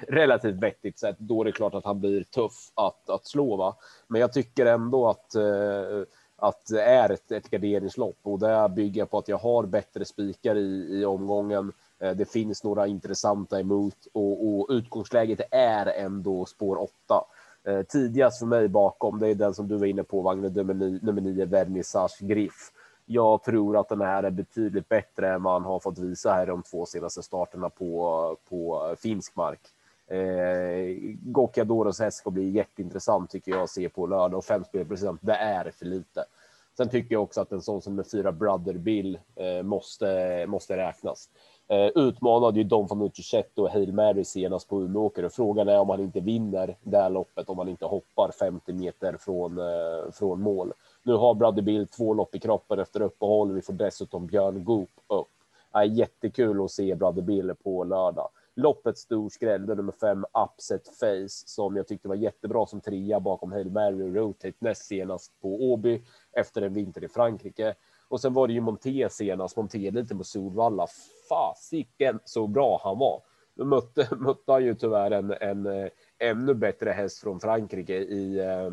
relativt 0.08 0.54
vettigt 0.54 0.98
sätt, 0.98 1.16
då 1.18 1.40
är 1.40 1.44
det 1.44 1.52
klart 1.52 1.74
att 1.74 1.84
han 1.84 2.00
blir 2.00 2.24
tuff 2.24 2.72
att, 2.74 3.10
att 3.10 3.26
slå. 3.26 3.56
Va? 3.56 3.76
Men 4.06 4.20
jag 4.20 4.32
tycker 4.32 4.66
ändå 4.66 5.08
att, 5.08 5.34
eh, 5.34 6.02
att 6.36 6.66
det 6.66 6.82
är 6.82 7.10
ett, 7.10 7.32
ett 7.32 7.50
garderingslopp 7.50 8.18
och 8.22 8.38
det 8.38 8.68
bygger 8.76 9.04
på 9.04 9.18
att 9.18 9.28
jag 9.28 9.38
har 9.38 9.66
bättre 9.66 10.04
spikar 10.04 10.56
i, 10.56 11.00
i 11.00 11.04
omgången. 11.04 11.72
Eh, 12.00 12.10
det 12.10 12.24
finns 12.24 12.64
några 12.64 12.86
intressanta 12.86 13.60
emot 13.60 13.96
och, 14.12 14.48
och 14.48 14.66
utgångsläget 14.70 15.40
är 15.50 15.86
ändå 15.86 16.44
spår 16.44 16.76
8. 16.76 17.24
Eh, 17.64 17.82
tidigast 17.82 18.38
för 18.38 18.46
mig 18.46 18.68
bakom, 18.68 19.18
det 19.18 19.28
är 19.28 19.34
den 19.34 19.54
som 19.54 19.68
du 19.68 19.76
var 19.76 19.86
inne 19.86 20.04
på, 20.04 20.20
Wagner, 20.20 20.50
nummer 21.02 21.20
9, 21.20 21.44
Vernissage 21.44 22.18
Griff. 22.20 22.72
Jag 23.06 23.42
tror 23.42 23.76
att 23.76 23.88
den 23.88 24.00
här 24.00 24.22
är 24.22 24.30
betydligt 24.30 24.88
bättre 24.88 25.32
än 25.32 25.42
man 25.42 25.64
har 25.64 25.78
fått 25.78 25.98
visa 25.98 26.32
här 26.32 26.46
de 26.46 26.62
två 26.62 26.86
senaste 26.86 27.22
starterna 27.22 27.70
på, 27.70 28.36
på 28.48 28.94
finsk 28.98 29.36
mark. 29.36 29.60
Eh, 30.12 30.96
Gocciadoros 31.22 32.00
häst 32.00 32.18
ska 32.18 32.30
bli 32.30 32.50
jätteintressant 32.50 33.30
tycker 33.30 33.52
jag 33.52 33.62
att 33.62 33.70
se 33.70 33.88
på 33.88 34.06
lördag 34.06 34.38
och 34.38 34.44
fem 34.44 34.64
spelprocent, 34.64 35.20
det 35.22 35.34
är 35.34 35.70
för 35.70 35.86
lite. 35.86 36.24
Sen 36.76 36.88
tycker 36.88 37.14
jag 37.14 37.22
också 37.22 37.40
att 37.40 37.52
en 37.52 37.62
sån 37.62 37.82
som 37.82 37.94
med 37.94 38.06
fyra 38.10 38.32
Brother 38.32 38.74
Bill 38.74 39.18
eh, 39.36 39.62
måste, 39.62 40.44
måste 40.48 40.76
räknas. 40.76 41.28
Eh, 41.68 41.86
utmanade 41.94 42.58
ju 42.58 42.64
Don 42.64 42.88
Fanucci 42.88 43.42
och 43.54 43.70
Hail 43.70 43.92
Mary 43.92 44.24
senast 44.24 44.68
på 44.68 44.82
Umeåker 44.82 45.24
och 45.24 45.32
frågan 45.32 45.68
är 45.68 45.78
om 45.78 45.90
han 45.90 46.00
inte 46.00 46.20
vinner 46.20 46.76
det 46.82 46.98
här 46.98 47.10
loppet 47.10 47.48
om 47.48 47.58
han 47.58 47.68
inte 47.68 47.84
hoppar 47.84 48.30
50 48.38 48.72
meter 48.72 49.16
från, 49.20 49.58
eh, 49.58 50.12
från 50.12 50.40
mål. 50.40 50.72
Nu 51.02 51.12
har 51.12 51.34
Brother 51.34 51.62
Bill 51.62 51.88
två 51.88 52.14
lopp 52.14 52.34
i 52.34 52.38
kroppen 52.38 52.78
efter 52.78 53.02
uppehåll. 53.02 53.52
Vi 53.52 53.62
får 53.62 53.72
dessutom 53.72 54.26
Björn 54.26 54.64
Goop 54.64 54.90
upp. 55.06 55.28
Eh, 55.74 55.92
jättekul 55.92 56.64
att 56.64 56.70
se 56.70 56.94
Brother 56.94 57.22
Bill 57.22 57.54
på 57.64 57.84
lördag 57.84 58.28
loppets 58.56 59.00
stor 59.00 59.28
skräll, 59.28 59.66
nummer 59.66 59.92
fem 59.92 60.24
Upset 60.44 60.88
Face, 60.88 61.46
som 61.46 61.76
jag 61.76 61.88
tyckte 61.88 62.08
var 62.08 62.14
jättebra 62.14 62.66
som 62.66 62.80
trea 62.80 63.20
bakom 63.20 63.52
Hail 63.52 63.70
Mary 63.70 64.02
och 64.02 64.14
Rotate 64.14 64.52
näst 64.58 64.84
senast 64.84 65.40
på 65.40 65.72
Åby 65.72 66.02
efter 66.32 66.62
en 66.62 66.74
vinter 66.74 67.04
i 67.04 67.08
Frankrike. 67.08 67.74
Och 68.08 68.20
sen 68.20 68.34
var 68.34 68.46
det 68.46 68.52
ju 68.52 68.60
Monté 68.60 69.08
senast, 69.10 69.56
Monté 69.56 69.90
lite 69.90 70.14
på 70.14 70.24
Solvalla. 70.24 70.86
Fasiken 71.28 72.18
så 72.24 72.46
bra 72.46 72.80
han 72.84 72.98
var. 72.98 73.22
Nu 73.54 73.64
mötte, 73.64 74.08
mötte 74.16 74.52
han 74.52 74.64
ju 74.64 74.74
tyvärr 74.74 75.10
en, 75.10 75.30
en, 75.40 75.66
eh, 75.66 75.88
ännu 76.18 76.54
bättre 76.54 76.90
häst 76.90 77.20
från 77.20 77.40
Frankrike 77.40 77.94
i 77.94 78.38
eh, 78.38 78.70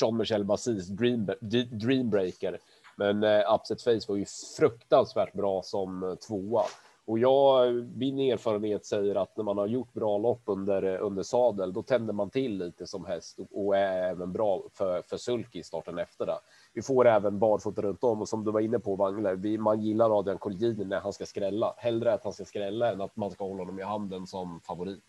Jean-Michel 0.00 0.44
Bassis 0.44 0.88
Dream, 0.88 1.30
Dreambreaker. 1.70 2.58
Men 2.96 3.22
eh, 3.22 3.54
Upset 3.54 3.82
Face 3.82 4.08
var 4.08 4.16
ju 4.16 4.24
fruktansvärt 4.58 5.32
bra 5.32 5.62
som 5.62 6.02
eh, 6.02 6.14
tvåa. 6.14 6.62
Och 7.10 7.18
jag, 7.18 7.74
min 7.96 8.18
erfarenhet 8.18 8.84
säger 8.86 9.14
att 9.14 9.36
när 9.36 9.44
man 9.44 9.58
har 9.58 9.66
gjort 9.66 9.92
bra 9.92 10.18
lopp 10.18 10.42
under, 10.44 10.98
under 10.98 11.22
sadel, 11.22 11.72
då 11.72 11.82
tänder 11.82 12.12
man 12.12 12.30
till 12.30 12.58
lite 12.58 12.86
som 12.86 13.04
häst 13.04 13.38
och 13.50 13.76
är 13.76 14.10
även 14.10 14.32
bra 14.32 14.62
för, 14.72 15.02
för 15.02 15.16
sulky 15.16 15.58
i 15.58 15.62
starten 15.62 15.98
efter 15.98 16.26
det. 16.26 16.38
Vi 16.72 16.82
får 16.82 17.06
även 17.06 17.38
barfota 17.38 17.82
runt 17.82 18.04
om 18.04 18.20
och 18.20 18.28
som 18.28 18.44
du 18.44 18.50
var 18.50 18.60
inne 18.60 18.78
på 18.78 18.96
Wangler, 18.96 19.34
vi, 19.34 19.58
man 19.58 19.80
gillar 19.80 20.18
Adrian 20.18 20.38
Colgjini 20.38 20.84
när 20.84 21.00
han 21.00 21.12
ska 21.12 21.26
skrälla. 21.26 21.74
Hellre 21.76 22.12
att 22.12 22.24
han 22.24 22.32
ska 22.32 22.44
skrälla 22.44 22.92
än 22.92 23.00
att 23.00 23.16
man 23.16 23.30
ska 23.30 23.44
hålla 23.44 23.62
honom 23.62 23.78
i 23.78 23.82
handen 23.82 24.26
som 24.26 24.60
favorit. 24.60 25.04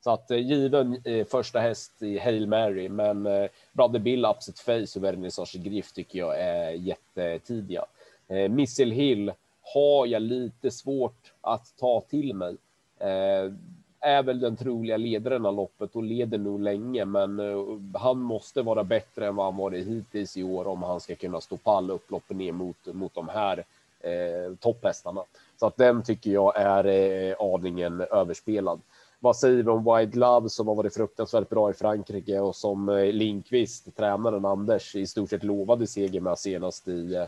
Så 0.00 0.10
att 0.10 0.30
eh, 0.30 0.38
given 0.38 1.00
eh, 1.04 1.26
första 1.26 1.58
häst 1.58 2.02
i 2.02 2.18
Hail 2.18 2.48
Mary, 2.48 2.88
men 2.88 3.26
eh, 3.26 3.48
Brother 3.72 3.98
Bill, 3.98 4.24
Upset 4.24 4.58
Face 4.58 4.98
och 4.98 5.04
Vernissage 5.04 5.56
Griff 5.58 5.92
tycker 5.92 6.18
jag 6.18 6.40
är 6.40 6.70
jättetidiga. 6.70 7.84
Eh, 8.28 8.48
Missile 8.48 8.94
Hill 8.94 9.32
har 9.74 10.06
jag 10.06 10.22
lite 10.22 10.70
svårt 10.70 11.32
att 11.40 11.74
ta 11.76 12.00
till 12.00 12.34
mig. 12.34 12.56
Eh, 12.98 13.52
är 14.00 14.22
väl 14.22 14.40
den 14.40 14.56
troliga 14.56 14.96
ledaren 14.96 15.46
av 15.46 15.54
loppet 15.54 15.96
och 15.96 16.02
leder 16.02 16.38
nog 16.38 16.60
länge, 16.60 17.04
men 17.04 17.40
eh, 17.40 17.56
han 17.94 18.18
måste 18.18 18.62
vara 18.62 18.84
bättre 18.84 19.26
än 19.26 19.36
vad 19.36 19.46
han 19.46 19.56
varit 19.56 19.86
hittills 19.86 20.36
i 20.36 20.42
år 20.42 20.66
om 20.66 20.82
han 20.82 21.00
ska 21.00 21.14
kunna 21.14 21.40
stå 21.40 21.56
pall 21.56 21.90
upploppen 21.90 22.38
ner 22.38 22.52
mot, 22.52 22.86
mot 22.86 23.14
de 23.14 23.28
här 23.28 23.64
eh, 24.00 24.54
topphästarna. 24.60 25.22
Så 25.60 25.66
att 25.66 25.76
den 25.76 26.02
tycker 26.02 26.30
jag 26.30 26.56
är 26.56 26.84
eh, 26.86 27.36
aningen 27.38 28.00
överspelad. 28.00 28.80
Vad 29.20 29.36
säger 29.36 29.62
vi 29.62 29.70
om 29.70 29.96
White 29.96 30.18
Love 30.18 30.48
som 30.48 30.68
har 30.68 30.74
varit 30.74 30.94
fruktansvärt 30.94 31.48
bra 31.48 31.70
i 31.70 31.74
Frankrike 31.74 32.40
och 32.40 32.56
som 32.56 32.88
eh, 32.88 33.12
Linkvist, 33.12 33.96
tränaren 33.96 34.44
Anders, 34.44 34.96
i 34.96 35.06
stort 35.06 35.30
sett 35.30 35.44
lovade 35.44 35.86
seger 35.86 36.20
med 36.20 36.38
senast 36.38 36.88
i 36.88 37.14
Eh, 37.14 37.24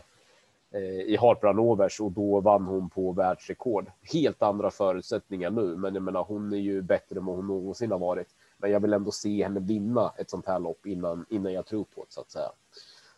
Eh, 0.71 0.81
i 0.81 1.17
Harper 1.21 1.53
Lovers 1.53 1.99
och 1.99 2.11
då 2.11 2.39
vann 2.39 2.65
hon 2.65 2.89
på 2.89 3.11
världsrekord. 3.11 3.91
Helt 4.13 4.41
andra 4.41 4.71
förutsättningar 4.71 5.49
nu, 5.49 5.75
men 5.75 5.93
jag 5.93 6.03
menar, 6.03 6.23
hon 6.23 6.53
är 6.53 6.57
ju 6.57 6.81
bättre 6.81 7.19
än 7.19 7.25
vad 7.25 7.35
hon 7.35 7.47
någonsin 7.47 7.91
har 7.91 7.99
varit. 7.99 8.27
Men 8.57 8.71
jag 8.71 8.79
vill 8.79 8.93
ändå 8.93 9.11
se 9.11 9.43
henne 9.43 9.59
vinna 9.59 10.13
ett 10.17 10.29
sånt 10.29 10.47
här 10.47 10.59
lopp 10.59 10.85
innan, 10.85 11.25
innan 11.29 11.53
jag 11.53 11.65
tror 11.65 11.83
på 11.83 12.03
det 12.03 12.13
så 12.13 12.21
att 12.21 12.31
säga. 12.31 12.49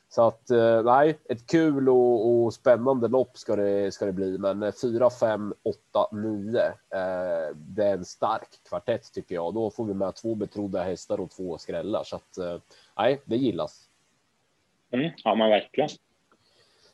Så 0.10 0.28
att 0.28 0.50
eh, 0.50 0.84
nej, 0.84 1.20
ett 1.30 1.48
kul 1.48 1.90
och, 1.90 2.44
och, 2.44 2.54
spännande 2.54 3.08
lopp 3.08 3.38
ska 3.38 3.56
det, 3.56 3.94
ska 3.94 4.06
det 4.06 4.12
bli. 4.12 4.38
Men 4.38 4.72
4, 4.82 5.10
5, 5.10 5.54
8, 5.64 6.08
9. 6.12 6.60
Eh, 6.60 7.56
det 7.56 7.84
är 7.84 7.94
en 7.94 8.06
stark 8.06 8.50
kvartett 8.70 9.14
tycker 9.14 9.36
jag. 9.36 9.54
Då 9.54 9.72
får 9.72 9.86
vi 9.86 9.94
med 9.94 10.16
två 10.16 10.36
betrodda 10.36 10.84
hästar 10.84 11.20
och 11.20 11.32
två 11.32 11.58
skrällar. 11.58 12.04
Så 12.04 12.16
att 12.16 12.38
eh, 12.38 12.58
nej, 12.98 13.22
det 13.26 13.36
gillas. 13.36 13.90
Mm, 14.92 15.12
ja, 15.24 15.36
men 15.36 15.50
verkligen. 15.50 15.90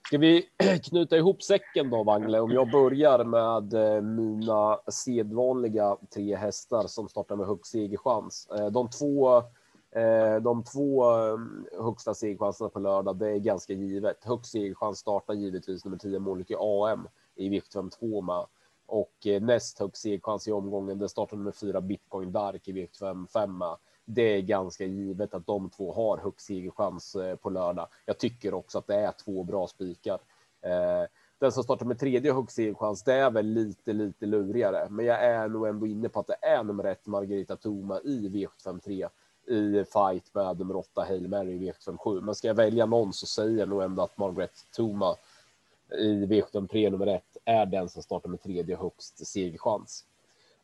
Ska 0.08 0.18
vi 0.18 0.46
knyta 0.84 1.18
ihop 1.18 1.44
säcken 1.44 1.90
då, 1.90 2.04
Wangle? 2.04 2.40
Om 2.40 2.52
jag 2.52 2.72
börjar 2.72 3.24
med 3.24 3.74
eh, 3.74 4.02
mina 4.02 4.80
sedvanliga 4.88 5.98
tre 6.14 6.36
hästar 6.36 6.88
som 6.88 7.10
startar 7.10 7.36
med 7.36 7.48
högst 7.48 7.72
segerchans. 7.72 8.48
Eh, 8.48 8.68
de 8.68 8.90
två, 8.90 9.38
eh, 9.92 10.36
de 10.42 10.64
två 10.64 11.04
högsta 11.84 12.14
segerchanserna 12.14 12.70
på 12.70 12.80
lördag, 12.80 13.18
det 13.18 13.32
är 13.32 13.38
ganska 13.38 13.74
givet. 13.74 14.26
Högst 14.26 14.52
segerchans 14.52 15.00
startar 15.00 15.34
givetvis 15.34 15.86
nummer 15.86 15.98
10 15.98 16.20
Molike 16.20 16.56
AM 16.60 17.08
i 17.36 17.50
vikt 17.50 17.74
52 17.74 18.22
med 18.22 18.46
och 18.86 19.28
näst 19.42 19.80
högst 19.80 20.02
segerchans 20.02 20.48
i 20.48 20.52
omgången, 20.52 21.00
det 21.00 21.10
startar 21.10 21.38
nummer 21.38 21.52
4 21.52 21.82
Bitcoin 21.82 22.32
Dark 22.32 22.68
i 22.68 22.72
vikt 22.72 22.98
55 22.98 23.58
med 23.58 23.76
det 24.10 24.22
är 24.22 24.42
ganska 24.42 24.86
givet 24.86 25.34
att 25.34 25.48
de 25.48 25.70
två 25.70 25.94
har 25.94 26.18
högst 26.18 26.46
segerchans 26.46 27.16
eh, 27.16 27.36
på 27.36 27.50
lördag. 27.50 27.88
Jag 28.06 28.18
tycker 28.18 28.54
också 28.54 28.78
att 28.78 28.88
det 28.88 28.96
är 28.96 29.12
två 29.12 29.44
bra 29.44 29.68
spikar. 29.68 30.20
Eh, 30.62 31.04
den 31.40 31.52
som 31.52 31.64
startar 31.64 31.86
med 31.86 32.00
tredje 32.00 32.34
högst 32.34 32.56
segerchans, 32.56 33.04
det 33.04 33.14
är 33.14 33.32
väl 33.32 33.46
lite, 33.46 33.94
lite 33.94 34.26
lurigare, 34.26 34.88
men 34.90 35.06
jag 35.06 35.24
är 35.24 35.48
nog 35.48 35.68
ändå 35.68 35.88
inne 35.88 36.10
på 36.10 36.20
att 36.20 36.28
det 36.28 36.38
är 36.42 36.64
nummer 36.64 36.84
ett 36.84 37.08
Margareta 37.08 37.56
Toma 37.56 38.00
i 38.00 38.30
V753 38.30 39.10
i 39.48 39.84
fight 39.86 40.34
med 40.34 40.60
nummer 40.60 40.76
åtta 40.76 41.02
Hail 41.04 41.28
Mary 41.28 41.52
i 41.52 41.72
V757. 41.72 42.22
Men 42.22 42.36
ska 42.36 42.48
jag 42.48 42.56
välja 42.56 42.86
någon 42.86 43.14
så 43.14 43.26
säger 43.26 43.60
jag 43.60 43.70
nog 43.70 43.84
ändå 43.84 44.04
att 44.04 44.18
Margaret 44.18 44.66
Toma 44.76 45.16
i 46.00 46.26
V753 46.26 46.90
nummer 46.92 47.08
ett 47.08 47.38
är 47.46 47.66
den 47.66 47.90
som 47.90 48.04
startar 48.04 48.30
med 48.30 48.44
tredje 48.44 48.78
högst 48.78 49.28
segerchans. 49.28 50.06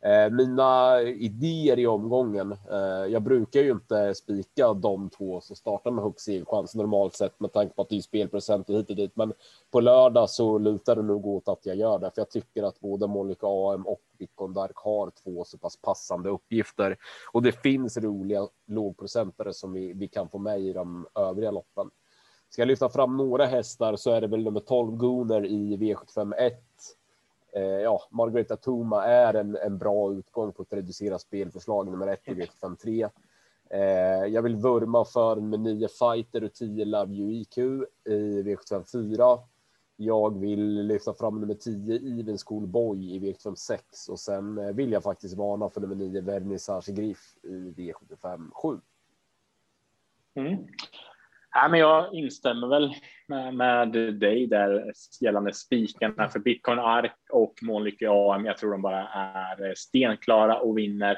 Eh, 0.05 0.29
mina 0.29 1.01
idéer 1.01 1.79
i 1.79 1.87
omgången. 1.87 2.51
Eh, 2.51 3.11
jag 3.11 3.21
brukar 3.21 3.59
ju 3.59 3.71
inte 3.71 4.15
spika 4.15 4.73
de 4.73 5.09
två 5.09 5.41
som 5.41 5.55
startar 5.55 5.91
med 5.91 6.03
högst 6.03 6.25
segerchans 6.25 6.75
normalt 6.75 7.13
sett 7.13 7.39
med 7.39 7.53
tanke 7.53 7.75
på 7.75 7.81
att 7.81 7.89
det 7.89 7.97
är 7.97 8.01
spelprocent 8.01 8.69
och 8.69 8.75
hit 8.75 8.89
och 8.89 8.95
dit. 8.95 9.15
Men 9.15 9.33
på 9.71 9.79
lördag 9.79 10.29
så 10.29 10.57
lutar 10.57 10.95
det 10.95 11.01
nog 11.01 11.25
åt 11.25 11.47
att 11.47 11.65
jag 11.65 11.75
gör 11.75 11.99
det, 11.99 12.11
för 12.11 12.21
jag 12.21 12.29
tycker 12.29 12.63
att 12.63 12.79
både 12.79 13.07
Monica 13.07 13.47
AM 13.47 13.87
och 13.87 14.01
Bitcoin 14.17 14.53
Dark 14.53 14.75
har 14.75 15.11
två 15.23 15.43
så 15.43 15.57
pass 15.57 15.77
passande 15.81 16.29
uppgifter 16.29 16.97
och 17.33 17.41
det 17.41 17.51
finns 17.51 17.97
roliga 17.97 18.47
lågprocentare 18.67 19.53
som 19.53 19.73
vi, 19.73 19.93
vi 19.93 20.07
kan 20.07 20.29
få 20.29 20.37
med 20.37 20.61
i 20.61 20.73
de 20.73 21.07
övriga 21.15 21.51
loppen. 21.51 21.89
Ska 22.49 22.61
jag 22.61 22.67
lyfta 22.67 22.89
fram 22.89 23.17
några 23.17 23.45
hästar 23.45 23.95
så 23.95 24.11
är 24.11 24.21
det 24.21 24.27
väl 24.27 24.43
nummer 24.43 24.59
12 24.59 24.91
Gooner 24.97 25.45
i 25.45 25.77
V75 25.77 26.33
1 26.37 26.53
ja, 27.61 28.01
Margareta 28.11 28.55
Tuma 28.55 29.05
är 29.05 29.33
en, 29.33 29.55
en 29.55 29.77
bra 29.77 30.13
utgång 30.13 30.53
på 30.53 30.63
ett 30.63 30.73
reducerat 30.73 31.21
spelförslag 31.21 31.87
nummer 31.87 32.07
ett 32.07 32.27
i 32.27 32.31
V753. 32.31 33.09
Eh, 33.73 34.25
jag 34.25 34.41
vill 34.41 34.55
vurma 34.55 35.05
för 35.05 35.35
med 35.35 35.59
nio 35.59 35.87
fighter 35.87 36.43
och 36.43 36.53
10 36.53 36.85
Love 36.85 37.13
You 37.13 37.31
IQ 37.31 37.57
i 37.57 38.41
V754. 38.43 39.39
Jag 39.95 40.39
vill 40.39 40.87
lyfta 40.87 41.13
fram 41.13 41.39
nummer 41.39 41.53
10 41.53 42.19
Even 42.19 42.37
School 42.37 42.67
Boy 42.67 43.15
i 43.15 43.19
V756 43.19 44.09
och 44.09 44.19
sen 44.19 44.57
eh, 44.57 44.73
vill 44.73 44.91
jag 44.91 45.03
faktiskt 45.03 45.37
varna 45.37 45.69
för 45.69 45.81
nummer 45.81 45.95
9 45.95 46.21
Vernissage 46.21 46.89
Griff 46.89 47.35
i 47.43 47.73
V75 47.77 48.51
7. 48.53 48.79
Mm. 50.35 50.57
Ja, 51.53 51.67
men 51.67 51.79
jag 51.79 52.13
instämmer 52.13 52.67
väl 52.67 52.95
med, 53.27 53.53
med 53.53 53.91
dig 54.19 54.47
där 54.47 54.91
gällande 55.21 55.53
spikarna 55.53 56.29
för 56.29 56.39
Bitcoin 56.39 56.79
Ark 56.79 57.15
och 57.31 57.53
Månlykke 57.61 58.09
AM. 58.09 58.45
Jag 58.45 58.57
tror 58.57 58.71
de 58.71 58.81
bara 58.81 59.07
är 59.07 59.73
stenklara 59.75 60.59
och 60.59 60.77
vinner. 60.77 61.17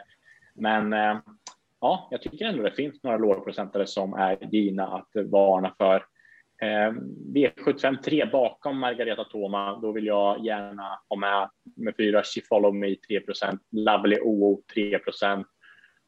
Men 0.55 0.93
eh, 0.93 1.17
ja, 1.81 2.07
jag 2.11 2.21
tycker 2.21 2.45
ändå 2.45 2.63
det 2.63 2.71
finns 2.71 3.03
några 3.03 3.17
lågprocentare 3.17 3.87
som 3.87 4.13
är 4.13 4.37
givna 4.51 4.87
att 4.87 5.09
varna 5.31 5.73
för. 5.77 5.95
Eh, 6.61 6.91
V75 7.35 8.01
3 8.01 8.25
bakom 8.25 8.79
Margareta 8.79 9.23
Toma, 9.23 9.79
då 9.81 9.91
vill 9.91 10.05
jag 10.05 10.45
gärna 10.45 10.99
ha 11.09 11.17
med 11.17 11.49
med 11.75 11.93
fyra 11.97 12.23
She 12.23 12.41
Follow 12.49 12.75
Me 12.75 12.95
3 12.95 13.21
Lovely 13.71 14.19
OO 14.21 14.61
3% 14.75 15.45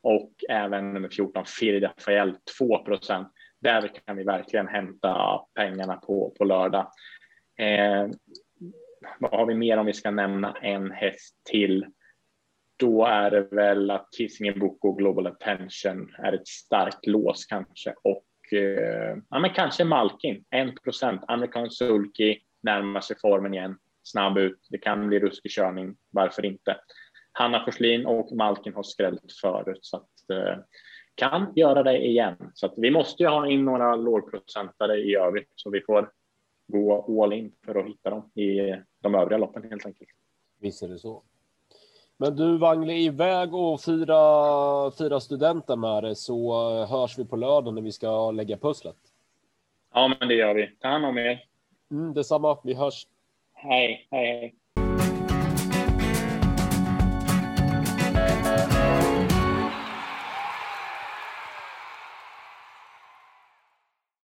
och 0.04 0.32
även 0.50 0.94
nummer 0.94 1.10
14 1.10 1.46
Firi 1.46 1.90
Fael 2.06 2.36
2 2.58 2.78
där 3.60 3.92
kan 4.06 4.18
vi 4.18 4.24
verkligen 4.24 4.68
hämta 4.68 5.42
pengarna 5.56 5.96
på, 5.96 6.34
på 6.38 6.44
lördag. 6.46 6.92
Eh, 7.60 8.08
vad 9.20 9.32
har 9.32 9.46
vi 9.46 9.56
mer 9.56 9.78
om 9.78 9.86
vi 9.86 9.94
ska 9.94 10.12
nämna 10.12 10.58
en 10.62 10.92
häst 10.92 11.36
till? 11.50 11.86
Då 12.78 13.06
är 13.06 13.32
det 13.32 13.42
väl 13.42 13.92
att 13.92 14.08
Kissingen 14.18 14.60
Book 14.60 14.86
och 14.86 14.98
Global 14.98 15.28
Attention 15.28 16.16
är 16.18 16.34
ett 16.34 16.48
starkt 16.48 17.08
lås 17.08 17.46
kanske 17.46 17.94
och 18.04 18.58
eh, 18.58 19.18
ja, 19.30 19.40
men 19.40 19.54
kanske 19.54 19.84
Malkin 19.84 20.44
1 20.50 20.84
procent. 20.84 21.22
American 21.28 21.72
Sulky 21.72 22.40
närmar 22.64 23.02
sig 23.02 23.16
formen 23.22 23.54
igen. 23.54 23.78
Snabb 24.04 24.38
ut. 24.38 24.68
Det 24.70 24.78
kan 24.78 25.08
bli 25.08 25.20
ruskig 25.20 25.52
körning. 25.52 25.96
Varför 26.12 26.46
inte? 26.46 26.78
Hanna 27.32 27.66
Forslin 27.66 28.06
och 28.06 28.32
Malkin 28.32 28.74
har 28.74 28.84
skrällt 28.84 29.34
förut 29.42 29.80
så 29.82 29.98
att 29.98 30.30
eh, 30.34 30.58
kan 31.18 31.54
göra 31.56 31.84
det 31.84 32.06
igen. 32.06 32.52
Så 32.54 32.66
att 32.66 32.74
vi 32.78 32.92
måste 32.92 33.24
ju 33.24 33.30
ha 33.30 33.48
in 33.48 33.66
några 33.66 33.96
lågprocentare 33.96 34.98
i 34.98 35.16
övrigt 35.16 35.52
så 35.56 35.70
vi 35.70 35.82
får 35.82 36.12
gå 36.68 37.24
all 37.24 37.34
in 37.34 37.52
för 37.66 37.76
att 37.76 37.86
hitta 37.86 38.10
dem 38.10 38.32
i 38.36 38.76
de 39.02 39.16
övriga 39.16 39.38
loppen 39.38 39.70
helt 39.70 39.86
enkelt. 39.86 40.10
Visst 40.60 40.84
är 40.84 40.88
det 40.88 41.00
så. 41.00 41.24
Men 42.18 42.36
du 42.36 42.58
Wangle, 42.58 42.94
iväg 42.94 43.54
och 43.54 43.82
fira, 43.82 44.92
fira 44.92 45.20
studenten 45.20 45.80
med 45.80 46.04
dig 46.04 46.16
så 46.16 46.86
hörs 46.86 47.20
vi 47.20 47.26
på 47.26 47.36
lördag 47.36 47.74
när 47.74 47.82
vi 47.82 47.92
ska 47.92 48.32
lägga 48.32 48.58
pusslet. 48.58 48.98
Ja, 49.94 50.16
men 50.20 50.28
det 50.28 50.36
gör 50.36 50.56
vi. 50.56 50.76
Ta 50.80 50.88
hand 50.88 51.06
om 51.06 51.18
er. 51.18 51.44
Mm, 51.92 52.14
detsamma. 52.14 52.58
Vi 52.64 52.74
hörs. 52.74 53.08
Hej, 53.54 54.08
hej, 54.12 54.26
hej. 54.40 54.56